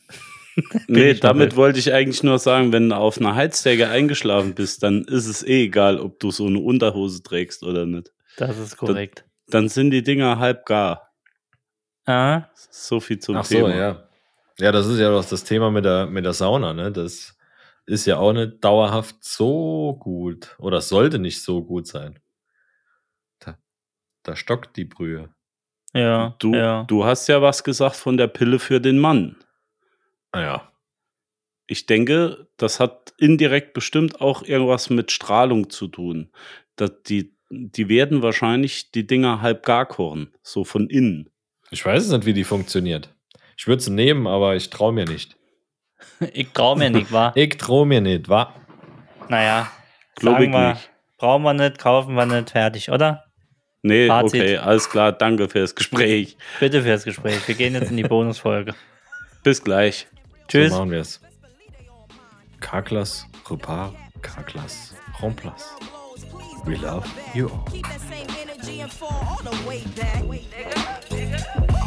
Nee, 0.88 1.14
damit 1.14 1.56
wollte 1.56 1.80
ich 1.80 1.94
eigentlich 1.94 2.22
nur 2.24 2.38
sagen, 2.38 2.74
wenn 2.74 2.90
du 2.90 2.96
auf 2.98 3.18
einer 3.18 3.36
Heizdecke 3.36 3.88
eingeschlafen 3.88 4.56
bist, 4.56 4.84
dann 4.84 5.06
ist 5.06 5.28
es 5.28 5.42
eh 5.42 5.64
egal, 5.66 6.00
ob 6.00 6.20
du 6.20 6.32
so 6.32 6.48
eine 6.48 6.60
Unterhose 6.60 7.24
trägst 7.24 7.64
oder 7.64 7.86
nicht. 7.86 8.12
Das 8.38 8.58
ist 8.58 8.76
korrekt. 8.78 9.26
Dann 9.48 9.70
sind 9.70 9.92
die 9.92 10.04
Dinger 10.04 10.38
halb 10.40 10.66
gar. 10.66 11.12
Ah, 12.06 12.44
So 12.72 13.00
viel 13.00 13.20
zum 13.20 13.38
Ach 13.38 13.46
so, 13.46 13.56
Thema. 13.56 13.76
ja. 13.76 14.10
Ja, 14.60 14.72
das 14.74 14.88
ist 14.88 15.00
ja 15.00 15.10
doch 15.10 15.24
das 15.24 15.46
Thema 15.46 15.72
mit 15.72 15.86
der, 15.86 16.08
mit 16.08 16.26
der 16.26 16.34
Sauna, 16.34 16.74
ne? 16.74 16.92
Das 16.92 17.38
ist 17.86 18.06
ja 18.06 18.18
auch 18.18 18.34
nicht 18.34 18.62
dauerhaft 18.64 19.16
so 19.24 19.96
gut. 20.00 20.56
Oder 20.60 20.82
sollte 20.82 21.18
nicht 21.20 21.42
so 21.42 21.64
gut 21.64 21.88
sein. 21.88 22.20
Da, 23.40 23.58
da 24.24 24.36
stockt 24.36 24.76
die 24.76 24.84
Brühe. 24.86 25.30
Ja. 25.94 26.36
Du, 26.40 26.54
ja. 26.54 26.84
du 26.88 27.06
hast 27.06 27.28
ja 27.28 27.42
was 27.42 27.64
gesagt 27.64 27.96
von 27.96 28.18
der 28.18 28.28
Pille 28.28 28.60
für 28.60 28.80
den 28.80 29.00
Mann. 29.00 29.36
Ah 30.32 30.42
ja. 30.42 30.72
Ich 31.68 31.86
denke, 31.86 32.48
das 32.58 32.80
hat 32.80 33.14
indirekt 33.18 33.74
bestimmt 33.74 34.22
auch 34.22 34.42
irgendwas 34.44 34.90
mit 34.90 35.12
Strahlung 35.12 35.70
zu 35.70 35.88
tun. 35.88 36.30
dass 36.76 36.92
die, 37.04 37.36
die 37.50 37.90
werden 37.90 38.22
wahrscheinlich 38.22 38.92
die 38.92 39.06
Dinger 39.06 39.42
halb 39.42 39.66
gar 39.66 39.86
kochen, 39.86 40.34
so 40.44 40.64
von 40.64 40.90
innen. 40.90 41.30
Ich 41.72 41.86
weiß 41.86 42.06
es 42.06 42.12
nicht, 42.12 42.26
wie 42.26 42.34
die 42.34 42.44
funktioniert. 42.46 43.14
Ich 43.58 43.68
würde 43.68 43.82
sie 43.84 43.92
nehmen, 43.92 44.26
aber 44.28 44.56
ich 44.56 44.70
traue 44.70 44.94
mir 44.94 45.06
nicht. 45.06 45.36
Ich 46.34 46.50
traue 46.54 46.78
mir 46.78 46.90
nicht, 46.90 47.12
wa? 47.12 47.34
Ich 47.36 47.58
traue 47.58 47.86
mir 47.86 48.00
nicht, 48.02 48.30
wa? 48.30 48.54
Naja, 49.28 49.70
Glaub 50.16 50.36
sagen 50.36 50.46
ich 50.46 50.52
wir, 50.52 50.70
nicht. 50.70 50.90
brauchen 51.18 51.44
wir 51.44 51.54
nicht, 51.54 51.78
kaufen 51.78 52.16
wir 52.16 52.26
nicht, 52.26 52.50
fertig, 52.52 52.90
oder? 52.90 53.26
Nee, 53.82 54.08
Fazit. 54.08 54.42
okay, 54.42 54.58
alles 54.58 54.90
klar, 54.90 55.12
danke 55.14 55.48
fürs 55.48 55.74
Gespräch. 55.74 56.36
Bitte 56.60 56.82
fürs 56.84 57.04
Gespräch. 57.06 57.48
Wir 57.48 57.56
gehen 57.56 57.74
jetzt 57.74 57.92
in 57.92 57.98
die 57.98 58.04
Bonusfolge. 58.10 58.74
Bis 59.44 59.64
gleich. 59.64 60.08
Tschüss. 60.48 60.72
So 60.72 60.80
machen 60.80 60.92
wir 60.92 61.00
es. 61.00 61.22
Carglass, 62.60 63.26
Repar, 63.50 63.94
Carglass, 64.22 64.94
Remplace. 65.22 65.66
We 66.66 66.76
love 66.76 67.08
you 67.34 67.48
all. 67.48 67.64
Keep 67.72 67.86
that 67.88 68.02
same 68.02 68.28
energy 68.42 68.82
and 68.82 68.92
fall 68.92 69.10
all 69.26 69.40
the 69.50 69.68
way 69.68 69.82
back. 69.96 70.24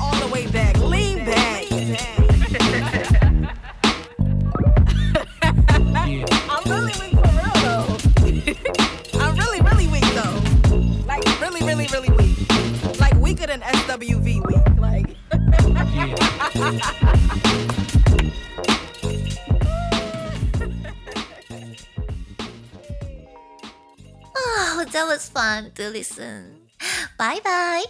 All 0.00 0.14
the 0.18 0.32
way 0.32 0.46
back. 0.46 0.76
Lean 0.78 1.24
back. 1.26 3.01
Than 13.52 13.60
SWV 13.60 14.40
weak. 14.48 14.64
Like 14.80 15.12
Oh, 24.34 24.86
that 24.90 25.04
was 25.06 25.28
fun 25.28 25.70
to 25.74 25.90
listen. 25.90 26.56
Bye 27.18 27.40
bye. 27.44 27.84